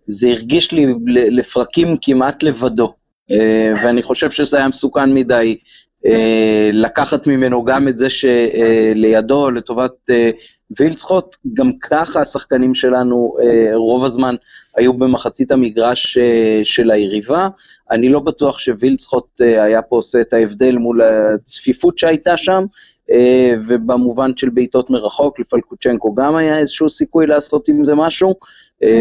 זה 0.07 0.27
הרגיש 0.27 0.71
לי 0.71 0.85
לפרקים 1.07 1.97
כמעט 2.01 2.43
לבדו, 2.43 2.93
ואני 3.83 4.03
חושב 4.03 4.31
שזה 4.31 4.57
היה 4.57 4.67
מסוכן 4.67 5.13
מדי 5.13 5.57
לקחת 6.73 7.27
ממנו 7.27 7.63
גם 7.63 7.87
את 7.87 7.97
זה 7.97 8.07
שלידו, 8.09 9.51
לטובת 9.51 9.91
וילצחוט, 10.79 11.35
גם 11.53 11.71
ככה 11.81 12.21
השחקנים 12.21 12.75
שלנו 12.75 13.35
אה, 13.41 13.75
רוב 13.75 14.05
הזמן 14.05 14.35
היו 14.75 14.93
במחצית 14.93 15.51
המגרש 15.51 16.17
אה, 16.17 16.61
של 16.63 16.91
היריבה. 16.91 17.47
אני 17.91 18.09
לא 18.09 18.19
בטוח 18.19 18.59
שווילצחוט 18.59 19.41
אה, 19.41 19.63
היה 19.63 19.81
פה 19.81 19.95
עושה 19.95 20.21
את 20.21 20.33
ההבדל 20.33 20.77
מול 20.77 21.01
הצפיפות 21.01 21.99
שהייתה 21.99 22.37
שם, 22.37 22.65
ובמובן 23.67 24.31
של 24.35 24.49
בעיטות 24.49 24.89
מרחוק, 24.89 25.39
לפלקוצ'נקו 25.39 26.15
גם 26.15 26.35
היה 26.35 26.57
איזשהו 26.57 26.89
סיכוי 26.89 27.27
לעשות 27.27 27.67
עם 27.67 27.85
זה 27.85 27.95
משהו, 27.95 28.35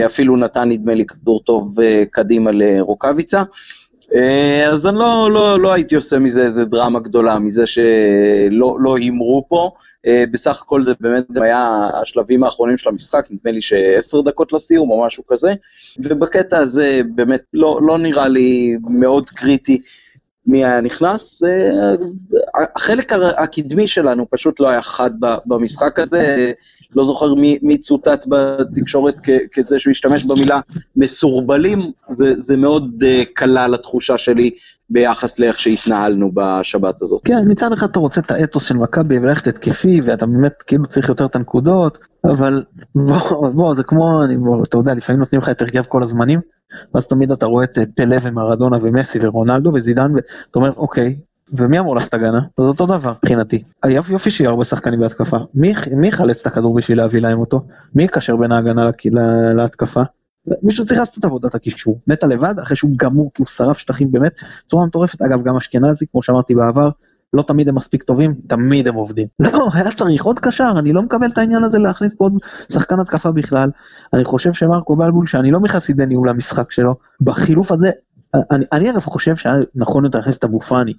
אפילו 0.06 0.36
נתן 0.36 0.68
נדמה 0.68 0.94
לי 0.94 1.06
כדור 1.06 1.42
טוב 1.44 1.74
קדימה 2.10 2.50
לרוקאביצה. 2.52 3.42
אז 4.68 4.86
אני 4.86 4.98
לא, 4.98 5.30
לא, 5.32 5.60
לא 5.60 5.72
הייתי 5.72 5.94
עושה 5.94 6.18
מזה 6.18 6.42
איזה 6.42 6.64
דרמה 6.64 7.00
גדולה, 7.00 7.38
מזה 7.38 7.66
שלא 7.66 8.76
לא 8.80 8.96
הימרו 8.96 9.44
פה. 9.48 9.70
אה, 10.06 10.24
בסך 10.30 10.62
הכל 10.62 10.84
זה 10.84 10.92
באמת 11.00 11.24
גם 11.32 11.42
היה 11.42 11.90
השלבים 12.02 12.44
האחרונים 12.44 12.78
של 12.78 12.88
המשחק, 12.88 13.26
נדמה 13.30 13.50
לי 13.52 13.62
שעשר 13.62 14.20
דקות 14.20 14.52
לסיום 14.52 14.90
או 14.90 15.06
משהו 15.06 15.26
כזה, 15.26 15.54
ובקטע 15.98 16.58
הזה 16.58 17.00
באמת 17.14 17.42
לא, 17.54 17.78
לא 17.82 17.98
נראה 17.98 18.28
לי 18.28 18.76
מאוד 18.88 19.30
קריטי 19.30 19.80
מי 20.46 20.64
היה 20.64 20.80
נכנס. 20.80 21.42
אה, 21.42 21.94
החלק 22.76 23.12
הקדמי 23.36 23.88
שלנו 23.88 24.26
פשוט 24.30 24.60
לא 24.60 24.68
היה 24.68 24.82
חד 24.82 25.10
במשחק 25.46 25.98
הזה, 25.98 26.52
לא 26.96 27.04
זוכר 27.04 27.34
מי, 27.34 27.58
מי 27.62 27.78
צוטט 27.78 28.26
בתקשורת 28.28 29.14
כזה 29.52 29.80
שהוא 29.80 29.90
השתמש 29.90 30.24
במילה 30.24 30.60
מסורבלים, 30.96 31.78
זה, 32.08 32.34
זה 32.36 32.56
מאוד 32.56 33.04
אה, 33.06 33.22
קלה 33.34 33.68
לתחושה 33.68 34.18
שלי 34.18 34.50
ביחס 34.90 35.38
לאיך 35.38 35.60
שהתנהלנו 35.60 36.30
בשבת 36.34 37.02
הזאת. 37.02 37.20
כן, 37.24 37.42
מצד 37.46 37.72
אחד 37.72 37.88
אתה 37.90 37.98
רוצה 37.98 38.20
את 38.20 38.30
האתוס 38.30 38.68
של 38.68 38.76
מכבי 38.76 39.18
וללכת 39.18 39.46
התקפי, 39.46 40.00
ואתה 40.04 40.26
באמת 40.26 40.62
כאילו 40.66 40.86
צריך 40.86 41.08
יותר 41.08 41.26
את 41.26 41.36
הנקודות, 41.36 41.98
אבל 42.24 42.64
בוא, 42.94 43.48
בוא 43.54 43.74
זה 43.74 43.82
כמו, 43.82 44.24
אני, 44.24 44.36
בוא, 44.36 44.62
אתה 44.68 44.78
יודע, 44.78 44.94
לפעמים 44.94 45.20
נותנים 45.20 45.40
לך 45.40 45.48
את 45.48 45.62
הרכב 45.62 45.82
כל 45.82 46.02
הזמנים, 46.02 46.40
ואז 46.94 47.06
תמיד 47.06 47.32
אתה 47.32 47.46
רואה 47.46 47.64
את 47.64 47.78
פלא 47.96 48.16
ומרדונה 48.22 48.76
ומסי 48.82 49.18
ורונלדו 49.22 49.70
וזידן, 49.74 50.14
ואתה 50.14 50.56
אומר, 50.58 50.72
אוקיי, 50.76 51.16
ומי 51.52 51.78
אמור 51.78 51.94
לעשות 51.94 52.14
הגנה? 52.14 52.40
זה 52.40 52.66
אותו 52.66 52.86
דבר 52.86 53.12
מבחינתי. 53.22 53.62
יופי 53.88 54.30
שיהיה 54.30 54.50
הרבה 54.50 54.64
שחקנים 54.64 55.00
בהתקפה. 55.00 55.36
מי, 55.54 55.74
מי 55.96 56.08
יחלץ 56.08 56.40
את 56.40 56.46
הכדור 56.46 56.74
בשביל 56.74 56.98
להביא 56.98 57.20
להם 57.20 57.38
אותו? 57.38 57.60
מי 57.94 58.02
יקשר 58.02 58.36
בין 58.36 58.52
ההגנה 58.52 58.90
להתקפה? 59.56 60.02
מישהו 60.62 60.84
צריך 60.84 61.00
לעשות 61.00 61.18
את 61.18 61.24
עבודת 61.24 61.54
הקישור, 61.54 62.00
נטע 62.06 62.26
לבד 62.26 62.54
אחרי 62.62 62.76
שהוא 62.76 62.90
גמור 62.96 63.30
כי 63.34 63.42
הוא 63.42 63.46
שרף 63.46 63.78
שטחים 63.78 64.12
באמת 64.12 64.40
בצורה 64.66 64.86
מטורפת, 64.86 65.22
אגב 65.22 65.44
גם 65.44 65.56
אשכנזי 65.56 66.06
כמו 66.12 66.22
שאמרתי 66.22 66.54
בעבר, 66.54 66.88
לא 67.32 67.42
תמיד 67.42 67.68
הם 67.68 67.74
מספיק 67.74 68.02
טובים, 68.02 68.34
תמיד 68.46 68.88
הם 68.88 68.94
עובדים. 68.94 69.26
לא, 69.40 69.68
היה 69.74 69.92
צריך 69.92 70.24
עוד 70.24 70.38
קשר, 70.38 70.72
אני 70.78 70.92
לא 70.92 71.02
מקבל 71.02 71.26
את 71.26 71.38
העניין 71.38 71.64
הזה 71.64 71.78
להכניס 71.78 72.14
פה 72.14 72.24
עוד 72.24 72.32
שחקן 72.72 73.00
התקפה 73.00 73.30
בכלל. 73.30 73.70
אני 74.12 74.24
חושב 74.24 74.52
שמרקו 74.52 74.96
בלבול, 74.96 75.26
שאני 75.26 75.50
לא 75.50 75.60
מחסידי 75.60 76.06
ניהול 76.06 76.28
המשחק 76.28 76.70
שלו, 76.70 76.94
בחילוף 77.20 77.72
הזה, 77.72 77.90
אני, 78.50 78.64
אני 78.72 78.90
אגב 78.90 79.00
חושב 79.00 79.36
שהיה 79.36 79.54
נכון 79.74 80.04
יותר 80.04 80.18
להכניס 80.18 80.38
את 80.38 80.44
אבו 80.44 80.60
פאני. 80.60 80.92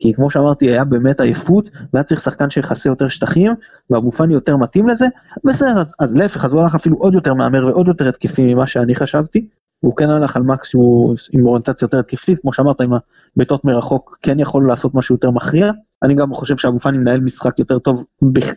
כי 0.00 0.14
כמו 0.14 0.30
שאמרתי, 0.30 0.66
היה 0.66 0.84
באמת 0.84 1.20
עייפות, 1.20 1.70
והיה 1.92 2.04
צריך 2.04 2.20
שחקן 2.20 2.50
שיכסה 2.50 2.88
יותר 2.88 3.08
שטחים, 3.08 3.52
ואבו 3.90 4.10
פאני 4.10 4.34
יותר 4.34 4.56
מתאים 4.56 4.88
לזה, 4.88 5.06
בסדר, 5.44 5.78
אז, 5.78 5.94
אז 5.98 6.16
להפך, 6.16 6.44
אז 6.44 6.52
הוא 6.52 6.62
הלך 6.62 6.74
אפילו 6.74 6.96
עוד 6.96 7.14
יותר 7.14 7.34
מהמר 7.34 7.66
ועוד 7.66 7.88
יותר 7.88 8.08
התקפי 8.08 8.54
ממה 8.54 8.66
שאני 8.66 8.94
חשבתי, 8.94 9.46
והוא 9.82 9.96
כן 9.96 10.10
הלך 10.10 10.36
על 10.36 10.42
מקס 10.42 10.68
שהוא 10.68 11.16
עם 11.32 11.46
אוריינטציה 11.46 11.86
יותר 11.86 11.98
התקפית, 11.98 12.38
כמו 12.42 12.52
שאמרת, 12.52 12.80
עם 12.80 12.90
הבעיטות 13.36 13.64
מרחוק 13.64 14.18
כן 14.22 14.40
יכול 14.40 14.68
לעשות 14.68 14.94
משהו 14.94 15.14
יותר 15.14 15.30
מכריע, 15.30 15.70
אני 16.02 16.14
גם 16.14 16.34
חושב 16.34 16.56
שאבו 16.56 16.78
פאני 16.78 16.98
מנהל 16.98 17.20
משחק 17.20 17.58
יותר 17.58 17.78
טוב 17.78 18.04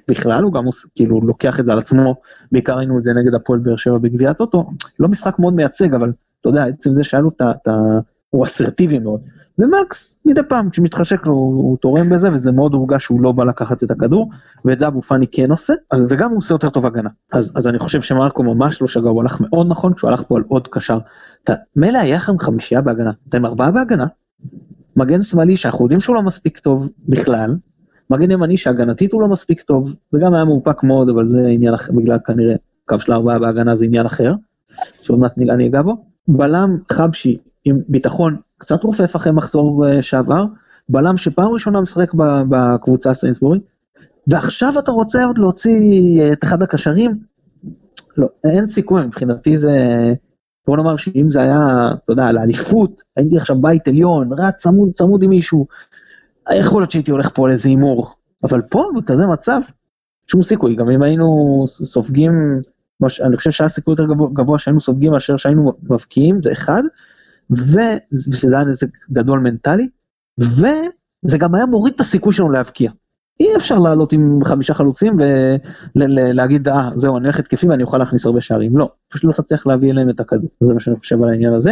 בכלל, 0.08 0.44
הוא 0.44 0.54
גם 0.54 0.64
כאילו 0.96 1.22
לוקח 1.22 1.60
את 1.60 1.66
זה 1.66 1.74
על 1.74 1.80
עצמו, 1.80 2.16
בעיקר 2.52 2.74
ראינו 2.74 2.98
את 2.98 3.04
זה 3.04 3.12
נגד 3.14 3.34
הפועל 3.34 3.60
באר 3.60 3.76
שבע 3.76 3.98
בגביע 3.98 4.30
הטוטו, 4.30 4.70
לא 5.00 5.08
משחק 5.08 5.40
מאוד 5.40 5.54
מייצג, 5.54 5.94
אבל 5.94 6.12
אתה 6.42 6.50
יודע, 6.50 6.66
עצם 6.66 6.96
זה 6.96 7.04
שהיה 7.04 7.22
לו 7.22 7.30
את 7.30 7.68
ה... 7.68 7.72
הוא 8.30 8.44
אסרטיבי 8.44 9.00
מאוד. 9.00 9.22
ומקס 9.60 10.18
מדי 10.26 10.42
פעם 10.50 10.70
כשמתחשק 10.70 11.26
לו 11.26 11.34
הוא 11.34 11.78
תורם 11.78 12.10
בזה 12.10 12.34
וזה 12.34 12.52
מאוד 12.52 12.74
הורגש 12.74 13.04
שהוא 13.04 13.22
לא 13.22 13.32
בא 13.32 13.44
לקחת 13.44 13.84
את 13.84 13.92
הכדור 13.92 14.30
ואת 14.66 14.80
זה 14.80 14.88
אבו 14.88 15.02
פאני 15.02 15.28
כן 15.32 15.52
עושה 15.52 15.74
אז 15.92 16.06
וגם 16.10 16.30
הוא 16.30 16.38
עושה 16.38 16.54
יותר 16.54 16.70
טוב 16.70 16.86
הגנה 16.86 17.10
אז, 17.34 17.52
אז 17.56 17.68
אני 17.68 17.80
חושב 17.80 18.02
שמרקו 18.02 18.44
ממש 18.44 18.82
לא 18.82 18.88
שגה 18.88 19.10
הוא 19.10 19.22
הלך 19.22 19.42
מאוד 19.42 19.68
נכון 19.70 19.94
כשהוא 19.94 20.10
הלך 20.10 20.24
פה 20.28 20.38
על 20.38 20.44
עוד 20.48 20.68
קשר. 20.68 21.00
מילא 21.76 21.98
היה 21.98 22.16
לכם 22.16 22.40
חמישייה 22.40 22.82
בהגנה 22.82 23.12
אתם 23.30 23.46
ארבעה 23.46 23.72
בהגנה 23.72 24.06
מגן 24.96 25.22
שמאלי 25.22 25.58
שאנחנו 25.58 25.86
יודעים 25.86 26.02
שהוא 26.02 26.16
לא 26.16 26.22
מספיק 26.22 26.60
טוב 26.60 26.90
בכלל 27.10 27.56
מגן 28.10 28.32
ימני 28.32 28.58
שהגנתית 28.58 29.14
הוא 29.14 29.22
לא 29.22 29.28
מספיק 29.28 29.62
טוב 29.62 29.96
וגם 30.14 30.34
היה 30.34 30.46
מאופק 30.46 30.84
מאוד 30.84 31.10
אבל 31.10 31.28
זה 31.28 31.40
עניין 31.48 31.74
אחר 31.74 31.92
בגלל 31.92 32.18
כנראה 32.26 32.56
קו 32.86 33.00
של 33.00 33.14
ארבעה 33.14 33.40
בהגנה 33.40 33.76
זה 33.76 33.86
עניין 33.86 34.06
אחר 34.06 34.34
שעוד 35.02 35.20
מעט 35.20 35.38
אני 35.38 35.68
אגע 35.68 35.82
בו 35.82 36.06
בלם 36.28 36.78
חבשי 36.92 37.38
עם 37.66 37.80
ביטחון 37.88 38.38
קצת 38.64 38.84
רופף 38.84 39.16
אחרי 39.16 39.32
מחזור 39.32 39.88
אה, 39.88 40.04
שעבר, 40.04 40.46
בלם 40.90 41.18
שפעם 41.18 41.52
ראשונה 41.52 41.82
משחק 41.82 42.14
בקבוצה 42.50 43.10
הסיינסבורי, 43.10 43.60
ועכשיו 44.28 44.74
אתה 44.80 44.92
רוצה 44.92 45.26
עוד 45.26 45.38
להוציא 45.38 46.22
אה, 46.22 46.34
את 46.34 46.44
אחד 46.44 46.64
הקשרים? 46.64 47.20
לא, 48.18 48.28
אין 48.44 48.68
סיכוי, 48.68 49.06
מבחינתי 49.06 49.58
זה... 49.58 49.78
בוא 50.68 50.78
נאמר 50.78 50.98
שאם 50.98 51.32
זה 51.32 51.42
היה, 51.42 51.90
אתה 52.04 52.12
יודע, 52.12 52.32
לאליפות, 52.32 53.02
הייתי 53.18 53.38
עכשיו 53.38 53.62
בית 53.62 53.88
עליון, 53.88 54.30
רץ 54.40 54.56
צמוד 54.56 54.90
צמוד 54.94 55.24
עם 55.24 55.30
מישהו, 55.30 55.68
יכול 56.54 56.82
להיות 56.82 56.92
שהייתי 56.92 57.12
הולך 57.12 57.30
פה 57.34 57.48
לאיזה 57.48 57.70
הימור, 57.70 58.14
אבל 58.44 58.62
פה 58.62 58.90
בכזה 58.96 59.24
מצב, 59.26 59.62
שום 60.28 60.42
סיכוי, 60.42 60.76
גם 60.76 60.90
אם 60.90 61.02
היינו 61.04 61.64
סופגים, 61.68 62.32
אני 63.24 63.38
חושב 63.38 63.52
שהיה 63.52 63.70
סיכוי 63.70 63.92
יותר 63.92 64.06
גבוה, 64.06 64.30
גבוה 64.34 64.60
שהיינו 64.60 64.82
סופגים 64.82 65.12
מאשר 65.12 65.38
שהיינו 65.38 65.74
מבקיעים, 65.90 66.42
זה 66.42 66.52
אחד, 66.52 66.84
ושזה 67.52 68.56
היה 68.56 68.66
נזק 68.66 68.88
גדול 69.12 69.40
מנטלי, 69.40 69.88
וזה 70.38 71.38
גם 71.38 71.56
היה 71.56 71.66
מוריד 71.66 71.94
את 71.94 72.02
הסיכוי 72.02 72.34
שלנו 72.34 72.52
להבקיע. 72.52 72.92
אי 73.40 73.56
אפשר 73.58 73.80
לעלות 73.80 74.14
עם 74.14 74.40
חמישה 74.46 74.74
חלוצים 74.74 75.18
ולהגיד, 75.96 76.68
אה, 76.68 76.90
זהו, 76.96 77.18
אני 77.18 77.26
הולך 77.26 77.40
התקפי 77.40 77.68
ואני 77.68 77.84
אוכל 77.84 77.98
להכניס 77.98 78.26
הרבה 78.26 78.42
שערים. 78.42 78.78
לא, 78.78 78.92
פשוט 79.10 79.24
לא 79.24 79.32
תצליח 79.32 79.68
להביא 79.68 79.92
אליהם 79.92 80.10
את 80.10 80.20
הכדור. 80.20 80.50
זה 80.60 80.74
מה 80.74 80.80
שאני 80.80 80.96
חושב 80.96 81.24
על 81.24 81.30
העניין 81.30 81.54
הזה. 81.54 81.72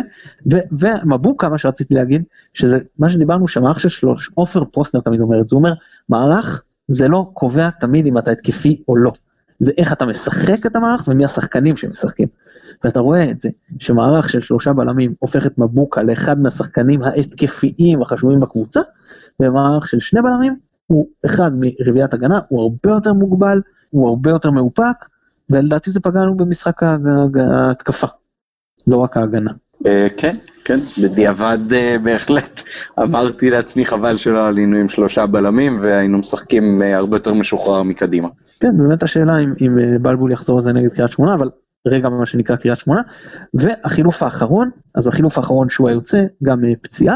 ומבוקה, 0.71 1.49
מה 1.49 1.57
שרציתי 1.57 1.93
להגיד, 1.93 2.23
שזה 2.53 2.77
מה 2.99 3.09
שדיברנו 3.09 3.47
שהמערך 3.47 3.79
של 3.79 3.89
שלוש, 3.89 4.31
עופר 4.33 4.63
פרוסנר 4.65 5.01
תמיד 5.01 5.21
אומר 5.21 5.41
את 5.41 5.47
זה, 5.47 5.55
הוא 5.55 5.59
אומר, 5.59 5.73
מערך 6.09 6.63
זה 6.87 7.07
לא 7.07 7.29
קובע 7.33 7.69
תמיד 7.69 8.05
אם 8.05 8.17
אתה 8.17 8.31
התקפי 8.31 8.83
או 8.87 8.95
לא. 8.95 9.11
זה 9.59 9.71
איך 9.77 9.93
אתה 9.93 10.05
משחק 10.05 10.65
את 10.65 10.75
המערך 10.75 11.07
ומי 11.07 11.25
השחקנים 11.25 11.75
שמשחקים. 11.75 12.27
ואתה 12.83 12.99
רואה 12.99 13.31
את 13.31 13.39
זה, 13.39 13.49
שמערך 13.79 14.29
של 14.29 14.41
שלושה 14.41 14.73
בלמים 14.73 15.13
הופך 15.19 15.45
את 15.45 15.57
מבוקה 15.57 16.03
לאחד 16.03 16.39
מהשחקנים 16.39 17.03
ההתקפיים 17.03 18.01
החשובים 18.01 18.39
בקבוצה, 18.39 18.81
ומערך 19.39 19.87
של 19.87 19.99
שני 19.99 20.21
בלמים 20.21 20.55
הוא 20.87 21.07
אחד 21.25 21.51
מרביעיית 21.59 22.13
הגנה, 22.13 22.39
הוא 22.47 22.61
הרבה 22.61 22.89
יותר 22.89 23.13
מוגבל, 23.13 23.61
הוא 23.89 24.09
הרבה 24.09 24.29
יותר 24.29 24.51
מאופק, 24.51 25.05
ולדעתי 25.49 25.91
זה 25.91 25.99
פגע 25.99 26.21
לנו 26.21 26.37
במשחק 26.37 26.83
ההתקפה, 26.83 28.07
לא 28.87 28.97
רק 28.97 29.17
ההגנה. 29.17 29.51
אה, 29.85 30.07
כן, 30.17 30.35
כן, 30.65 30.79
בדיעבד 31.01 31.73
אה, 31.73 31.97
בהחלט 32.03 32.61
אמרתי 32.99 33.49
לעצמי 33.49 33.85
חבל 33.85 34.17
שלא 34.17 34.47
עלינו 34.47 34.77
עם 34.77 34.89
שלושה 34.89 35.25
בלמים 35.25 35.79
והיינו 35.81 36.17
משחקים 36.17 36.81
אה, 36.81 36.97
הרבה 36.97 37.15
יותר 37.15 37.33
משוחרר 37.33 37.83
מקדימה. 37.83 38.27
כן, 38.59 38.77
באמת 38.77 39.03
השאלה 39.03 39.33
אם 39.39 40.01
בלבול 40.01 40.31
יחזור 40.31 40.57
לזה 40.57 40.73
נגד 40.73 40.91
קריית 40.91 41.11
שמונה, 41.11 41.33
אבל 41.33 41.49
רגע 41.87 42.09
מה 42.09 42.25
שנקרא 42.25 42.55
קריית 42.55 42.77
שמונה, 42.77 43.01
והחילוף 43.53 44.23
האחרון, 44.23 44.69
אז 44.95 45.07
בחילוף 45.07 45.37
האחרון 45.37 45.69
שהוא 45.69 45.89
היוצא, 45.89 46.25
גם 46.43 46.65
אה, 46.65 46.73
פציעה, 46.81 47.15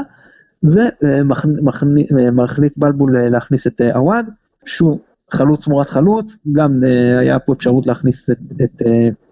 ומחליט 2.09 2.73
בלבול 2.77 3.17
אה, 3.17 3.29
להכניס 3.29 3.67
את 3.67 3.81
אה, 3.81 3.95
עווד, 3.95 4.25
שהוא 4.65 4.99
חלוץ 5.31 5.65
תמורת 5.65 5.89
חלוץ, 5.89 6.37
גם 6.51 6.83
היה 7.19 7.39
פה 7.39 7.53
אפשרות 7.53 7.87
להכניס 7.87 8.29
את, 8.29 8.37
את 8.63 8.81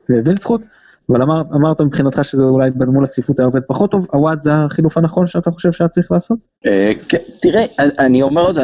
וילצחוט, 0.09 0.61
אבל 1.09 1.21
אמר, 1.21 1.41
אמרת 1.55 1.81
מבחינתך 1.81 2.23
שזה 2.23 2.43
אולי 2.43 2.69
מול 2.87 3.03
הצפיפות 3.03 3.39
היה 3.39 3.45
עובד 3.45 3.61
פחות 3.67 3.91
טוב, 3.91 4.07
הוואט 4.11 4.41
זה 4.41 4.53
החילוף 4.53 4.97
הנכון 4.97 5.27
שאתה 5.27 5.51
חושב 5.51 5.71
שהיה 5.71 5.87
צריך 5.87 6.11
לעשות? 6.11 6.37
אה, 6.65 6.91
כן, 7.09 7.17
תראה, 7.41 7.65
אני 7.79 8.21
אומר 8.21 8.41
עוד, 8.41 8.57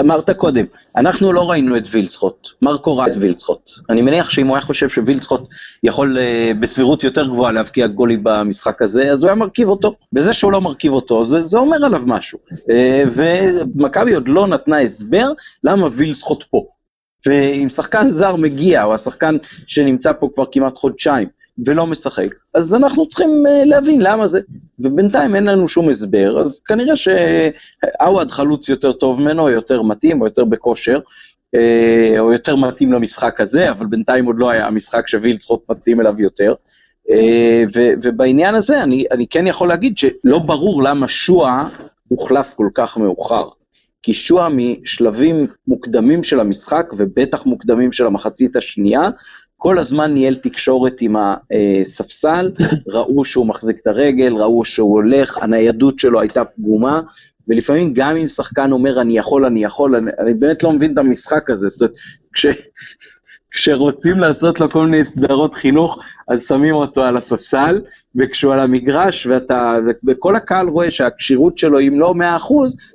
אמרת 0.00 0.30
קודם, 0.30 0.64
אנחנו 0.96 1.32
לא 1.32 1.50
ראינו 1.50 1.76
את 1.76 1.82
וילצחוט, 1.90 2.48
מרקו 2.62 2.96
ראה 2.96 3.06
את 3.06 3.12
וילצחוט. 3.16 3.70
אני 3.90 4.02
מניח 4.02 4.30
שאם 4.30 4.46
הוא 4.46 4.56
היה 4.56 4.62
חושב 4.62 4.88
שווילצחוט 4.88 5.48
יכול 5.82 6.18
אה, 6.18 6.52
בסבירות 6.60 7.04
יותר 7.04 7.26
גבוהה 7.26 7.52
להבקיע 7.52 7.86
גולים 7.86 8.20
במשחק 8.22 8.82
הזה, 8.82 9.12
אז 9.12 9.22
הוא 9.22 9.28
היה 9.28 9.34
מרכיב 9.34 9.68
אותו. 9.68 9.94
בזה 10.12 10.32
שהוא 10.32 10.52
לא 10.52 10.60
מרכיב 10.60 10.92
אותו, 10.92 11.26
זה, 11.26 11.42
זה 11.42 11.58
אומר 11.58 11.84
עליו 11.84 12.02
משהו. 12.06 12.38
אה, 12.70 13.04
ומכבי 13.14 14.14
עוד 14.14 14.28
לא 14.28 14.46
נתנה 14.46 14.80
הסבר 14.80 15.32
למה 15.64 15.88
וילצחוט 15.92 16.44
פה. 16.50 16.62
ואם 17.26 17.68
שחקן 17.70 18.10
זר 18.10 18.36
מגיע, 18.36 18.84
או 18.84 18.94
השחקן 18.94 19.36
שנמצא 19.66 20.12
פה 20.12 20.28
כבר 20.34 20.44
כמעט 20.52 20.76
חודשיים, 20.76 21.28
ולא 21.66 21.86
משחק, 21.86 22.28
אז 22.54 22.74
אנחנו 22.74 23.08
צריכים 23.08 23.46
אה, 23.46 23.64
להבין 23.64 24.02
למה 24.02 24.28
זה. 24.28 24.40
ובינתיים 24.78 25.36
אין 25.36 25.44
לנו 25.44 25.68
שום 25.68 25.90
הסבר, 25.90 26.40
אז 26.40 26.60
כנראה 26.60 26.94
שעווד 26.96 28.30
חלוץ 28.30 28.68
יותר 28.68 28.92
טוב 28.92 29.20
ממנו, 29.20 29.48
יותר 29.48 29.82
מתאים 29.82 30.20
או 30.20 30.26
יותר 30.26 30.44
בכושר, 30.44 31.00
או 32.18 32.32
יותר 32.32 32.56
מתאים 32.56 32.92
למשחק 32.92 33.40
הזה, 33.40 33.70
אבל 33.70 33.86
בינתיים 33.86 34.26
עוד 34.26 34.36
לא 34.38 34.50
היה 34.50 34.66
המשחק 34.66 35.08
שווילצחוט 35.08 35.70
מתאים 35.70 36.00
אליו 36.00 36.20
יותר. 36.20 36.54
ובעניין 38.02 38.54
הזה 38.54 38.82
אני, 38.82 39.04
אני 39.10 39.26
כן 39.26 39.46
יכול 39.46 39.68
להגיד 39.68 39.98
שלא 39.98 40.38
ברור 40.38 40.82
למה 40.82 41.08
שואה 41.08 41.68
הוחלף 42.08 42.54
כל 42.54 42.68
כך 42.74 42.98
מאוחר. 42.98 43.48
כי 44.02 44.14
שואה 44.14 44.48
משלבים 44.48 45.46
מוקדמים 45.68 46.22
של 46.22 46.40
המשחק, 46.40 46.86
ובטח 46.98 47.46
מוקדמים 47.46 47.92
של 47.92 48.06
המחצית 48.06 48.56
השנייה, 48.56 49.10
כל 49.62 49.78
הזמן 49.78 50.14
ניהל 50.14 50.36
תקשורת 50.36 50.96
עם 51.00 51.16
הספסל, 51.16 52.52
ראו 52.94 53.24
שהוא 53.24 53.46
מחזיק 53.46 53.78
את 53.82 53.86
הרגל, 53.86 54.32
ראו 54.32 54.64
שהוא 54.64 54.92
הולך, 54.92 55.38
הניידות 55.38 55.98
שלו 55.98 56.20
הייתה 56.20 56.44
פגומה, 56.44 57.00
ולפעמים 57.48 57.92
גם 57.94 58.16
אם 58.16 58.28
שחקן 58.28 58.72
אומר 58.72 59.00
אני 59.00 59.18
יכול, 59.18 59.44
אני 59.44 59.64
יכול, 59.64 59.96
אני, 59.96 60.10
אני 60.18 60.34
באמת 60.34 60.62
לא 60.62 60.72
מבין 60.72 60.92
את 60.92 60.98
המשחק 60.98 61.50
הזה, 61.50 61.68
זאת 61.68 61.80
אומרת, 61.80 61.94
כש, 62.34 62.46
כשרוצים 63.50 64.18
לעשות 64.18 64.60
לו 64.60 64.70
כל 64.70 64.86
מיני 64.86 65.04
סדרות 65.04 65.54
חינוך, 65.54 66.02
אז 66.28 66.46
שמים 66.48 66.74
אותו 66.74 67.04
על 67.04 67.16
הספסל, 67.16 67.80
וכשהוא 68.16 68.52
על 68.52 68.60
המגרש, 68.60 69.26
ואתה, 69.26 69.78
וכל 70.06 70.36
הקהל 70.36 70.68
רואה 70.68 70.90
שהכשירות 70.90 71.58
שלו 71.58 71.80
אם 71.80 72.00
לא 72.00 72.14
100%, 72.18 72.20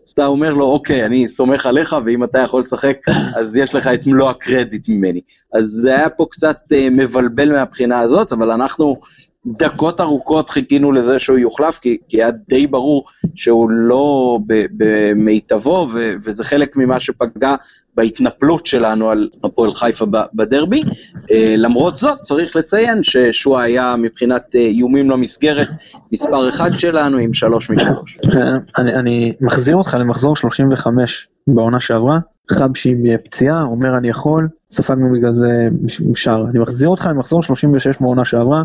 אז 0.03 0.11
אתה 0.13 0.25
אומר 0.25 0.53
לו, 0.53 0.65
אוקיי, 0.65 1.05
אני 1.05 1.27
סומך 1.27 1.65
עליך, 1.65 1.95
ואם 2.05 2.23
אתה 2.23 2.39
יכול 2.39 2.61
לשחק, 2.61 2.97
אז 3.39 3.55
יש 3.55 3.75
לך 3.75 3.87
את 3.87 4.07
מלוא 4.07 4.29
הקרדיט 4.29 4.89
ממני. 4.89 5.21
אז 5.53 5.65
זה 5.65 5.95
היה 5.95 6.09
פה 6.09 6.25
קצת 6.31 6.57
uh, 6.73 6.75
מבלבל 6.91 7.51
מהבחינה 7.51 7.99
הזאת, 7.99 8.31
אבל 8.31 8.51
אנחנו 8.51 8.99
דקות 9.47 10.01
ארוכות 10.01 10.49
חיכינו 10.49 10.91
לזה 10.91 11.19
שהוא 11.19 11.37
יוחלף, 11.37 11.79
כי, 11.79 11.97
כי 12.07 12.17
היה 12.17 12.31
די 12.49 12.67
ברור 12.67 13.05
שהוא 13.35 13.69
לא 13.69 14.39
במיטבו, 14.77 15.87
וזה 16.23 16.43
חלק 16.43 16.77
ממה 16.77 16.99
שפגע 16.99 17.55
בהתנפלות 17.95 18.67
שלנו 18.67 19.09
על 19.09 19.29
הפועל 19.43 19.73
חיפה 19.73 20.05
בדרבי. 20.33 20.81
אה, 21.31 21.55
למרות 21.57 21.95
זאת, 21.95 22.17
צריך 22.21 22.55
לציין 22.55 23.03
ששועה 23.03 23.63
היה 23.63 23.95
מבחינת 23.95 24.43
אה, 24.55 24.59
איומים 24.59 25.09
למסגרת 25.09 25.67
מספר 26.11 26.49
אחד 26.49 26.71
שלנו 26.73 27.17
עם 27.17 27.33
שלוש 27.33 27.69
משלוש. 27.69 28.17
אני, 28.77 28.95
אני 28.95 29.33
מחזיר 29.41 29.75
אותך 29.75 29.97
למחזור 29.99 30.35
35 30.35 31.27
בעונה 31.47 31.79
שעברה, 31.79 32.19
חבשי 32.51 32.95
פציעה, 33.23 33.61
אומר 33.61 33.97
אני 33.97 34.09
יכול, 34.09 34.47
ספגנו 34.69 35.11
בגלל 35.13 35.33
זה 35.33 35.67
משאר. 36.09 36.49
אני 36.49 36.59
מחזיר 36.59 36.89
אותך 36.89 37.07
למחזור 37.11 37.43
36 37.43 37.97
בעונה 37.99 38.25
שעברה, 38.25 38.63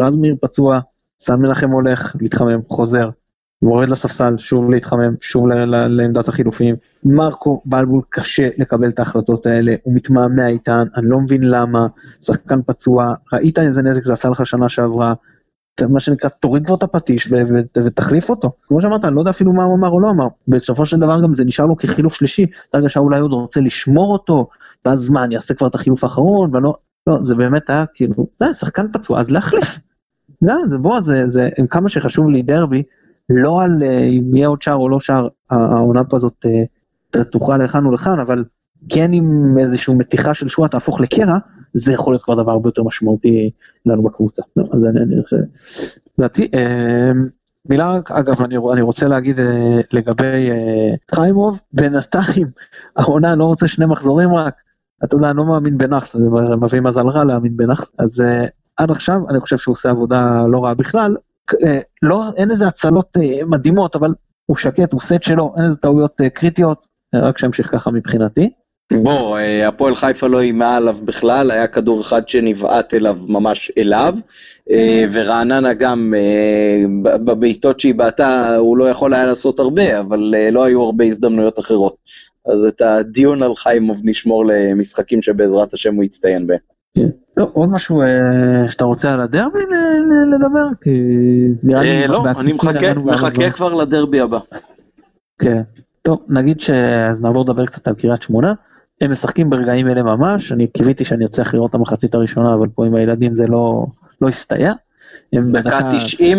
רז 0.00 0.16
מאיר 0.16 0.36
פצוע, 0.40 0.80
סן 1.20 1.40
מנחם 1.40 1.70
הולך, 1.70 2.16
להתחמם, 2.20 2.60
חוזר. 2.68 3.08
מורד 3.62 3.88
לספסל, 3.88 4.38
שוב 4.38 4.70
להתחמם, 4.70 5.14
שוב 5.20 5.48
לעמדת 5.88 6.28
החילופים. 6.28 6.76
מרקו 7.04 7.62
בלבול 7.64 8.02
קשה 8.08 8.48
לקבל 8.58 8.88
את 8.88 8.98
ההחלטות 8.98 9.46
האלה, 9.46 9.74
הוא 9.82 9.94
מתמהמה 9.94 10.48
איתן, 10.48 10.84
אני 10.96 11.08
לא 11.08 11.20
מבין 11.20 11.42
למה, 11.42 11.86
שחקן 12.20 12.62
פצוע, 12.66 13.14
ראית 13.32 13.58
איזה 13.58 13.82
נזק 13.82 14.02
זה 14.02 14.12
עשה 14.12 14.28
לך 14.28 14.46
שנה 14.46 14.68
שעברה, 14.68 15.14
מה 15.88 16.00
שנקרא, 16.00 16.30
תוריד 16.30 16.66
כבר 16.66 16.74
את 16.74 16.82
הפטיש 16.82 17.32
ותחליף 17.84 18.30
אותו. 18.30 18.52
כמו 18.68 18.80
שאמרת, 18.80 19.04
אני 19.04 19.14
לא 19.14 19.20
יודע 19.20 19.30
אפילו 19.30 19.52
מה 19.52 19.64
הוא 19.64 19.76
אמר 19.76 19.88
או 19.88 20.00
לא 20.00 20.10
אמר. 20.10 20.26
בסופו 20.48 20.86
של 20.86 20.96
דבר 20.96 21.22
גם 21.22 21.34
זה 21.34 21.44
נשאר 21.44 21.66
לו 21.66 21.76
כחילוף 21.76 22.14
שלישי, 22.14 22.46
אתה 22.70 22.78
הרגשה 22.78 23.00
אולי 23.00 23.20
עוד 23.20 23.32
רוצה 23.32 23.60
לשמור 23.60 24.12
אותו, 24.12 24.48
ואז 24.84 25.10
מה, 25.10 25.24
אני 25.24 25.36
אעשה 25.36 25.54
כבר 25.54 25.66
את 25.66 25.74
החילוף 25.74 26.04
האחרון, 26.04 26.50
ולא, 26.50 26.62
לא, 26.62 26.76
זה 27.20 27.34
באמת 27.34 27.70
היה 27.70 27.84
כאילו, 27.94 28.26
זה 28.40 28.54
שחקן 28.54 28.86
פצוע, 28.92 29.20
אז 29.20 29.30
להחליף. 29.30 29.78
גם, 30.44 30.60
זה 30.70 30.78
בוא, 30.78 31.00
זה, 31.00 31.28
זה, 31.28 31.48
עם 31.58 31.66
כמה 31.66 31.88
שחשוב 31.88 32.28
לי 32.30 32.42
דרבי, 32.42 32.82
לא 33.30 33.62
על 33.62 33.70
uh, 33.80 33.84
אם 33.84 34.36
יהיה 34.36 34.48
עוד 34.48 34.62
שער 34.62 34.74
או 34.74 34.88
לא 34.88 35.00
שער, 35.00 35.28
העונה 35.50 36.04
פה 36.04 36.16
הזאת 36.16 36.46
uh, 37.16 37.24
תוכל 37.24 37.56
לכאן 37.56 37.86
ולכאן, 37.86 38.20
אבל 38.20 38.44
כן 38.88 39.12
עם 39.12 39.58
איזושהי 39.58 39.94
מתיחה 39.94 40.34
של 40.34 40.48
שואה 40.48 40.68
תהפוך 40.68 41.00
לקרע, 41.00 41.38
זה 41.74 41.92
יכול 41.92 42.12
להיות 42.12 42.24
כבר 42.24 42.42
דבר 42.42 42.52
הרבה 42.52 42.68
יותר 42.68 42.82
משמעותי 42.82 43.50
לנו 43.86 44.02
בקבוצה. 44.02 44.42
לא, 44.56 44.64
אז 44.72 44.84
אני, 44.84 45.00
אני 45.02 45.22
חושב, 45.22 45.36
לדעתי, 46.18 46.48
אה, 46.54 47.10
מילה, 47.68 47.98
אגב, 48.10 48.42
אני, 48.42 48.56
אני 48.72 48.82
רוצה 48.82 49.08
להגיד 49.08 49.40
אה, 49.40 49.80
לגבי 49.92 50.50
אה, 50.50 50.94
חיימוב, 51.14 51.60
בינתיים 51.72 52.46
העונה 52.96 53.34
לא 53.34 53.44
רוצה 53.44 53.66
שני 53.66 53.86
מחזורים 53.86 54.34
רק, 54.34 54.54
אתה 55.04 55.16
יודע, 55.16 55.30
אני 55.30 55.36
לא 55.36 55.44
מאמין 55.44 55.78
בנאחס, 55.78 56.16
זה 56.16 56.28
מביא 56.60 56.80
מזל 56.80 57.08
רע 57.08 57.24
להאמין 57.24 57.56
בנאחס, 57.56 57.92
אז 57.98 58.20
אה, 58.20 58.44
עד 58.76 58.90
עכשיו 58.90 59.20
אני 59.30 59.40
חושב 59.40 59.58
שהוא 59.58 59.72
עושה 59.72 59.90
עבודה 59.90 60.42
לא 60.48 60.64
רעה 60.64 60.74
בכלל, 60.74 61.16
אה, 61.64 61.78
לא, 62.02 62.22
אין 62.36 62.50
איזה 62.50 62.66
הצלות 62.66 63.16
אה, 63.16 63.46
מדהימות, 63.46 63.96
אבל 63.96 64.14
הוא 64.46 64.56
שקט, 64.56 64.92
הוא 64.92 65.00
סט 65.00 65.22
שלו, 65.22 65.54
אין 65.56 65.64
איזה 65.64 65.76
טעויות 65.76 66.20
קריטיות, 66.34 66.86
רק 67.14 67.38
שימשיך 67.38 67.70
ככה 67.72 67.90
מבחינתי. 67.90 68.50
בוא, 69.02 69.38
הפועל 69.66 69.94
חיפה 69.94 70.26
לא 70.26 70.40
איימה 70.40 70.76
עליו 70.76 70.96
בכלל, 71.04 71.50
היה 71.50 71.66
כדור 71.66 72.00
אחד 72.00 72.28
שנבעט 72.28 72.94
אליו 72.94 73.16
ממש 73.26 73.72
אליו, 73.78 74.14
ורעננה 75.12 75.72
גם 75.72 76.14
בבעיטות 77.02 77.80
שהיא 77.80 77.94
בעטה, 77.94 78.56
הוא 78.56 78.76
לא 78.76 78.88
יכול 78.88 79.14
היה 79.14 79.24
לעשות 79.24 79.58
הרבה, 79.58 80.00
אבל 80.00 80.34
לא 80.52 80.64
היו 80.64 80.82
הרבה 80.82 81.04
הזדמנויות 81.04 81.58
אחרות. 81.58 81.96
אז 82.46 82.64
את 82.64 82.80
הדיון 82.80 83.42
על 83.42 83.56
חיימוב 83.56 83.98
נשמור 84.04 84.44
למשחקים 84.46 85.22
שבעזרת 85.22 85.74
השם 85.74 85.94
הוא 85.94 86.04
יצטיין 86.04 86.46
בהם. 86.46 86.58
כן. 86.96 87.08
טוב, 87.36 87.50
עוד 87.52 87.68
משהו 87.68 88.02
אה, 88.02 88.68
שאתה 88.68 88.84
רוצה 88.84 89.10
על 89.10 89.20
הדרבי 89.20 89.58
לדבר? 90.34 90.66
כי 90.80 90.90
נראה 91.62 91.82
לי... 91.82 92.02
אה, 92.02 92.06
לא, 92.06 92.24
אני 92.40 92.52
מחכה 92.52 93.50
כבר 93.50 93.74
לדרבי 93.74 94.20
הבא. 94.20 94.38
כן. 95.38 95.62
טוב, 96.02 96.18
נגיד 96.28 96.60
שאז 96.60 97.22
נעבור 97.22 97.44
לדבר 97.44 97.66
קצת 97.66 97.88
על 97.88 97.94
קריית 97.94 98.22
שמונה. 98.22 98.52
הם 99.00 99.10
משחקים 99.10 99.50
ברגעים 99.50 99.88
אלה 99.88 100.02
ממש, 100.02 100.52
אני 100.52 100.66
קיוויתי 100.66 101.04
שאני 101.04 101.24
ארצה 101.24 101.42
לראות 101.54 101.70
את 101.70 101.74
המחצית 101.74 102.14
הראשונה, 102.14 102.54
אבל 102.54 102.68
פה 102.74 102.86
עם 102.86 102.94
הילדים 102.94 103.36
זה 103.36 103.46
לא, 103.46 103.86
לא 104.20 104.28
הסתייע. 104.28 104.72
דקה 105.34 105.90
90, 105.96 106.38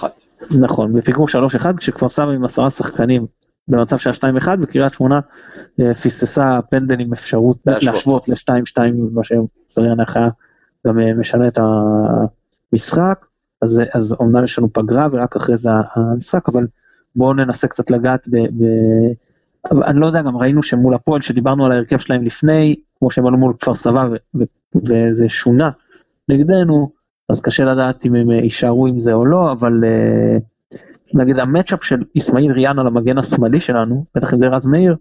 3-1. 0.00 0.04
נכון, 0.50 0.92
בפיגור 0.92 1.26
3-1, 1.28 1.66
כשכבר 1.76 2.08
סבא 2.08 2.30
עם 2.30 2.44
עשרה 2.44 2.70
שחקנים 2.70 3.26
במצב 3.70 3.98
שהיה 3.98 4.14
2-1 4.14 4.48
וקריית 4.60 4.92
שמונה 4.92 5.20
אה, 5.80 5.94
פיססה 5.94 6.58
פנדל 6.70 7.00
עם 7.00 7.12
אפשרות 7.12 7.56
להשוות 7.66 8.28
ל-2-2 8.28 8.78
מה 9.12 9.24
שצריך 9.24 10.16
היה 10.16 10.28
גם 10.86 11.00
אה, 11.00 11.14
משנה 11.14 11.48
את 11.48 11.58
המשחק 12.72 13.26
אז, 13.62 13.82
אז 13.94 14.12
אומנם 14.12 14.44
יש 14.44 14.58
לנו 14.58 14.72
פגרה 14.72 15.08
ורק 15.12 15.36
אחרי 15.36 15.56
זה 15.56 15.70
המשחק 15.94 16.48
אבל 16.48 16.66
בואו 17.16 17.32
ננסה 17.32 17.68
קצת 17.68 17.90
לגעת 17.90 18.28
ב... 18.28 18.36
ב... 18.36 18.64
אני 19.86 20.00
לא 20.00 20.06
יודע 20.06 20.22
גם 20.22 20.36
ראינו 20.36 20.62
שמול 20.62 20.94
הפועל 20.94 21.20
שדיברנו 21.20 21.66
על 21.66 21.72
ההרכב 21.72 21.98
שלהם 21.98 22.22
לפני 22.22 22.74
כמו 22.98 23.10
שהם 23.10 23.26
עלו 23.26 23.38
מול 23.38 23.54
כפר 23.60 23.74
סבא 23.74 24.08
וזה 24.74 25.28
שונה 25.28 25.70
נגדנו 26.28 26.90
אז 27.28 27.40
קשה 27.40 27.64
לדעת 27.64 28.06
אם 28.06 28.14
הם 28.14 28.30
יישארו 28.30 28.86
עם 28.86 29.00
זה 29.00 29.12
או 29.12 29.26
לא 29.26 29.52
אבל. 29.52 29.72
Uh, 29.82 30.49
נגיד 31.14 31.38
המצ'אפ 31.38 31.84
של 31.84 31.96
אסמאעיל 32.18 32.52
ריאן 32.52 32.78
על 32.78 32.86
המגן 32.86 33.18
השמאלי 33.18 33.60
שלנו, 33.60 34.04
בטח 34.14 34.32
אם 34.34 34.38
זה 34.38 34.46
רז 34.46 34.66
מאיר, 34.66 34.96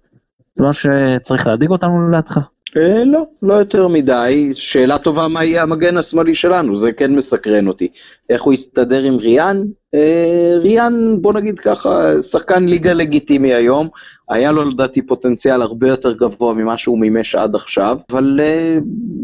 זה 0.53 0.63
מה 0.63 0.73
שצריך 0.73 1.47
להדאיג 1.47 1.69
אותנו 1.69 2.09
לדעתך? 2.09 2.39
אה, 2.77 3.03
לא, 3.05 3.23
לא 3.41 3.53
יותר 3.53 3.87
מדי. 3.87 4.51
שאלה 4.53 4.97
טובה 4.97 5.27
מה 5.27 5.45
יהיה 5.45 5.63
המגן 5.63 5.97
השמאלי 5.97 6.35
שלנו, 6.35 6.77
זה 6.77 6.91
כן 6.91 7.15
מסקרן 7.15 7.67
אותי. 7.67 7.87
איך 8.29 8.41
הוא 8.41 8.53
יסתדר 8.53 9.03
עם 9.03 9.17
ריאן? 9.17 9.63
אה, 9.95 10.53
ריאן, 10.61 10.93
בוא 11.21 11.33
נגיד 11.33 11.59
ככה, 11.59 12.21
שחקן 12.21 12.65
ליגה 12.65 12.93
לגיטימי 12.93 13.53
היום. 13.53 13.89
היה 14.29 14.51
לו 14.51 14.65
לדעתי 14.65 15.01
פוטנציאל 15.01 15.61
הרבה 15.61 15.89
יותר 15.89 16.13
גבוה 16.13 16.53
ממה 16.53 16.77
שהוא 16.77 16.99
מימש 16.99 17.35
עד 17.35 17.55
עכשיו, 17.55 17.97
אבל 18.11 18.39
אה, 18.43 18.77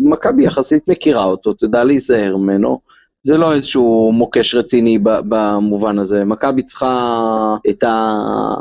מכבי 0.04 0.44
יחסית 0.44 0.88
מכירה 0.88 1.24
אותו, 1.24 1.54
תדע 1.54 1.84
להיזהר 1.84 2.38
ממנו. 2.38 2.95
זה 3.26 3.38
לא 3.38 3.54
איזשהו 3.54 4.12
מוקש 4.12 4.56
רציני 4.56 5.00
במובן 5.04 6.00
הזה. 6.00 6.26
מכבי 6.26 6.64
צריכה 6.64 7.56
את 7.70 7.84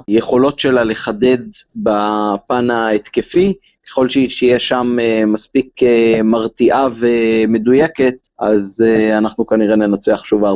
היכולות 0.09 0.59
שלה 0.59 0.85
לחדד 0.85 1.39
בפן 1.77 2.71
ההתקפי, 2.71 3.55
ככל 3.89 4.09
שיהיה 4.09 4.59
שם 4.59 4.97
אה, 5.01 5.27
מספיק 5.27 5.83
אה, 5.83 6.23
מרתיעה 6.23 6.87
ומדויקת, 6.99 8.15
אז 8.39 8.85
אה, 8.87 9.19
אנחנו 9.19 9.47
כנראה 9.47 9.77
ננצח 9.77 10.25
שוב 10.25 10.45
4-3. 10.45 10.47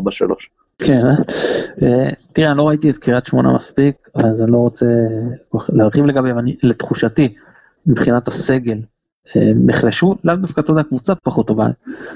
כן, 0.78 1.02
תראה, 2.32 2.50
אני 2.50 2.58
לא 2.58 2.68
ראיתי 2.68 2.90
את 2.90 2.98
קריית 2.98 3.26
שמונה 3.26 3.54
מספיק, 3.54 3.94
אז 4.14 4.42
אני 4.42 4.52
לא 4.52 4.56
רוצה 4.56 4.86
להרחיב 5.68 6.04
לגבי, 6.04 6.30
לתחושתי, 6.62 7.34
מבחינת 7.86 8.28
הסגל, 8.28 8.78
נחלשו, 9.36 10.14
לאו 10.24 10.36
דווקא, 10.36 10.60
אתה 10.60 10.70
יודע, 10.70 10.82
קבוצה 10.82 11.14
פחות 11.14 11.46
טובה, 11.46 11.66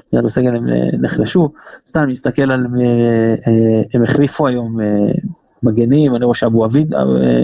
מבחינת 0.06 0.24
הסגל 0.24 0.56
הם 0.56 0.68
אה, 0.68 0.98
נחלשו, 1.00 1.52
סתם 1.86 2.02
נסתכל 2.08 2.50
על, 2.50 2.66
אה, 2.80 3.34
אה, 3.46 3.82
הם 3.94 4.02
החליפו 4.02 4.46
היום 4.46 4.76
מגנים, 5.62 6.14
אני 6.14 6.24
רואה 6.24 6.34
שאבו 6.34 6.64
עביד 6.64 6.94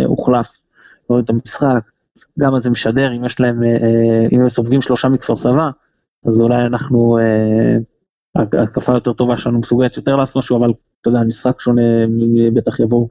הוחלף, 0.07 0.49
רואים 1.09 1.25
את 1.25 1.31
המשחק, 1.31 1.91
גם 2.39 2.55
אז 2.55 2.62
זה 2.62 2.71
משדר, 2.71 3.12
אם 3.16 3.25
יש 3.25 3.41
להם, 3.41 3.62
אם 4.33 4.41
הם 4.41 4.49
סופגים 4.49 4.81
שלושה 4.81 5.09
מכפר 5.09 5.37
סבא, 5.37 5.71
אז 6.27 6.41
אולי 6.41 6.66
אנחנו, 6.66 7.19
התקפה 8.37 8.93
יותר 8.93 9.12
טובה 9.12 9.37
שלנו 9.37 9.59
מסוגלת 9.59 9.97
יותר 9.97 10.16
לעשות 10.16 10.37
משהו, 10.37 10.59
אבל 10.59 10.73
אתה 11.01 11.09
יודע, 11.09 11.21
משחק 11.23 11.61
שונה, 11.61 11.83
בטח 12.55 12.81
יבואו 12.81 13.09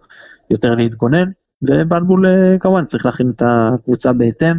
יותר 0.50 0.76
להתגונן. 0.76 1.30
ובלבול 1.62 2.26
אה, 2.26 2.60
כמובן 2.60 2.86
צריך 2.86 3.06
להכין 3.06 3.30
את 3.36 3.44
הקבוצה 3.46 4.14
בהתאם, 4.14 4.56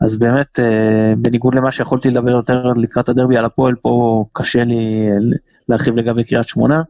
אז 0.00 0.18
באמת 0.18 0.60
אה, 0.60 1.14
בניגוד 1.18 1.54
למה 1.54 1.70
שיכולתי 1.70 2.10
לדבר 2.10 2.30
יותר 2.30 2.72
לקראת 2.76 3.08
הדרבי 3.08 3.36
על 3.36 3.44
הפועל, 3.44 3.74
פה 3.74 4.24
קשה 4.32 4.64
לי 4.64 5.10
להרחיב 5.68 5.96
לגבי 5.96 6.24
קריית 6.24 6.48
שמונה. 6.48 6.82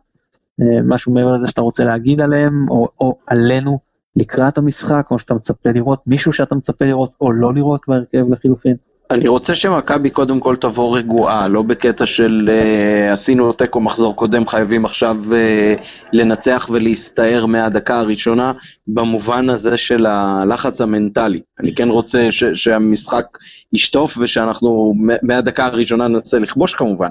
משהו 0.84 1.12
מעבר 1.12 1.34
לזה 1.34 1.48
שאתה 1.48 1.60
רוצה 1.60 1.84
להגיד 1.84 2.20
עליהם, 2.20 2.68
או, 2.70 2.88
או 3.00 3.18
עלינו 3.26 3.78
לקראת 4.16 4.58
המשחק, 4.58 5.06
או 5.10 5.18
שאתה 5.18 5.34
מצפה 5.34 5.70
לראות 5.70 6.02
מישהו 6.06 6.32
שאתה 6.32 6.54
מצפה 6.54 6.84
לראות 6.84 7.12
או 7.20 7.32
לא 7.32 7.54
לראות 7.54 7.80
בהרכב 7.88 8.32
לחילופין. 8.32 8.76
אני 9.10 9.28
רוצה 9.28 9.54
שמכבי 9.54 10.10
קודם 10.10 10.40
כל 10.40 10.56
תבוא 10.56 10.98
רגועה, 10.98 11.48
לא 11.48 11.62
בקטע 11.62 12.06
של 12.06 12.50
uh, 12.50 13.12
עשינו 13.12 13.52
תיקו 13.52 13.80
מחזור 13.80 14.16
קודם, 14.16 14.46
חייבים 14.46 14.84
עכשיו 14.84 15.16
uh, 15.30 15.82
לנצח 16.12 16.68
ולהסתער 16.72 17.46
מהדקה 17.46 18.00
הראשונה, 18.00 18.52
במובן 18.86 19.50
הזה 19.50 19.76
של 19.76 20.06
הלחץ 20.06 20.80
המנטלי. 20.80 21.40
אני 21.60 21.74
כן 21.74 21.88
רוצה 21.88 22.28
ש- 22.30 22.44
שהמשחק 22.54 23.26
ישטוף 23.72 24.18
ושאנחנו 24.20 24.94
מהדקה 25.22 25.66
הראשונה 25.66 26.08
ננסה 26.08 26.38
לכבוש 26.38 26.74
כמובן, 26.74 27.08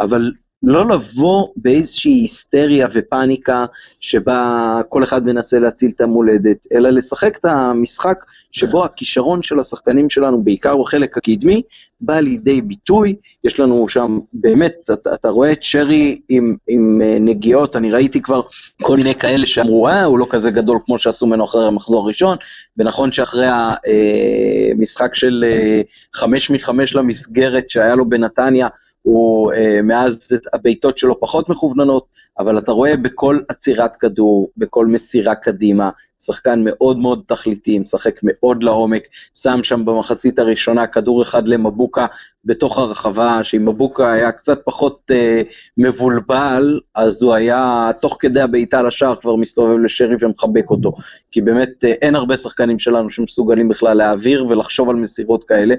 אבל 0.00 0.30
לא 0.66 0.88
לבוא 0.88 1.48
באיזושהי 1.56 2.12
היסטריה 2.12 2.88
ופאניקה 2.92 3.64
שבה 4.00 4.80
כל 4.88 5.04
אחד 5.04 5.26
מנסה 5.26 5.58
להציל 5.58 5.90
את 5.96 6.00
המולדת, 6.00 6.66
אלא 6.72 6.90
לשחק 6.90 7.36
את 7.36 7.44
המשחק 7.44 8.24
שבו 8.52 8.84
הכישרון 8.84 9.42
של 9.42 9.60
השחקנים 9.60 10.10
שלנו, 10.10 10.42
בעיקר 10.42 10.76
בחלק 10.76 11.16
הקדמי, 11.16 11.62
בא 12.00 12.20
לידי 12.20 12.60
ביטוי. 12.60 13.16
יש 13.44 13.60
לנו 13.60 13.88
שם, 13.88 14.18
באמת, 14.34 14.74
אתה, 14.84 15.14
אתה 15.14 15.28
רואה 15.28 15.52
את 15.52 15.62
שרי 15.62 16.20
עם, 16.28 16.56
עם 16.68 17.02
אה, 17.04 17.16
נגיעות, 17.20 17.76
אני 17.76 17.90
ראיתי 17.90 18.22
כבר 18.22 18.40
כל 18.82 18.96
מיני 18.96 19.14
כאלה 19.14 19.46
שאמרו, 19.46 19.88
אה, 19.88 20.04
הוא 20.04 20.18
לא 20.18 20.26
כזה 20.30 20.50
גדול 20.50 20.78
כמו 20.86 20.98
שעשו 20.98 21.26
ממנו 21.26 21.44
אחרי 21.44 21.66
המחזור 21.66 22.04
הראשון, 22.04 22.36
ונכון 22.76 23.12
שאחרי 23.12 23.46
המשחק 23.46 25.10
אה, 25.10 25.16
של 25.16 25.44
אה, 25.46 25.80
חמש 26.14 26.50
מחמש 26.50 26.94
למסגרת 26.94 27.70
שהיה 27.70 27.94
לו 27.94 28.08
בנתניה, 28.08 28.68
הוא 29.04 29.52
אה, 29.52 29.82
מאז 29.82 30.28
הבעיטות 30.52 30.98
שלו 30.98 31.20
פחות 31.20 31.48
מכווננות, 31.48 32.06
אבל 32.38 32.58
אתה 32.58 32.72
רואה 32.72 32.96
בכל 32.96 33.38
עצירת 33.48 33.96
כדור, 33.96 34.50
בכל 34.56 34.86
מסירה 34.86 35.34
קדימה, 35.34 35.90
שחקן 36.20 36.60
מאוד 36.64 36.98
מאוד 36.98 37.22
תכליתי, 37.26 37.78
משחק 37.78 38.20
מאוד 38.22 38.62
לעומק, 38.62 39.02
שם 39.34 39.60
שם 39.62 39.84
במחצית 39.84 40.38
הראשונה 40.38 40.86
כדור 40.86 41.22
אחד 41.22 41.48
למבוקה 41.48 42.06
בתוך 42.44 42.78
הרחבה, 42.78 43.44
שאם 43.44 43.68
מבוקה 43.68 44.12
היה 44.12 44.32
קצת 44.32 44.60
פחות 44.64 45.00
אה, 45.10 45.42
מבולבל, 45.78 46.80
אז 46.94 47.22
הוא 47.22 47.34
היה 47.34 47.90
תוך 48.00 48.16
כדי 48.20 48.40
הבעיטה 48.40 48.82
לשער 48.82 49.14
כבר 49.16 49.36
מסתובב 49.36 49.78
לשרי 49.78 50.16
ומחבק 50.20 50.70
אותו, 50.70 50.92
כי 51.30 51.40
באמת 51.40 51.84
אה, 51.84 51.92
אין 52.02 52.14
הרבה 52.14 52.36
שחקנים 52.36 52.78
שלנו 52.78 53.10
שמסוגלים 53.10 53.68
בכלל 53.68 53.96
להעביר 53.96 54.46
ולחשוב 54.46 54.90
על 54.90 54.96
מסירות 54.96 55.44
כאלה, 55.44 55.74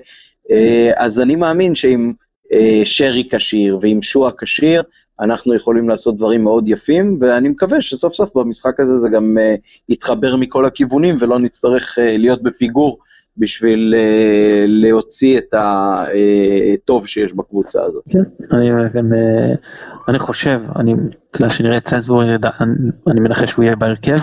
אה, 0.52 0.92
אז 0.96 1.20
אני 1.20 1.36
מאמין 1.36 1.76
שאם... 1.76 2.25
אה, 2.54 2.82
שרי 2.86 3.28
כשיר 3.32 3.78
ועם 3.82 4.02
שועה 4.02 4.32
כשיר, 4.38 4.84
אנחנו 5.20 5.54
יכולים 5.54 5.90
לעשות 5.90 6.18
דברים 6.18 6.44
מאוד 6.44 6.68
יפים, 6.68 7.18
ואני 7.22 7.50
מקווה 7.50 7.82
שסוף 7.82 8.14
סוף 8.14 8.36
במשחק 8.36 8.80
הזה 8.80 8.98
זה 8.98 9.10
גם 9.10 9.38
uh, 9.38 9.60
יתחבר 9.90 10.36
מכל 10.36 10.66
הכיוונים 10.66 11.16
ולא 11.20 11.40
נצטרך 11.40 11.98
uh, 11.98 12.02
להיות 12.02 12.44
בפיגור 12.44 13.00
בשביל 13.38 13.96
להוציא 14.68 15.38
את 15.38 15.54
הטוב 15.54 17.08
שיש 17.08 17.34
בקבוצה 17.34 17.82
הזאת. 17.84 18.04
כן, 18.10 18.56
אני, 18.58 18.72
אני 20.08 20.20
חושב, 20.20 20.62
אני, 20.80 20.94
שנראה 21.50 21.78
את 21.78 21.88
אני, 22.62 22.74
אני 23.08 23.20
מנחש 23.20 23.52
שהוא 23.52 23.64
יהיה 23.64 23.76
בהרכב, 23.76 24.16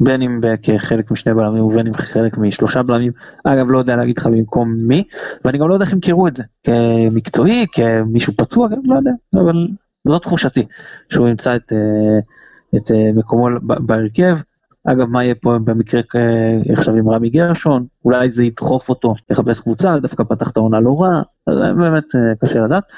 בין 0.00 0.22
אם 0.22 0.40
כחלק 0.62 1.10
משני 1.10 1.34
בלמים 1.34 1.64
ובין 1.64 1.86
אם 1.86 1.94
חלק 1.94 2.38
משלושה 2.38 2.82
בלמים, 2.82 3.12
אגב 3.44 3.70
לא 3.70 3.78
יודע 3.78 3.96
להגיד 3.96 4.18
לך 4.18 4.26
במקום 4.26 4.76
מי, 4.84 5.04
ואני 5.44 5.58
גם 5.58 5.68
לא 5.68 5.74
יודע 5.74 5.84
איך 5.84 5.92
הם 5.92 6.00
קראו 6.00 6.28
את 6.28 6.36
זה, 6.36 6.42
כמקצועי, 6.64 7.66
כמישהו 7.72 8.32
פצוע, 8.36 8.68
לא 8.84 8.96
יודע, 8.96 9.10
אבל 9.34 9.66
זו 10.08 10.18
תחושתי, 10.18 10.66
שהוא 11.10 11.28
ימצא 11.28 11.56
את, 11.56 11.72
אה, 11.72 12.18
את 12.76 12.90
אה, 12.90 13.12
מקומו 13.14 13.46
בהרכב. 13.62 14.38
אגב, 14.84 15.06
מה 15.06 15.24
יהיה 15.24 15.34
פה 15.34 15.58
במקרה 15.64 16.00
עכשיו 16.72 16.94
עם 16.94 17.10
רמי 17.10 17.30
גרשון, 17.30 17.86
אולי 18.04 18.30
זה 18.30 18.44
ידחוף 18.44 18.88
אותו 18.88 19.14
לחפש 19.30 19.60
קבוצה, 19.60 19.96
דווקא 19.98 20.24
פתח 20.24 20.50
את 20.50 20.56
העונה 20.56 20.80
לא 20.80 20.96
רע, 21.00 21.22
באמת 21.76 22.04
אה, 22.14 22.34
קשה 22.40 22.60
לדעת. 22.60 22.92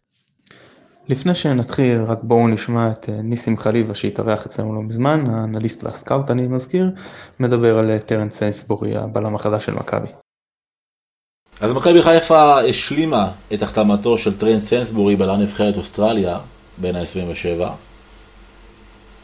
לפני 1.08 1.34
שנתחיל, 1.34 2.02
רק 2.02 2.18
בואו 2.22 2.48
נשמע 2.48 2.90
את 2.90 3.08
ניסים 3.08 3.58
חליבה 3.58 3.94
שהתארח 3.94 4.46
אצלנו 4.46 4.74
לא 4.74 4.82
מזמן, 4.82 5.24
האנליסט 5.26 5.84
והסקאוט 5.84 6.30
אני 6.30 6.48
מזכיר, 6.48 6.90
מדבר 7.40 7.78
על 7.78 7.98
טרנט 7.98 8.34
סיינסבורי, 8.34 8.96
הבלם 8.96 9.34
החדש 9.34 9.64
של 9.64 9.74
מכבי. 9.74 10.08
אז 11.60 11.72
מכבי 11.72 12.02
חיפה 12.02 12.60
השלימה 12.60 13.30
את 13.54 13.62
החתמתו 13.62 14.18
של 14.18 14.38
טרנט 14.38 14.68
סיינסבורי 14.68 15.16
בלם 15.16 15.40
נבחרת 15.40 15.76
אוסטרליה, 15.76 16.38
בן 16.78 16.96
ה-27. 16.96 17.62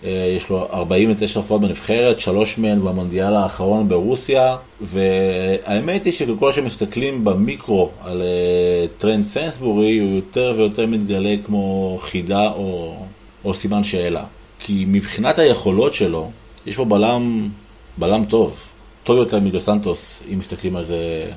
אה, 0.05 0.32
יש 0.36 0.51
לו 0.51 0.66
49 0.72 1.40
הופעות 1.40 1.61
בנבחרת, 1.61 2.20
שלוש 2.20 2.59
מהן 2.59 2.80
במונדיאל 2.80 3.34
האחרון 3.34 3.88
ברוסיה, 3.88 4.57
והאמת 4.80 6.05
היא 6.05 6.12
שככל 6.12 6.53
שמסתכלים 6.53 7.24
במיקרו 7.24 7.90
על 8.01 8.22
אה, 8.22 8.86
טרנט 8.98 9.24
סיינסבורי, 9.24 9.98
הוא 9.99 10.16
יותר 10.16 10.55
ויותר 10.57 10.86
מתגלה 10.86 11.34
כמו 11.44 11.99
חידה 12.01 12.49
או, 12.49 12.96
או 13.44 13.55
סימן 13.55 13.84
שאלה. 13.84 14.24
כי 14.61 14.84
מבחינת 14.88 15.38
היכולות 15.38 15.94
שלו, 15.94 16.30
יש 16.66 16.76
פה 16.76 16.84
בלם, 16.84 17.49
בלם 17.96 18.24
טוב, 18.24 18.61
טוב 19.05 19.16
יותר 19.16 19.40
מדו 19.40 19.61
סנטוס, 19.61 20.22
אם 20.32 20.38
מסתכלים 20.38 20.76
על 20.76 20.84
זה 20.84 21.30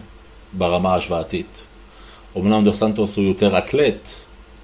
ברמה 0.53 0.93
ההשוואתית. 0.93 1.65
אמנם 2.37 2.63
דו 2.63 2.73
סנטוס 2.73 3.17
הוא 3.17 3.25
יותר 3.25 3.57
אתלט, 3.57 4.09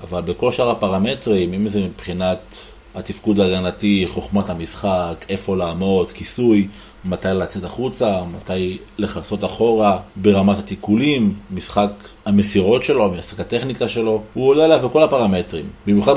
אבל 0.03 0.21
בכל 0.21 0.51
שאר 0.51 0.69
הפרמטרים, 0.69 1.53
אם 1.53 1.69
זה 1.69 1.81
מבחינת 1.81 2.57
התפקוד 2.95 3.39
ההגנתי, 3.39 4.05
חוכמת 4.07 4.49
המשחק, 4.49 5.25
איפה 5.29 5.57
לעמוד, 5.57 6.11
כיסוי, 6.11 6.67
מתי 7.05 7.27
לצאת 7.27 7.63
החוצה, 7.63 8.21
מתי 8.35 8.77
לכסות 8.97 9.43
אחורה, 9.43 9.99
ברמת 10.15 10.57
התיקולים, 10.57 11.33
משחק 11.51 11.91
המסירות 12.25 12.83
שלו, 12.83 13.11
משחק 13.11 13.39
הטכניקה 13.39 13.87
שלו, 13.87 14.21
הוא 14.33 14.47
עולה 14.47 14.65
עליו 14.65 14.89
בכל 14.89 15.03
הפרמטרים, 15.03 15.65
במיוחד 15.87 16.13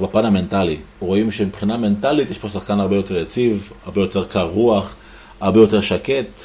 בפן 0.00 0.24
המנטלי. 0.24 0.76
רואים 1.00 1.30
שמבחינה 1.30 1.76
מנטלית 1.76 2.30
יש 2.30 2.38
פה 2.38 2.48
שחקן 2.48 2.80
הרבה 2.80 2.96
יותר 2.96 3.16
יציב, 3.18 3.72
הרבה 3.86 4.00
יותר 4.00 4.24
קר 4.24 4.48
רוח, 4.52 4.94
הרבה 5.40 5.60
יותר 5.60 5.80
שקט, 5.80 6.42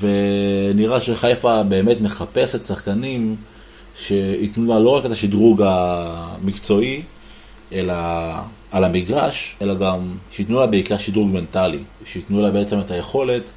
ונראה 0.00 1.00
שחיפה 1.00 1.62
באמת 1.62 2.00
מחפשת 2.00 2.64
שחקנים 2.64 3.36
שייתנו 3.96 4.66
לה 4.74 4.78
לא 4.78 4.90
רק 4.90 5.06
את 5.06 5.10
השדרוג 5.10 5.62
המקצועי, 5.64 7.02
אלא 7.72 7.94
על 8.70 8.84
המגרש, 8.84 9.56
אלא 9.62 9.74
גם 9.74 9.98
שייתנו 10.32 10.60
לה 10.60 10.66
בעיקר 10.66 10.98
שדרוג 10.98 11.30
מנטלי, 11.30 11.78
שייתנו 12.04 12.42
לה 12.42 12.50
בעצם 12.50 12.80
את 12.80 12.90
היכולת 12.90 13.52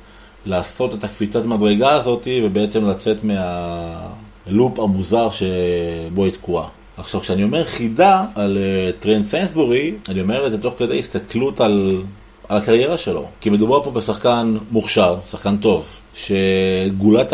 לעשות 0.46 0.94
את 0.94 1.04
הקפיצת 1.04 1.46
מדרגה 1.46 1.92
הזאת 1.92 2.28
ובעצם 2.44 2.90
לצאת 2.90 3.18
מהלופ 3.24 4.80
המוזר 4.80 5.30
שבו 5.30 6.24
היא 6.24 6.34
תקועה. 6.34 6.68
עכשיו, 6.98 7.22
כשאני 7.22 7.44
אומר 7.44 7.64
חידה 7.64 8.26
על 8.36 8.58
אה, 8.58 9.02
טרנט 9.02 9.24
סיינסבורי, 9.24 9.94
אני 10.10 10.22
אומר 10.22 10.46
את 10.46 10.52
זה 10.52 10.62
תוך 10.62 10.76
כדי 10.78 11.00
הסתכלות 11.00 11.62
על, 11.62 12.02
על 12.50 12.58
הקריירה 12.58 12.98
שלו. 12.98 13.26
כי 13.42 13.50
מדובר 13.50 13.84
פה 13.84 13.92
בשחקן 13.92 14.58
מוכשר, 14.72 15.18
שחקן 15.26 15.58
טוב, 15.58 15.88
שגולת. 16.14 17.34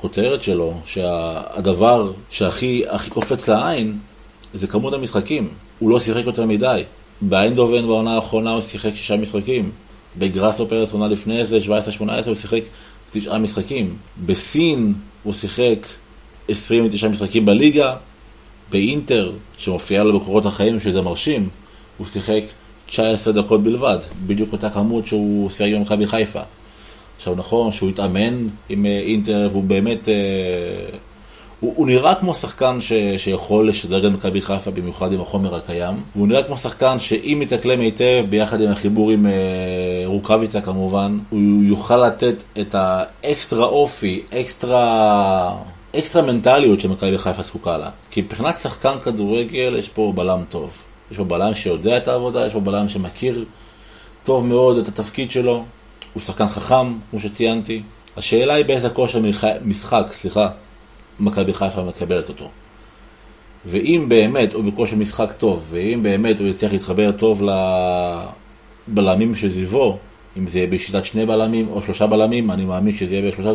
הכותרת 0.00 0.42
שלו, 0.42 0.74
שהדבר 0.84 2.12
שהכי 2.30 2.82
הכי 2.88 3.10
קופץ 3.10 3.48
לעין 3.48 3.98
זה 4.54 4.66
כמות 4.66 4.94
המשחקים. 4.94 5.48
הוא 5.80 5.90
לא 5.90 6.00
שיחק 6.00 6.26
יותר 6.26 6.46
מדי. 6.46 6.82
באיינדהובן 7.20 7.86
בעונה 7.86 8.14
האחרונה 8.14 8.50
הוא 8.50 8.62
שיחק 8.62 8.90
שישה 8.94 9.16
משחקים. 9.16 9.70
בגראסהופרס 10.18 10.92
עונה 10.92 11.08
לפני 11.08 11.44
זה, 11.44 11.58
17-18, 11.98 12.00
הוא 12.26 12.34
שיחק 12.34 12.62
תשעה 13.10 13.38
משחקים. 13.38 13.96
בסין 14.26 14.94
הוא 15.22 15.32
שיחק 15.32 15.86
29 16.48 17.08
משחקים 17.08 17.46
בליגה. 17.46 17.96
באינטר, 18.70 19.32
שמופיע 19.58 20.02
לו 20.02 20.20
בקורות 20.20 20.46
החיים, 20.46 20.80
שזה 20.80 21.02
מרשים, 21.02 21.48
הוא 21.98 22.06
שיחק 22.06 22.42
19 22.86 23.32
דקות 23.32 23.62
בלבד. 23.62 23.98
בדיוק 24.26 24.52
אותה 24.52 24.70
כמות 24.70 25.06
שהוא 25.06 25.50
שיחק 25.50 25.70
במכבי 25.74 26.06
חיפה. 26.06 26.40
עכשיו 27.16 27.34
נכון 27.34 27.72
שהוא 27.72 27.88
התאמן 27.88 28.48
עם 28.68 28.86
אה, 28.86 29.00
אינטר 29.00 29.48
והוא 29.50 29.64
באמת, 29.64 30.08
אה, 30.08 30.14
הוא, 31.60 31.72
הוא 31.76 31.86
נראה 31.86 32.14
כמו 32.14 32.34
שחקן 32.34 32.80
ש, 32.80 32.92
שיכול 33.16 33.68
לשדר 33.68 33.98
גם 33.98 34.12
מכבי 34.12 34.42
חיפה 34.42 34.70
במיוחד 34.70 35.12
עם 35.12 35.20
החומר 35.20 35.54
הקיים. 35.54 35.94
והוא 36.16 36.28
נראה 36.28 36.42
כמו 36.42 36.56
שחקן 36.56 36.98
שאם 36.98 37.38
יתאקלם 37.42 37.80
היטב 37.80 38.24
ביחד 38.28 38.60
עם 38.60 38.70
החיבור 38.70 39.10
עם 39.10 39.26
אה, 39.26 39.32
רוקאביצה 40.04 40.60
כמובן, 40.60 41.18
הוא 41.30 41.64
יוכל 41.64 42.06
לתת 42.06 42.42
את 42.60 42.74
האקסטרה 42.74 43.66
אופי, 43.66 44.22
אקסטרה... 44.34 45.56
אקסטרה 45.98 46.22
מנטליות 46.22 46.80
שמכבי 46.80 47.18
חיפה 47.18 47.42
זקוקה 47.42 47.78
לה. 47.78 47.90
כי 48.10 48.20
מבחינת 48.20 48.58
שחקן 48.58 48.94
כדורגל 49.02 49.74
יש 49.78 49.88
פה 49.88 50.12
בלם 50.14 50.40
טוב. 50.48 50.70
יש 51.10 51.16
פה 51.16 51.24
בלם 51.24 51.54
שיודע 51.54 51.96
את 51.96 52.08
העבודה, 52.08 52.46
יש 52.46 52.52
פה 52.52 52.60
בלם 52.60 52.88
שמכיר 52.88 53.44
טוב 54.24 54.46
מאוד 54.46 54.78
את 54.78 54.88
התפקיד 54.88 55.30
שלו, 55.30 55.64
הוא 56.14 56.22
שחקן 56.22 56.48
חכם, 56.48 56.98
כמו 57.10 57.20
שציינתי. 57.20 57.82
השאלה 58.16 58.54
היא 58.54 58.64
באיזה 58.64 58.90
כושר 58.90 59.20
משחק, 59.64 60.04
סליחה, 60.10 60.48
מכבי 61.20 61.54
חיפה 61.54 61.82
מקבלת 61.82 62.28
אותו. 62.28 62.48
ואם 63.66 64.04
באמת 64.08 64.52
הוא 64.52 64.64
בכושר 64.64 64.96
משחק 64.96 65.32
טוב, 65.32 65.66
ואם 65.70 66.00
באמת 66.02 66.40
הוא 66.40 66.48
יצליח 66.48 66.72
להתחבר 66.72 67.12
טוב 67.12 67.42
לבלמים 68.88 69.34
שסביבו, 69.34 69.98
אם 70.38 70.46
זה 70.46 70.58
יהיה 70.58 70.70
בשיטת 70.70 71.04
שני 71.04 71.26
בלמים 71.26 71.68
או 71.68 71.82
שלושה 71.82 72.06
בלמים, 72.06 72.50
אני 72.50 72.64
מאמין 72.64 72.96
שזה 72.96 73.14
יהיה 73.14 73.30
בשלושה, 73.30 73.50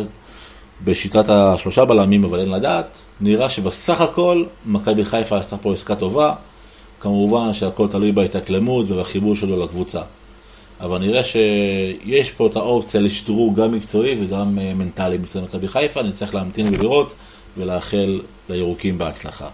בשיטת 0.84 1.28
השלושה 1.28 1.84
בלמים, 1.84 2.24
אבל 2.24 2.40
אין 2.40 2.50
לדעת. 2.50 3.02
נראה 3.20 3.48
שבסך 3.48 4.00
הכל 4.00 4.44
מכבי 4.66 5.04
חיפה 5.04 5.38
עשתה 5.38 5.56
פה 5.56 5.72
עסקה 5.72 5.94
טובה. 5.94 6.34
כמובן 7.00 7.52
שהכל 7.52 7.88
תלוי 7.88 8.12
בהתאקלמות 8.12 8.90
ובחיבור 8.90 9.34
שלו 9.34 9.64
לקבוצה. 9.64 10.00
אבל 10.80 10.98
נראה 10.98 11.22
שיש 11.22 12.30
פה 12.30 12.46
את 12.46 12.56
האופציה 12.56 13.00
לשדרוג 13.00 13.54
גם 13.60 13.72
מקצועי 13.72 14.16
וגם 14.20 14.58
אה, 14.58 14.74
מנטלי 14.74 15.18
מצד 15.18 15.42
מכבי 15.42 15.68
חיפה, 15.68 16.02
נצטרך 16.02 16.34
להמתין 16.34 16.66
ולראות 16.66 17.14
ולאחל 17.56 18.20
לירוקים 18.50 18.98
בהצלחה. 18.98 19.48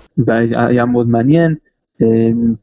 היה 0.55 0.85
מאוד 0.85 1.09
מעניין. 1.09 1.55
אמ, 2.01 2.55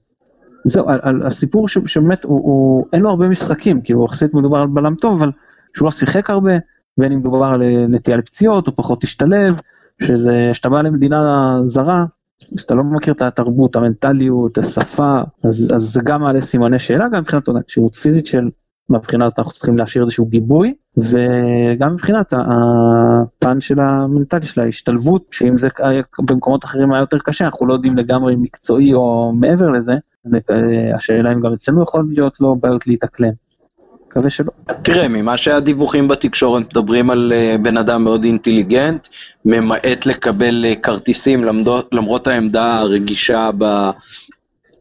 זהו, 0.63 0.89
על, 0.89 0.99
על 1.01 1.21
הסיפור 1.25 1.67
ש, 1.67 1.77
שבאמת 1.85 2.23
הוא, 2.23 2.43
הוא, 2.43 2.85
אין 2.93 3.01
לו 3.01 3.09
הרבה 3.09 3.27
משחקים, 3.27 3.81
כאילו 3.81 4.05
יחסית 4.05 4.33
מדובר 4.33 4.57
על 4.57 4.67
בלם 4.67 4.95
טוב, 4.95 5.21
אבל 5.21 5.31
שהוא 5.75 5.85
לא 5.85 5.91
שיחק 5.91 6.29
הרבה, 6.29 6.51
בין 6.97 7.11
אם 7.11 7.19
מדובר 7.19 7.45
על 7.45 7.63
אה, 7.63 7.87
נטייה 7.87 8.17
לפציעות, 8.17 8.67
או 8.67 8.75
פחות 8.75 9.03
השתלב, 9.03 9.59
שזה, 10.03 10.49
שאתה 10.53 10.69
בא 10.69 10.81
למדינה 10.81 11.59
זרה, 11.63 12.05
שאתה 12.57 12.73
לא 12.73 12.83
מכיר 12.83 13.13
את 13.13 13.21
התרבות, 13.21 13.75
המנטליות, 13.75 14.57
השפה, 14.57 15.21
אז, 15.43 15.71
אז 15.75 15.81
זה 15.81 16.01
גם 16.03 16.21
מעלה 16.21 16.41
סימני 16.41 16.79
שאלה, 16.79 17.07
גם 17.07 17.21
מבחינת 17.21 17.43
כשירות 17.67 17.95
פיזית 17.95 18.27
של, 18.27 18.49
מהבחינה 18.89 19.25
הזאת 19.25 19.39
אנחנו 19.39 19.51
צריכים 19.51 19.77
להשאיר 19.77 20.03
איזשהו 20.03 20.25
גיבוי, 20.25 20.73
וגם 20.97 21.93
מבחינת 21.93 22.33
הפן 22.33 23.61
של 23.61 23.79
המנטלי 23.79 24.45
של 24.45 24.61
ההשתלבות, 24.61 25.25
שאם 25.31 25.57
זה 25.57 25.67
במקומות 26.19 26.65
אחרים 26.65 26.93
היה 26.93 26.99
יותר 26.99 27.17
קשה, 27.19 27.45
אנחנו 27.45 27.67
לא 27.67 27.73
יודעים 27.73 27.97
לגמרי 27.97 28.35
מקצועי 28.35 28.93
או 28.93 29.33
מעבר 29.35 29.69
לזה, 29.69 29.93
השאלה 30.95 31.33
אם 31.33 31.41
גם 31.41 31.53
אצלנו 31.53 31.83
יכול 31.83 32.07
להיות 32.13 32.39
לו 32.39 32.55
בעיות 32.55 32.87
להתאקלם. 32.87 33.49
מקווה 34.09 34.29
שלא. 34.29 34.51
תראה, 34.83 35.07
ממה 35.07 35.37
שהדיווחים 35.37 36.07
בתקשורת 36.07 36.63
מדברים 36.69 37.09
על 37.09 37.33
אה, 37.35 37.55
בן 37.61 37.77
אדם 37.77 38.03
מאוד 38.03 38.23
אינטליגנט, 38.23 39.07
ממעט 39.45 40.05
לקבל 40.05 40.65
אה, 40.65 40.75
כרטיסים 40.75 41.43
למרות 41.91 42.27
העמדה 42.27 42.79
הרגישה 42.79 43.49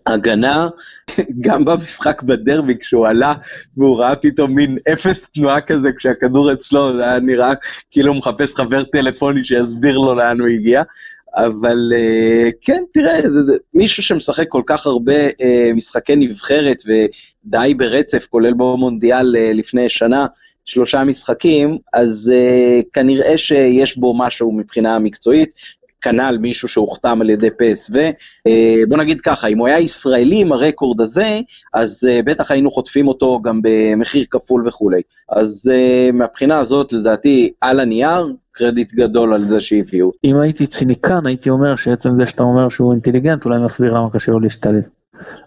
בהגנה. 0.09 0.69
גם 1.41 1.65
במשחק 1.65 2.23
בדרבי 2.23 2.79
כשהוא 2.79 3.07
עלה 3.07 3.35
והוא 3.77 3.99
ראה 3.99 4.17
פתאום 4.17 4.55
מין 4.55 4.79
אפס 4.93 5.27
תנועה 5.35 5.61
כזה 5.61 5.89
כשהכדור 5.97 6.53
אצלו, 6.53 6.97
זה 6.97 7.03
היה 7.03 7.19
נראה 7.19 7.53
כאילו 7.91 8.09
הוא 8.13 8.19
מחפש 8.19 8.55
חבר 8.55 8.83
טלפוני 8.83 9.45
שיסביר 9.45 9.99
לו 9.99 10.15
לאן 10.15 10.41
הוא 10.41 10.49
הגיע. 10.49 10.83
אבל 11.35 11.93
uh, 11.93 12.53
כן, 12.61 12.83
תראה, 12.95 13.21
זה, 13.31 13.43
זה 13.43 13.57
מישהו 13.75 14.03
שמשחק 14.03 14.49
כל 14.49 14.63
כך 14.67 14.87
הרבה 14.87 15.29
uh, 15.29 15.33
משחקי 15.75 16.17
נבחרת 16.17 16.83
ודי 16.87 17.75
ברצף, 17.75 18.27
כולל 18.31 18.53
במונדיאל 18.53 19.37
uh, 19.37 19.57
לפני 19.57 19.89
שנה, 19.89 20.27
שלושה 20.65 21.05
משחקים, 21.05 21.79
אז 21.95 22.33
uh, 22.35 22.85
כנראה 22.93 23.39
שיש 23.39 23.99
בו 23.99 24.19
משהו 24.19 24.53
מבחינה 24.53 24.99
מקצועית. 24.99 25.51
כנ"ל 26.01 26.39
מישהו 26.41 26.69
שהוחתם 26.69 27.21
על 27.21 27.31
ידי 27.31 27.49
PSV. 27.49 27.97
אה, 28.47 28.83
בוא 28.89 28.97
נגיד 28.97 29.21
ככה, 29.21 29.47
אם 29.47 29.59
הוא 29.59 29.67
היה 29.67 29.81
ישראלי 29.81 30.41
עם 30.41 30.53
הרקורד 30.53 31.01
הזה, 31.01 31.41
אז 31.75 32.09
אה, 32.11 32.21
בטח 32.25 32.51
היינו 32.51 32.71
חוטפים 32.71 33.09
אותו 33.09 33.41
גם 33.43 33.61
במחיר 33.63 34.25
כפול 34.31 34.69
וכולי. 34.69 35.03
אז 35.29 35.71
אה, 35.75 36.13
מהבחינה 36.13 36.59
הזאת, 36.59 36.93
לדעתי, 36.93 37.53
על 37.61 37.81
הנייר, 37.81 38.27
קרדיט 38.53 38.93
גדול 38.95 39.35
על 39.35 39.41
זה 39.41 39.61
שהביאו. 39.61 40.13
אם 40.25 40.37
הייתי 40.37 40.67
ציניקן, 40.67 41.27
הייתי 41.27 41.51
אומר 41.51 41.77
שעצם 41.77 42.11
זה 42.15 42.27
שאתה 42.27 42.43
אומר 42.43 42.69
שהוא 42.69 42.93
אינטליגנט, 42.93 43.45
אולי 43.45 43.59
מסביר 43.59 43.93
למה 43.93 44.11
קשה 44.11 44.33
לו 44.33 44.41
להשתלב. 44.41 44.83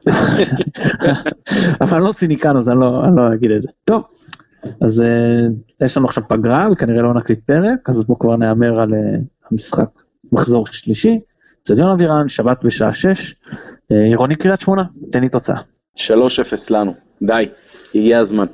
אבל 1.81 1.97
אני 1.97 2.05
לא 2.05 2.13
ציניקן, 2.13 2.57
אז 2.57 2.69
אני 2.69 2.79
לא, 2.79 3.05
אני 3.05 3.15
לא 3.15 3.33
אגיד 3.33 3.51
את 3.51 3.61
זה. 3.61 3.69
טוב, 3.85 4.03
אז 4.81 5.03
יש 5.81 5.97
לנו 5.97 6.07
עכשיו 6.07 6.23
פגרה, 6.27 6.67
וכנראה 6.71 7.01
לא 7.01 7.13
נקליט 7.13 7.39
פרק, 7.45 7.89
אז 7.89 8.03
בואו 8.03 8.19
כבר 8.19 8.35
נהמר 8.35 8.81
על 8.81 8.93
המשחק 9.51 9.89
מחזור 10.31 10.67
שלישי, 10.67 11.19
אצטדיון 11.61 11.89
אבירן, 11.89 12.29
שבת 12.29 12.65
בשעה 12.65 12.93
6, 12.93 13.35
אה, 13.91 14.03
עירוני 14.03 14.35
קריית 14.35 14.61
שמונה, 14.61 14.83
תן 15.11 15.21
לי 15.21 15.29
תוצאה. 15.29 15.57
3-0 15.97 16.01
לנו, 16.69 16.93
די, 17.21 17.49
הגיע 17.95 18.19
הזמן. 18.19 18.45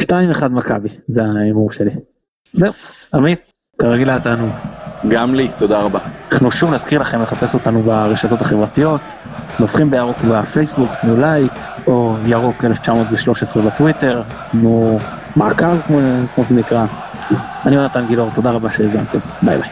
2-1 0.00 0.04
מכבי, 0.50 0.88
זה 1.08 1.22
ההימור 1.22 1.72
שלי. 1.72 1.90
זהו, 2.52 2.72
עמית, 3.14 3.40
כרגיל 3.78 4.10
היה 4.10 4.20
תענוג. 4.20 4.50
גם 5.08 5.34
לי, 5.34 5.48
תודה 5.58 5.80
רבה. 5.80 5.98
אנחנו 6.32 6.50
שוב 6.50 6.72
נזכיר 6.72 7.00
לכם 7.00 7.22
לחפש 7.22 7.54
אותנו 7.54 7.82
ברשתות 7.82 8.40
החברתיות, 8.40 9.00
נובחים 9.60 9.90
בירוק 9.90 10.16
בפייסבוק, 10.30 10.90
תנו 11.00 11.16
לייק, 11.16 11.52
או 11.86 12.16
ירוק 12.26 12.64
1913 12.64 13.62
בטוויטר, 13.62 14.22
תנו 14.52 14.98
מעקב 15.36 15.80
כמו 16.34 16.44
שזה 16.44 16.54
נקרא. 16.54 16.86
אני 17.66 17.76
יונתן 17.76 18.06
גילאור, 18.06 18.30
תודה 18.34 18.50
רבה 18.50 18.70
שהאזנתם, 18.70 19.18
ביי 19.42 19.58
ביי. 19.58 19.68